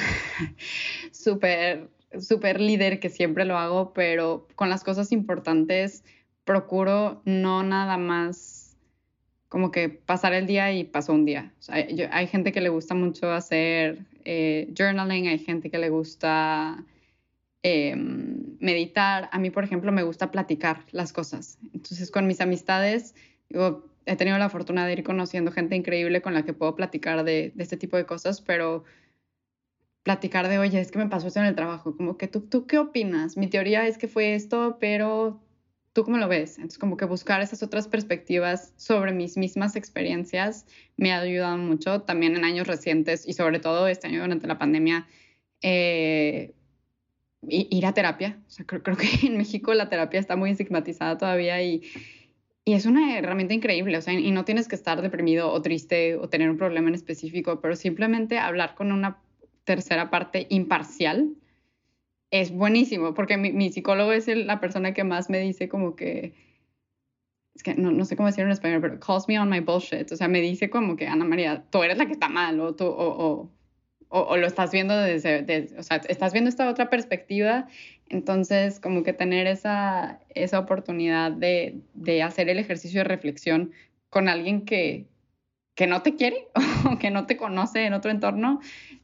súper 1.12 1.89
super 2.19 2.60
líder 2.60 3.00
que 3.00 3.10
siempre 3.10 3.45
lo 3.45 3.58
hago, 3.58 3.93
pero 3.93 4.47
con 4.56 4.69
las 4.69 4.84
cosas 4.84 5.12
importantes 5.12 6.04
procuro 6.52 7.22
no 7.24 7.64
nada 7.64 7.98
más 7.98 8.76
como 9.48 9.72
que 9.72 9.88
pasar 9.88 10.34
el 10.34 10.48
día 10.48 10.74
y 10.74 10.84
pasó 10.84 11.14
un 11.14 11.24
día. 11.24 11.54
Hay 11.70 12.28
gente 12.28 12.52
que 12.52 12.60
le 12.60 12.68
gusta 12.68 12.94
mucho 12.94 13.32
hacer 13.32 14.00
eh, 14.26 14.70
journaling, 14.78 15.28
hay 15.28 15.40
gente 15.40 15.70
que 15.70 15.78
le 15.78 15.90
gusta 15.90 16.84
eh, 17.64 17.96
meditar. 17.96 19.30
A 19.32 19.40
mí, 19.40 19.50
por 19.50 19.64
ejemplo, 19.64 19.94
me 19.94 20.04
gusta 20.04 20.30
platicar 20.30 20.84
las 20.92 21.14
cosas. 21.14 21.58
Entonces, 21.74 22.12
con 22.12 22.28
mis 22.28 22.42
amistades, 22.42 23.16
he 24.06 24.16
tenido 24.18 24.38
la 24.38 24.50
fortuna 24.50 24.86
de 24.86 24.92
ir 24.92 25.04
conociendo 25.04 25.54
gente 25.54 25.78
increíble 25.78 26.22
con 26.22 26.34
la 26.34 26.44
que 26.44 26.52
puedo 26.52 26.76
platicar 26.76 27.24
de, 27.24 27.54
de 27.56 27.64
este 27.64 27.78
tipo 27.78 27.96
de 27.96 28.06
cosas, 28.06 28.42
pero 28.42 28.84
platicar 30.04 30.50
de, 30.50 30.60
oye, 30.60 30.82
es 30.82 30.92
que 30.92 31.00
me 31.00 31.08
pasó 31.08 31.28
esto 31.28 31.40
en 31.40 31.46
el 31.46 31.56
trabajo, 31.56 31.96
como 31.96 32.18
que 32.18 32.28
tú, 32.28 32.42
tú 32.42 32.68
qué 32.68 32.78
opinas? 32.78 33.38
Mi 33.38 33.48
teoría 33.48 33.88
es 33.88 33.98
que 33.98 34.10
fue 34.10 34.34
esto, 34.36 34.78
pero 34.82 35.40
tú 35.93 36.04
cómo 36.04 36.17
lo 36.17 36.27
ves? 36.27 36.58
Entonces, 36.58 36.80
como 36.80 36.97
que 36.97 37.06
buscar 37.06 37.41
esas 37.41 37.63
otras 37.63 37.88
perspectivas 37.88 38.73
sobre 38.77 39.12
mis 39.12 39.38
mismas 39.38 39.75
experiencias 39.75 40.65
me 40.97 41.12
ha 41.12 41.19
ayudado 41.19 41.58
mucho 41.58 42.01
también 42.01 42.36
en 42.36 42.45
años 42.45 42.67
recientes 42.67 43.27
y 43.27 43.34
sobre 43.34 43.60
todo 43.60 43.88
este 43.88 44.08
año 44.08 44.21
durante 44.21 44.47
la 44.47 44.58
pandemia. 44.58 45.08
Eh, 45.62 46.54
ir 47.47 47.86
a 47.86 47.93
terapia. 47.93 48.39
O 48.47 48.49
sea, 48.49 48.65
creo, 48.65 48.84
creo, 48.84 48.97
que 48.97 49.27
en 49.27 49.38
México 49.38 49.73
la 49.73 49.89
terapia 49.89 50.19
está 50.19 50.36
muy 50.36 50.51
estigmatizada 50.51 51.17
todavía 51.17 51.62
y, 51.63 51.82
y 52.65 52.73
es 52.73 52.86
una 52.86 53.17
herramienta 53.17 53.54
increíble. 53.54 53.97
O 53.97 54.01
sea, 54.01 54.13
y 54.13 54.32
no 54.32 54.45
tienes 54.45 54.67
que 54.67 54.75
estar 54.75 55.01
deprimido 55.01 55.51
o 55.51 55.62
triste 55.62 56.15
o 56.15 56.30
tener 56.30 56.49
un 56.49 56.58
problema 56.58 56.89
en 56.89 56.95
específico, 56.95 57.60
pero 57.62 57.75
simplemente 57.75 58.38
hablar 58.38 58.75
con 58.75 58.91
una 58.91 59.21
tercera 59.63 60.10
parte 60.10 60.47
imparcial 60.49 61.36
es 62.32 62.52
buenísimo, 62.52 63.13
porque 63.13 63.38
mi, 63.38 63.52
mi 63.52 63.72
psicólogo 63.72 64.12
es 64.13 64.28
la 64.28 64.60
persona 64.60 64.94
que 64.94 65.04
más 65.04 65.30
me 65.30 65.39
dice 65.39 65.70
como 65.70 65.96
que, 65.96 66.34
es 67.54 67.63
que 67.63 67.76
no, 67.76 67.91
no, 67.91 68.06
sé 68.06 68.15
cómo 68.15 68.28
decirlo 68.28 68.48
en 68.48 68.54
español, 68.54 68.82
pero 68.82 69.00
calls 69.00 69.28
me 69.28 69.39
on 69.39 69.50
my 69.50 69.60
bullshit. 69.60 70.12
O 70.12 70.15
sea, 70.15 70.28
me 70.28 70.41
dice 70.41 70.70
como 70.70 70.96
que, 70.96 71.08
Ana 71.08 71.26
María, 71.26 71.65
tú 71.70 71.84
eres 71.84 71.98
la 71.98 72.06
que 72.06 72.13
está 72.13 72.30
mal 72.30 72.60
o, 72.62 72.74
tú, 72.76 72.86
o, 72.86 72.91
o 72.94 73.52
o, 74.12 74.36
lo 74.36 74.46
estás 74.46 74.72
viendo 74.72 74.96
desde, 74.98 75.70
o 75.78 75.84
sea, 75.84 75.98
estás 76.10 76.34
viendo 76.34 76.50
esta 76.50 76.70
otra 76.70 76.89
perspectiva, 76.89 77.67
entonces 78.10 78.82
como 78.82 79.04
que 79.04 79.13
tener 79.13 79.48
esa, 79.48 80.20
esa 80.36 80.60
oportunidad 80.60 81.32
de, 81.32 81.80
de 81.94 82.22
hacer 82.22 82.50
el 82.50 82.60
ejercicio 82.60 83.00
de 83.00 83.04
reflexión 83.06 83.72
con 84.10 84.28
alguien 84.28 84.65
que, 84.65 85.08
que 85.76 85.88
no 85.88 86.02
te 86.02 86.15
quiere 86.15 86.50
o 86.91 87.00
que 87.00 87.10
no 87.10 87.26
te 87.26 87.38
conoce 87.38 87.86
en 87.86 87.94
otro 87.94 88.12
entorno 88.12 88.60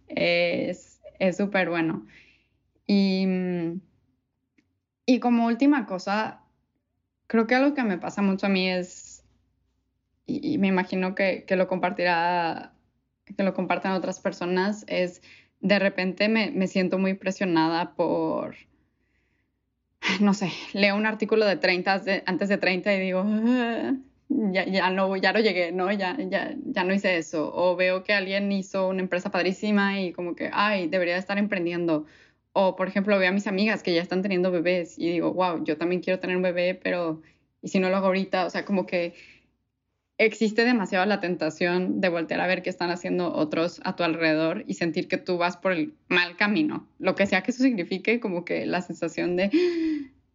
es 0.10 1.00
súper 1.36 1.70
bueno. 1.70 2.06
Y, 2.88 3.28
y 5.06 5.20
como 5.20 5.46
última 5.46 5.86
cosa, 5.86 6.42
creo 7.28 7.46
que 7.46 7.56
algo 7.56 7.76
que 7.76 7.84
me 7.84 7.98
pasa 7.98 8.22
mucho 8.22 8.46
a 8.48 8.50
mí 8.50 8.70
es, 8.70 9.24
y, 10.26 10.54
y 10.54 10.58
me 10.58 10.68
imagino 10.68 11.14
que, 11.14 11.44
que 11.46 11.56
lo 11.56 11.68
compartirá 11.68 12.74
que 13.36 13.44
lo 13.44 13.54
compartan 13.54 13.94
otras 13.94 14.20
personas 14.20 14.86
es 14.88 15.22
de 15.60 15.80
repente 15.80 16.30
me, 16.30 16.52
me, 16.52 16.68
siento 16.68 16.98
muy 16.98 17.16
presionada 17.16 17.96
por, 17.96 18.56
no 20.22 20.34
sé, 20.34 20.52
leo 20.74 20.96
un 20.96 21.06
artículo 21.06 21.46
de 21.46 21.58
30 21.58 22.00
de, 22.00 22.24
antes 22.26 22.50
de 22.50 22.58
30 22.58 22.94
y 22.94 23.00
digo, 23.00 23.24
ah, 23.26 23.94
ya, 24.30 24.66
ya, 24.66 24.90
no, 24.92 25.16
ya 25.16 25.34
no 25.34 25.40
llegué, 25.40 25.72
¿no? 25.72 25.92
Ya, 25.92 26.18
ya, 26.20 26.54
ya 26.66 26.84
no 26.84 26.94
hice 26.94 27.18
eso. 27.18 27.52
O 27.56 27.76
veo 27.76 28.04
que 28.04 28.14
alguien 28.14 28.52
hizo 28.52 28.88
una 28.88 29.02
empresa 29.02 29.32
padrísima 29.32 30.00
y 30.02 30.12
como 30.12 30.36
que, 30.36 30.50
ay, 30.54 30.88
debería 30.88 31.18
estar 31.18 31.38
emprendiendo. 31.38 32.06
O, 32.60 32.76
por 32.76 32.88
ejemplo, 32.88 33.20
veo 33.20 33.30
a 33.30 33.32
mis 33.32 33.46
amigas 33.46 33.84
que 33.84 33.94
ya 33.94 34.02
están 34.02 34.24
teniendo 34.24 34.50
bebés 34.50 34.98
y 34.98 35.12
digo, 35.12 35.32
wow, 35.32 35.64
yo 35.64 35.78
también 35.78 36.02
quiero 36.02 36.20
tener 36.20 36.36
un 36.36 36.42
bebé, 36.42 36.74
pero 36.74 37.22
¿y 37.62 37.68
si 37.68 37.78
no 37.78 37.88
lo 37.92 37.98
hago 37.98 38.08
ahorita? 38.08 38.48
O 38.48 38.50
sea, 38.50 38.66
como 38.66 38.88
que 38.88 39.14
existe 40.18 40.66
demasiado 40.66 41.06
la 41.06 41.20
tentación 41.20 42.02
de 42.02 42.10
voltear 42.10 42.42
a 42.42 42.48
ver 42.48 42.64
qué 42.64 42.72
están 42.72 42.90
haciendo 42.90 43.32
otros 43.32 43.80
a 43.84 43.96
tu 43.96 44.02
alrededor 44.02 44.64
y 44.66 44.74
sentir 44.74 45.08
que 45.08 45.20
tú 45.20 45.38
vas 45.38 45.56
por 45.56 45.72
el 45.72 45.94
mal 46.08 46.36
camino, 46.36 46.88
lo 46.98 47.14
que 47.14 47.28
sea 47.28 47.44
que 47.44 47.52
eso 47.52 47.62
signifique, 47.62 48.20
como 48.20 48.44
que 48.44 48.66
la 48.66 48.82
sensación 48.82 49.36
de 49.36 49.52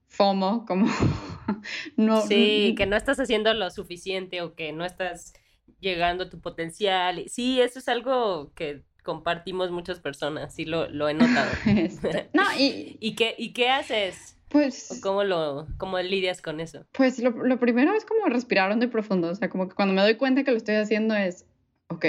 FOMO, 0.06 0.64
como 0.64 0.86
no. 1.96 2.20
Sí, 2.20 2.76
que 2.78 2.86
no 2.86 2.94
estás 2.94 3.18
haciendo 3.18 3.52
lo 3.52 3.68
suficiente 3.72 4.42
o 4.42 4.54
que 4.54 4.70
no 4.70 4.84
estás 4.84 5.34
llegando 5.80 6.22
a 6.22 6.30
tu 6.30 6.40
potencial. 6.40 7.24
Sí, 7.26 7.60
eso 7.60 7.80
es 7.80 7.88
algo 7.88 8.52
que 8.54 8.84
compartimos 9.02 9.70
muchas 9.70 10.00
personas, 10.00 10.54
sí 10.54 10.64
lo, 10.64 10.88
lo 10.88 11.08
he 11.08 11.14
notado. 11.14 11.50
Este, 11.66 12.28
no, 12.32 12.42
y... 12.58 12.96
¿Y, 13.00 13.14
qué, 13.14 13.34
¿Y 13.36 13.52
qué 13.52 13.68
haces? 13.70 14.38
Pues, 14.48 15.00
¿Cómo, 15.02 15.24
lo, 15.24 15.66
¿Cómo 15.78 15.98
lidias 15.98 16.42
con 16.42 16.60
eso? 16.60 16.84
Pues 16.92 17.18
lo, 17.18 17.30
lo, 17.30 17.58
primero 17.58 17.94
es 17.94 18.04
como 18.04 18.26
respirar 18.26 18.70
hondo 18.70 18.84
y 18.84 18.88
profundo. 18.88 19.28
O 19.30 19.34
sea, 19.34 19.48
como 19.48 19.68
que 19.68 19.74
cuando 19.74 19.94
me 19.94 20.02
doy 20.02 20.16
cuenta 20.16 20.44
que 20.44 20.50
lo 20.50 20.58
estoy 20.58 20.74
haciendo 20.74 21.14
es, 21.14 21.46
ok, 21.88 22.04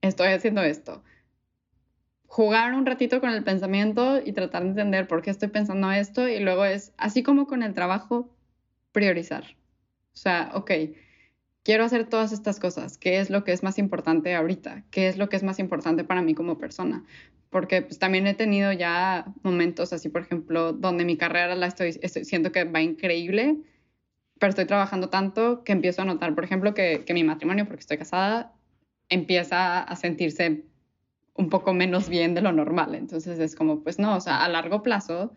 estoy 0.00 0.28
haciendo 0.28 0.62
esto. 0.62 1.02
Jugar 2.26 2.72
un 2.72 2.86
ratito 2.86 3.20
con 3.20 3.30
el 3.30 3.44
pensamiento 3.44 4.18
y 4.24 4.32
tratar 4.32 4.62
de 4.62 4.70
entender 4.70 5.06
por 5.06 5.20
qué 5.20 5.30
estoy 5.30 5.48
pensando 5.48 5.90
esto. 5.92 6.26
Y 6.26 6.40
luego 6.40 6.64
es, 6.64 6.94
así 6.96 7.22
como 7.22 7.46
con 7.46 7.62
el 7.62 7.74
trabajo, 7.74 8.34
priorizar. 8.92 9.44
O 10.14 10.16
sea, 10.16 10.52
ok, 10.54 10.70
quiero 11.62 11.84
hacer 11.84 12.08
todas 12.08 12.32
estas 12.32 12.60
cosas. 12.60 12.98
¿Qué 12.98 13.20
es 13.20 13.30
lo 13.30 13.44
que 13.44 13.52
es 13.52 13.62
más 13.62 13.78
importante 13.78 14.34
ahorita? 14.34 14.84
¿Qué 14.90 15.08
es 15.08 15.16
lo 15.16 15.28
que 15.28 15.36
es 15.36 15.42
más 15.42 15.58
importante 15.58 16.04
para 16.04 16.22
mí 16.22 16.34
como 16.34 16.58
persona? 16.58 17.04
porque 17.52 17.82
pues 17.82 17.98
también 17.98 18.26
he 18.26 18.32
tenido 18.32 18.72
ya 18.72 19.26
momentos 19.42 19.92
así, 19.92 20.08
por 20.08 20.22
ejemplo, 20.22 20.72
donde 20.72 21.04
mi 21.04 21.18
carrera 21.18 21.54
la 21.54 21.66
estoy, 21.66 21.98
estoy 22.00 22.24
siento 22.24 22.50
que 22.50 22.64
va 22.64 22.80
increíble, 22.80 23.58
pero 24.40 24.50
estoy 24.50 24.64
trabajando 24.64 25.10
tanto 25.10 25.62
que 25.62 25.72
empiezo 25.72 26.00
a 26.00 26.06
notar, 26.06 26.34
por 26.34 26.44
ejemplo, 26.44 26.72
que, 26.72 27.04
que 27.04 27.12
mi 27.12 27.24
matrimonio, 27.24 27.66
porque 27.66 27.80
estoy 27.80 27.98
casada, 27.98 28.54
empieza 29.10 29.82
a 29.82 29.96
sentirse 29.96 30.64
un 31.34 31.50
poco 31.50 31.74
menos 31.74 32.08
bien 32.08 32.34
de 32.34 32.40
lo 32.40 32.52
normal. 32.52 32.94
Entonces 32.94 33.38
es 33.38 33.54
como, 33.54 33.82
pues 33.82 33.98
no, 33.98 34.16
o 34.16 34.20
sea, 34.22 34.42
a 34.42 34.48
largo 34.48 34.82
plazo, 34.82 35.34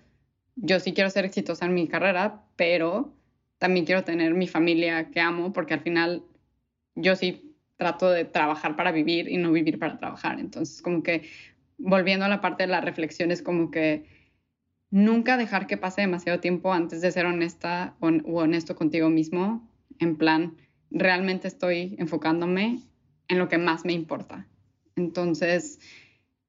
yo 0.55 0.80
sí 0.80 0.93
quiero 0.93 1.09
ser 1.09 1.26
exitosa 1.26 1.65
en 1.65 1.73
mi 1.73 1.89
carrera, 1.89 2.43
pero 2.55 3.13
también 3.57 3.85
quiero 3.85 4.03
tener 4.03 4.33
mi 4.33 4.47
familia 4.47 5.11
que 5.11 5.19
amo, 5.19 5.53
porque 5.53 5.73
al 5.73 5.81
final 5.81 6.23
yo 6.95 7.15
sí 7.15 7.55
trato 7.77 8.09
de 8.09 8.25
trabajar 8.25 8.75
para 8.75 8.91
vivir 8.91 9.29
y 9.29 9.37
no 9.37 9.51
vivir 9.51 9.79
para 9.79 9.97
trabajar. 9.97 10.39
Entonces, 10.39 10.81
como 10.81 11.03
que 11.03 11.29
volviendo 11.77 12.25
a 12.25 12.29
la 12.29 12.41
parte 12.41 12.63
de 12.63 12.67
la 12.67 12.81
reflexión, 12.81 13.31
es 13.31 13.41
como 13.41 13.71
que 13.71 14.05
nunca 14.89 15.37
dejar 15.37 15.67
que 15.67 15.77
pase 15.77 16.01
demasiado 16.01 16.39
tiempo 16.39 16.73
antes 16.73 17.01
de 17.01 17.11
ser 17.11 17.25
honesta 17.25 17.95
o, 17.99 18.07
honesto 18.07 18.75
contigo 18.75 19.09
mismo, 19.09 19.69
en 19.99 20.15
plan, 20.15 20.55
realmente 20.91 21.47
estoy 21.47 21.95
enfocándome 21.99 22.81
en 23.27 23.37
lo 23.37 23.49
que 23.49 23.57
más 23.57 23.85
me 23.85 23.93
importa. 23.93 24.47
Entonces, 24.95 25.79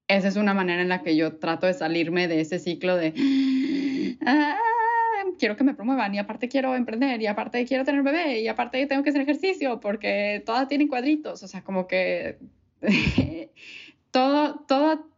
esa 0.08 0.28
es 0.28 0.36
una 0.36 0.54
manera 0.54 0.82
en 0.82 0.88
la 0.88 1.02
que 1.02 1.16
yo 1.16 1.36
trato 1.36 1.66
de 1.66 1.74
salirme 1.74 2.28
de 2.28 2.40
ese 2.40 2.58
ciclo 2.60 2.96
de, 2.96 3.14
ah, 4.24 4.56
quiero 5.38 5.56
que 5.56 5.64
me 5.64 5.74
promuevan 5.74 6.14
y 6.14 6.18
aparte 6.18 6.48
quiero 6.48 6.74
emprender 6.74 7.20
y 7.20 7.26
aparte 7.26 7.64
quiero 7.66 7.84
tener 7.84 8.02
bebé 8.02 8.40
y 8.40 8.48
aparte 8.48 8.86
tengo 8.86 9.02
que 9.02 9.10
hacer 9.10 9.22
ejercicio 9.22 9.80
porque 9.80 10.42
todas 10.44 10.68
tienen 10.68 10.88
cuadritos, 10.88 11.42
o 11.42 11.48
sea, 11.48 11.62
como 11.62 11.86
que 11.86 12.38
todo, 14.10 14.64
todo, 14.68 15.08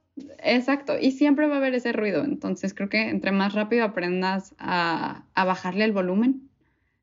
exacto, 0.43 0.97
y 1.01 1.13
siempre 1.13 1.47
va 1.47 1.55
a 1.55 1.59
haber 1.59 1.75
ese 1.75 1.93
ruido, 1.93 2.25
entonces 2.25 2.75
creo 2.75 2.89
que 2.89 3.09
entre 3.09 3.33
más 3.33 3.55
rápido 3.55 3.85
aprendas 3.85 4.55
a, 4.59 5.25
a 5.35 5.45
bajarle 5.45 5.85
el 5.85 5.93
volumen, 5.93 6.49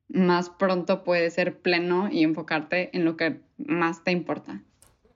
más 0.07 0.49
pronto 0.49 1.03
puedes 1.03 1.33
ser 1.33 1.57
pleno 1.57 2.09
y 2.11 2.23
enfocarte 2.23 2.95
en 2.95 3.05
lo 3.05 3.17
que 3.17 3.39
más 3.57 4.03
te 4.03 4.11
importa. 4.11 4.61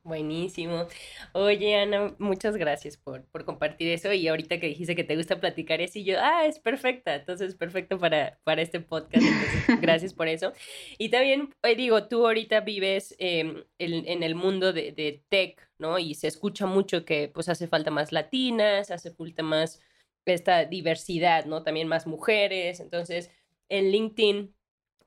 Buenísimo. 0.03 0.87
Oye, 1.33 1.75
Ana, 1.75 2.15
muchas 2.19 2.55
gracias 2.55 2.95
por, 2.95 3.25
por, 3.25 3.43
compartir 3.43 3.89
eso. 3.89 4.11
Y 4.13 4.27
ahorita 4.29 4.59
que 4.59 4.67
dijiste 4.67 4.95
que 4.95 5.03
te 5.03 5.17
gusta 5.17 5.39
platicar 5.39 5.81
eso, 5.81 5.99
y 5.99 6.05
yo, 6.05 6.17
ah, 6.19 6.45
es 6.45 6.57
perfecta. 6.59 7.15
Entonces, 7.15 7.55
perfecto 7.55 7.99
para, 7.99 8.39
para 8.45 8.61
este 8.61 8.79
podcast. 8.79 9.25
gracias 9.81 10.13
por 10.13 10.29
eso. 10.29 10.53
Y 10.97 11.09
también, 11.09 11.53
eh, 11.63 11.75
digo, 11.75 12.07
tú 12.07 12.25
ahorita 12.25 12.61
vives 12.61 13.13
em, 13.19 13.63
en, 13.77 14.23
el 14.23 14.35
mundo 14.35 14.71
de, 14.71 14.93
de, 14.93 15.23
tech, 15.29 15.69
¿no? 15.77 15.99
Y 15.99 16.15
se 16.15 16.27
escucha 16.27 16.65
mucho 16.65 17.03
que 17.05 17.27
pues 17.27 17.49
hace 17.49 17.67
falta 17.67 17.91
más 17.91 18.11
latinas, 18.13 18.91
hace 18.91 19.11
falta 19.11 19.43
más 19.43 19.81
esta 20.25 20.65
diversidad, 20.65 21.45
¿no? 21.45 21.63
También 21.63 21.87
más 21.89 22.07
mujeres. 22.07 22.79
Entonces, 22.79 23.31
en 23.67 23.91
LinkedIn, 23.91 24.55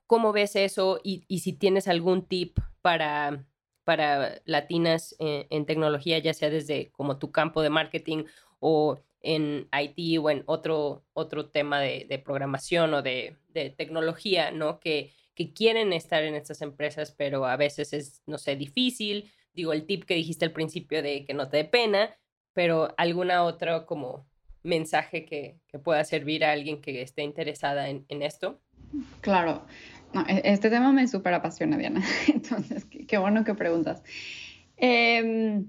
¿cómo 0.07 0.33
ves 0.33 0.55
eso? 0.57 1.01
Y, 1.03 1.25
y 1.29 1.41
si 1.41 1.55
tienes 1.55 1.89
algún 1.89 2.27
tip 2.29 2.59
para 2.83 3.47
para 3.85 4.41
latinas 4.45 5.17
en, 5.19 5.67
tecnología, 5.67 6.19
ya 6.19 6.35
sea 6.35 6.51
desde 6.51 6.91
como 6.93 7.19
tu 7.19 7.31
campo 7.33 7.63
de 7.63 7.71
marketing 7.71 8.25
o 8.61 9.01
en 9.21 9.69
IT 9.73 10.19
o 10.21 10.31
en 10.31 10.43
otro, 10.47 11.05
otro 11.13 11.49
tema 11.51 11.81
de, 11.81 12.23
programación 12.25 12.95
o 12.95 13.03
de, 13.03 13.37
tecnología, 13.77 14.51
¿no? 14.51 14.81
Que, 14.81 15.13
que 15.35 15.53
quieren 15.53 15.93
estar 15.93 16.23
en 16.23 16.35
estas 16.35 16.63
empresas, 16.63 17.13
pero 17.13 17.47
a 17.47 17.57
veces 17.57 17.93
es, 17.93 18.23
no 18.27 18.39
sé, 18.39 18.57
difícil. 18.57 19.31
Digo, 19.55 19.73
el 19.73 19.87
tip 19.87 20.05
que 20.05 20.15
dijiste 20.15 20.45
al 20.45 20.53
principio 20.53 21.03
de 21.03 21.25
que 21.25 21.35
no 21.35 21.49
te 21.49 21.59
dé 21.59 21.65
pena, 21.65 22.17
pero 22.53 22.95
alguna 22.97 23.45
otra 23.45 23.87
como 23.87 24.27
mensaje 24.63 25.25
que, 25.25 25.59
que 25.69 25.79
pueda 25.79 26.05
servir 26.05 26.45
a 26.45 26.53
alguien 26.53 26.81
que 26.81 27.03
esté 27.03 27.23
interesada 27.23 27.89
en, 27.89 28.05
en 28.09 28.23
esto. 28.23 28.61
Claro, 29.21 29.65
no, 30.15 30.25
e, 30.29 30.43
este 30.45 30.71
tema 30.71 30.93
me 30.93 31.07
súper 31.09 31.35
apasiona, 31.35 31.77
Diana. 31.77 32.03
Entonces, 32.29 32.85
qué, 32.85 33.19
bueno 33.19 33.45
que 33.45 33.55
preguntas. 33.55 34.03
Em, 34.77 35.67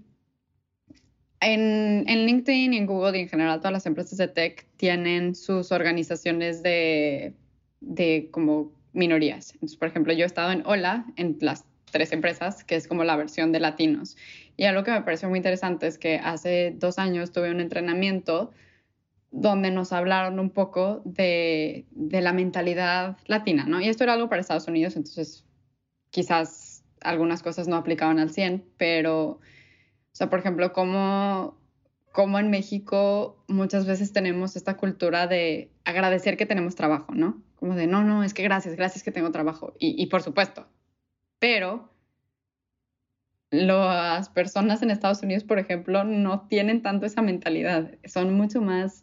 en, 1.41 2.25
LinkedIn 2.25 2.73
y 2.73 2.77
en 2.77 2.85
Google 2.85 3.17
y 3.17 3.21
en 3.21 3.29
general 3.29 3.59
todas 3.59 3.73
las 3.73 3.85
empresas 3.85 4.17
de 4.17 4.27
tech 4.27 4.65
tienen 4.77 5.35
sus 5.35 5.71
organizaciones 5.71 6.63
de, 6.63 7.33
como 8.31 8.71
minorías. 8.93 9.53
Por 9.77 9.87
ejemplo, 9.87 10.13
yo 10.13 10.23
he 10.23 10.27
estado 10.27 10.51
en 10.51 10.63
Hola, 10.65 11.05
en 11.17 11.37
las 11.41 11.65
tres 11.91 12.11
empresas, 12.11 12.63
que 12.63 12.75
es 12.75 12.87
como 12.87 13.03
la 13.03 13.15
versión 13.15 13.51
de 13.51 13.59
latinos. 13.59 14.17
Y 14.57 14.65
algo 14.65 14.83
que 14.83 14.91
me 14.91 15.01
pareció 15.01 15.29
muy 15.29 15.37
interesante 15.37 15.87
es 15.87 15.97
que 15.97 16.17
hace 16.17 16.73
dos 16.77 16.97
años 16.97 17.31
tuve 17.31 17.51
un 17.51 17.59
entrenamiento 17.59 18.51
donde 19.33 19.71
nos 19.71 19.91
hablaron 19.91 20.39
un 20.39 20.51
poco 20.51 21.01
de, 21.05 21.87
la 21.91 22.33
mentalidad 22.33 23.17
latina, 23.25 23.65
¿no? 23.67 23.81
Y 23.81 23.89
esto 23.89 24.03
era 24.03 24.13
algo 24.13 24.29
para 24.29 24.41
Estados 24.41 24.67
Unidos, 24.67 24.95
entonces 24.95 25.43
quizás 26.11 26.83
algunas 27.01 27.41
cosas 27.41 27.67
no 27.67 27.75
aplicaban 27.75 28.19
al 28.19 28.29
100, 28.29 28.63
pero, 28.77 29.25
o 29.25 29.41
sea, 30.11 30.29
por 30.29 30.37
ejemplo, 30.37 30.71
como, 30.71 31.57
en 32.15 32.51
México 32.51 33.43
muchas 33.47 33.87
veces 33.87 34.13
tenemos 34.13 34.55
esta 34.55 34.77
cultura 34.77 35.25
de 35.25 35.71
agradecer 35.83 36.37
que 36.37 36.45
tenemos 36.45 36.75
trabajo, 36.75 37.15
¿no? 37.15 37.41
Como 37.55 37.73
de, 37.73 37.87
no, 37.87 38.03
no, 38.03 38.23
es 38.23 38.35
que 38.35 38.43
gracias, 38.43 38.75
gracias 38.75 39.03
que 39.03 39.11
tengo 39.11 39.31
trabajo. 39.31 39.73
Y 39.79 40.05
por 40.07 40.21
supuesto, 40.21 40.67
pero 41.39 41.89
las 43.49 44.29
personas 44.29 44.81
en 44.81 44.91
Estados 44.91 45.21
Unidos, 45.23 45.43
por 45.43 45.59
ejemplo, 45.59 46.03
no 46.03 46.47
tienen 46.47 46.81
tanto 46.81 47.05
esa 47.05 47.21
mentalidad, 47.21 47.91
son 48.05 48.33
mucho 48.33 48.61
más 48.61 49.02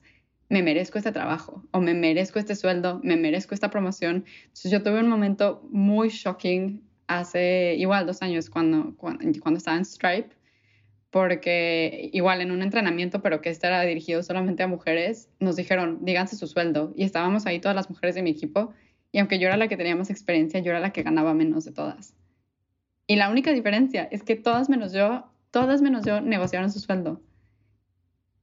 me 0.51 0.63
merezco 0.63 0.99
este 0.99 1.13
trabajo 1.13 1.65
o 1.71 1.81
me 1.81 1.95
merezco 1.95 2.39
este 2.39 2.57
sueldo, 2.57 3.01
me 3.03 3.17
merezco 3.17 3.55
esta 3.55 3.71
promoción. 3.71 4.25
Entonces 4.43 4.71
yo 4.71 4.83
tuve 4.83 5.01
un 5.01 5.09
momento 5.09 5.67
muy 5.71 6.09
shocking 6.09 6.83
hace 7.07 7.77
igual 7.77 8.07
dos 8.07 8.21
años 8.21 8.51
cuando, 8.51 8.95
cuando, 8.97 9.57
estaba 9.57 9.77
en 9.77 9.85
Stripe, 9.85 10.31
porque 11.11 12.11
igual 12.13 12.41
en 12.41 12.51
un 12.51 12.63
entrenamiento, 12.63 13.23
pero 13.23 13.41
que 13.41 13.51
este 13.51 13.69
era 13.69 13.83
dirigido 13.83 14.23
solamente 14.25 14.65
a 14.65 14.67
mujeres, 14.67 15.31
nos 15.39 15.55
dijeron, 15.55 15.99
díganse 16.03 16.37
su 16.37 16.49
sueldo. 16.49 16.93
Y 16.97 17.05
estábamos 17.05 17.47
ahí 17.47 17.61
todas 17.61 17.77
las 17.77 17.89
mujeres 17.89 18.17
de 18.17 18.23
mi 18.23 18.31
equipo, 18.31 18.75
y 19.13 19.19
aunque 19.19 19.39
yo 19.39 19.47
era 19.47 19.57
la 19.57 19.69
que 19.69 19.77
tenía 19.77 19.95
más 19.95 20.11
experiencia, 20.11 20.61
yo 20.61 20.71
era 20.71 20.81
la 20.81 20.93
que 20.93 21.05
ganaba 21.05 21.33
menos 21.33 21.65
de 21.65 21.73
todas. 21.73 22.15
Y 23.07 23.17
la 23.17 23.31
única 23.31 23.53
diferencia 23.53 24.09
es 24.11 24.25
que 24.25 24.35
todas 24.37 24.69
menos 24.69 24.93
yo, 24.93 25.27
todas 25.53 25.81
menos 25.81 26.05
yo 26.05 26.21
negociaron 26.21 26.71
su 26.71 26.81
sueldo. 26.81 27.21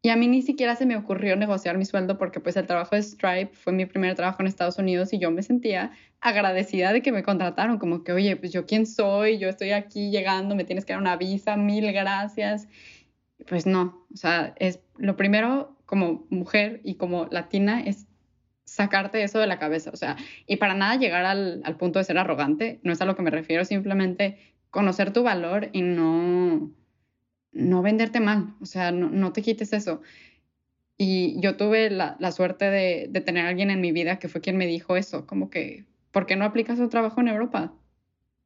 Y 0.01 0.09
a 0.09 0.15
mí 0.15 0.27
ni 0.27 0.41
siquiera 0.41 0.75
se 0.75 0.85
me 0.85 0.95
ocurrió 0.95 1.35
negociar 1.35 1.77
mi 1.77 1.85
sueldo 1.85 2.17
porque 2.17 2.39
pues 2.39 2.55
el 2.55 2.67
trabajo 2.67 2.95
de 2.95 3.01
Stripe 3.01 3.51
fue 3.53 3.73
mi 3.73 3.85
primer 3.85 4.15
trabajo 4.15 4.41
en 4.41 4.47
Estados 4.47 4.77
Unidos 4.77 5.11
y 5.11 5.19
yo 5.19 5.31
me 5.31 5.41
sentía 5.41 5.91
agradecida 6.21 6.93
de 6.93 7.01
que 7.01 7.11
me 7.11 7.23
contrataron, 7.23 7.77
como 7.77 8.03
que, 8.03 8.11
oye, 8.11 8.35
pues 8.35 8.51
yo 8.51 8.65
quién 8.65 8.85
soy, 8.85 9.37
yo 9.37 9.49
estoy 9.49 9.71
aquí 9.71 10.11
llegando, 10.11 10.55
me 10.55 10.65
tienes 10.65 10.85
que 10.85 10.93
dar 10.93 11.01
una 11.01 11.17
visa, 11.17 11.57
mil 11.57 11.91
gracias. 11.91 12.67
Pues 13.47 13.65
no, 13.65 14.05
o 14.13 14.17
sea, 14.17 14.53
es 14.57 14.79
lo 14.97 15.15
primero 15.15 15.77
como 15.85 16.25
mujer 16.29 16.81
y 16.83 16.95
como 16.95 17.27
latina 17.31 17.81
es 17.81 18.07
sacarte 18.65 19.23
eso 19.23 19.39
de 19.39 19.47
la 19.47 19.59
cabeza, 19.59 19.91
o 19.93 19.95
sea, 19.95 20.17
y 20.45 20.57
para 20.57 20.73
nada 20.73 20.97
llegar 20.97 21.25
al, 21.25 21.61
al 21.63 21.77
punto 21.77 21.99
de 21.99 22.05
ser 22.05 22.17
arrogante, 22.17 22.79
no 22.83 22.91
es 22.91 23.01
a 23.01 23.05
lo 23.05 23.15
que 23.15 23.21
me 23.21 23.31
refiero, 23.31 23.63
simplemente 23.63 24.37
conocer 24.69 25.13
tu 25.13 25.23
valor 25.23 25.69
y 25.71 25.81
no 25.81 26.71
no 27.57 27.81
venderte 27.81 28.19
mal, 28.19 28.53
o 28.61 28.65
sea, 28.65 28.91
no, 28.91 29.33
te 29.33 29.41
quites 29.41 29.73
eso. 29.73 30.01
Y 30.97 31.39
yo 31.41 31.57
tuve 31.57 31.89
la, 31.89 32.31
suerte 32.31 32.65
de, 32.65 33.21
tener 33.21 33.45
alguien 33.45 33.69
en 33.69 33.81
mi 33.81 33.91
vida 33.91 34.19
que 34.19 34.29
fue 34.29 34.41
quien 34.41 34.57
me 34.57 34.67
dijo 34.67 34.95
eso, 34.95 35.25
como 35.25 35.49
que, 35.49 35.85
¿por 36.11 36.25
qué 36.25 36.35
no 36.35 36.45
aplicas 36.45 36.79
un 36.79 36.89
trabajo 36.89 37.19
en 37.21 37.27
Europa? 37.27 37.73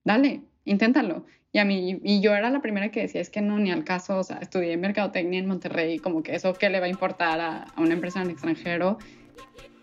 Dale, 0.03 0.41
inténtalo. 0.66 1.26
Y 1.53 1.59
a 1.59 1.66
mí, 1.66 1.99
y 2.03 2.22
yo 2.22 2.34
era 2.34 2.49
la 2.49 2.62
primera 2.62 2.89
que 2.89 3.01
decía, 3.01 3.20
es 3.20 3.30
que 3.30 3.41
no, 3.41 3.59
ni 3.59 3.72
al 3.72 3.84
caso, 3.84 4.18
o 4.18 4.24
sea, 4.24 4.38
estudié 4.38 4.78
mercadotecnia 4.78 5.39
en 5.39 5.47
Monterrey, 5.47 5.99
como 5.99 6.24
que 6.24 6.36
eso, 6.36 6.53
¿qué 6.53 6.70
le 6.70 6.80
va 6.80 6.86
a 6.86 6.89
importar 6.89 7.41
a, 7.41 7.68
una 7.78 7.93
empresa 7.93 8.22
en 8.22 8.28
el 8.28 8.32
extranjero? 8.32 8.97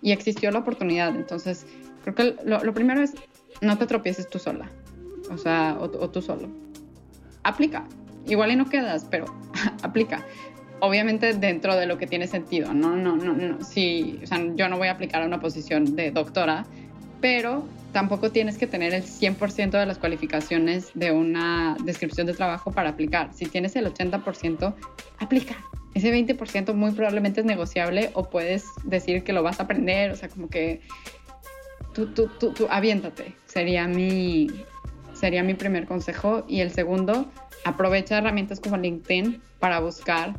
Y 0.01 0.13
existió 0.13 0.51
la 0.51 0.61
oportunidad. 0.61 1.15
Entonces, 1.15 1.67
creo 2.03 2.15
que 2.15 2.37
lo, 2.45 2.73
primero 2.73 3.03
es, 3.03 3.15
no 3.61 3.77
te 3.77 3.87
tropieces 3.87 4.29
tú 4.31 4.39
sola, 4.39 4.71
o 5.31 5.37
sea, 5.37 5.77
o 5.79 6.09
tú 6.09 6.23
solo. 6.23 6.49
Aplica, 7.43 7.87
igual 8.29 8.53
y 8.53 8.57
no 8.57 8.69
quedas, 8.69 9.07
pero 9.11 9.27
aplica. 9.83 10.25
Obviamente 10.81 11.35
dentro 11.35 11.75
de 11.75 11.87
lo 11.87 11.99
que 11.99 12.07
tiene 12.07 12.29
sentido, 12.29 12.73
¿no? 12.73 12.95
No, 12.95 13.17
no, 13.17 13.35
no. 13.35 13.65
Sí, 13.65 14.21
o 14.23 14.27
sea, 14.27 14.41
yo 14.55 14.69
no 14.69 14.79
voy 14.79 14.89
a 14.89 14.93
aplicar 14.93 15.23
a 15.23 15.27
una 15.27 15.41
posición 15.41 15.97
de 15.97 16.13
doctora, 16.13 16.67
pero 17.21 17.67
tampoco 17.93 18.31
tienes 18.31 18.59
que 18.59 18.67
tener 18.67 18.95
el 18.95 19.03
100% 19.03 19.71
de 19.71 19.87
las 19.87 19.99
cualificaciones 19.99 20.91
de 20.95 21.11
una 21.11 21.77
descripción 21.85 22.27
de 22.27 22.35
trabajo 22.35 22.71
para 22.71 22.91
aplicar. 22.91 23.31
Si 23.35 23.47
tienes 23.47 23.75
el 23.75 23.93
80%, 23.93 24.75
aplica. 25.19 25.57
Ese 25.95 26.15
20% 26.15 26.75
muy 26.75 26.93
probablemente 26.93 27.41
es 27.41 27.47
negociable 27.47 28.11
o 28.15 28.31
puedes 28.31 28.67
decir 28.85 29.25
que 29.25 29.33
lo 29.33 29.43
vas 29.43 29.59
a 29.59 29.65
aprender, 29.65 30.13
o 30.13 30.17
sea, 30.17 30.29
como 30.29 30.49
que 30.49 30.81
tú, 31.93 32.07
tú, 32.15 32.29
tú, 32.39 32.53
tú 32.53 32.69
aviéntate. 32.71 33.35
Sería 33.47 33.89
mi, 33.89 34.49
sería 35.13 35.43
mi 35.43 35.55
primer 35.55 35.87
consejo. 35.87 36.45
Y 36.47 36.61
el 36.61 36.71
segundo, 36.71 37.27
aprovecha 37.65 38.19
herramientas 38.19 38.61
como 38.61 38.77
LinkedIn 38.77 39.41
para 39.59 39.81
buscar 39.81 40.35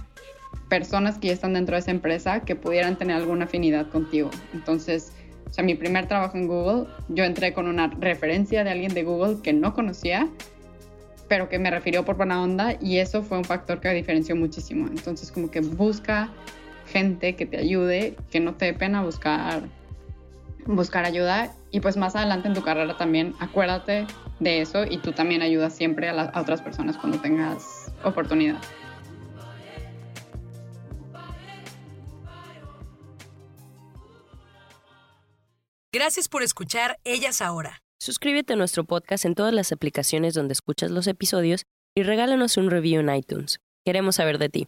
personas 0.69 1.17
que 1.17 1.27
ya 1.27 1.33
están 1.33 1.53
dentro 1.53 1.75
de 1.75 1.81
esa 1.81 1.91
empresa 1.91 2.41
que 2.41 2.55
pudieran 2.55 2.97
tener 2.97 3.17
alguna 3.17 3.45
afinidad 3.45 3.89
contigo. 3.89 4.29
Entonces, 4.53 5.11
o 5.47 5.53
sea, 5.53 5.63
mi 5.63 5.75
primer 5.75 6.07
trabajo 6.07 6.37
en 6.37 6.47
Google, 6.47 6.87
yo 7.09 7.23
entré 7.23 7.53
con 7.53 7.67
una 7.67 7.87
referencia 7.87 8.63
de 8.63 8.69
alguien 8.69 8.93
de 8.93 9.03
Google 9.03 9.37
que 9.41 9.51
no 9.51 9.73
conocía, 9.73 10.29
pero 11.27 11.49
que 11.49 11.59
me 11.59 11.71
refirió 11.71 12.05
por 12.05 12.17
buena 12.17 12.41
onda 12.41 12.75
y 12.79 12.97
eso 12.97 13.23
fue 13.23 13.37
un 13.37 13.45
factor 13.45 13.79
que 13.79 13.89
diferenció 13.89 14.35
muchísimo. 14.35 14.87
Entonces, 14.87 15.31
como 15.31 15.49
que 15.49 15.61
busca 15.61 16.29
gente 16.87 17.35
que 17.35 17.45
te 17.45 17.57
ayude, 17.57 18.15
que 18.31 18.39
no 18.39 18.55
te 18.55 18.65
dé 18.65 18.73
pena 18.73 19.03
buscar 19.03 19.63
buscar 20.65 21.05
ayuda 21.05 21.51
y 21.71 21.79
pues 21.79 21.97
más 21.97 22.15
adelante 22.15 22.47
en 22.47 22.53
tu 22.53 22.61
carrera 22.61 22.95
también 22.97 23.33
acuérdate 23.39 24.05
de 24.39 24.61
eso 24.61 24.85
y 24.85 24.97
tú 24.97 25.11
también 25.11 25.41
ayudas 25.41 25.75
siempre 25.75 26.09
a, 26.09 26.21
a 26.21 26.41
otras 26.41 26.61
personas 26.61 26.97
cuando 26.97 27.19
tengas 27.19 27.91
oportunidad. 28.03 28.59
Gracias 35.91 36.29
por 36.29 36.43
escuchar 36.43 36.99
Ellas 37.03 37.41
Ahora. 37.41 37.81
Suscríbete 37.99 38.53
a 38.53 38.55
nuestro 38.55 38.85
podcast 38.85 39.25
en 39.25 39.35
todas 39.35 39.53
las 39.53 39.71
aplicaciones 39.71 40.33
donde 40.33 40.53
escuchas 40.53 40.91
los 40.91 41.07
episodios 41.07 41.63
y 41.95 42.03
regálanos 42.03 42.57
un 42.57 42.69
review 42.69 43.01
en 43.01 43.13
iTunes. 43.13 43.59
Queremos 43.83 44.15
saber 44.15 44.37
de 44.37 44.49
ti. 44.49 44.67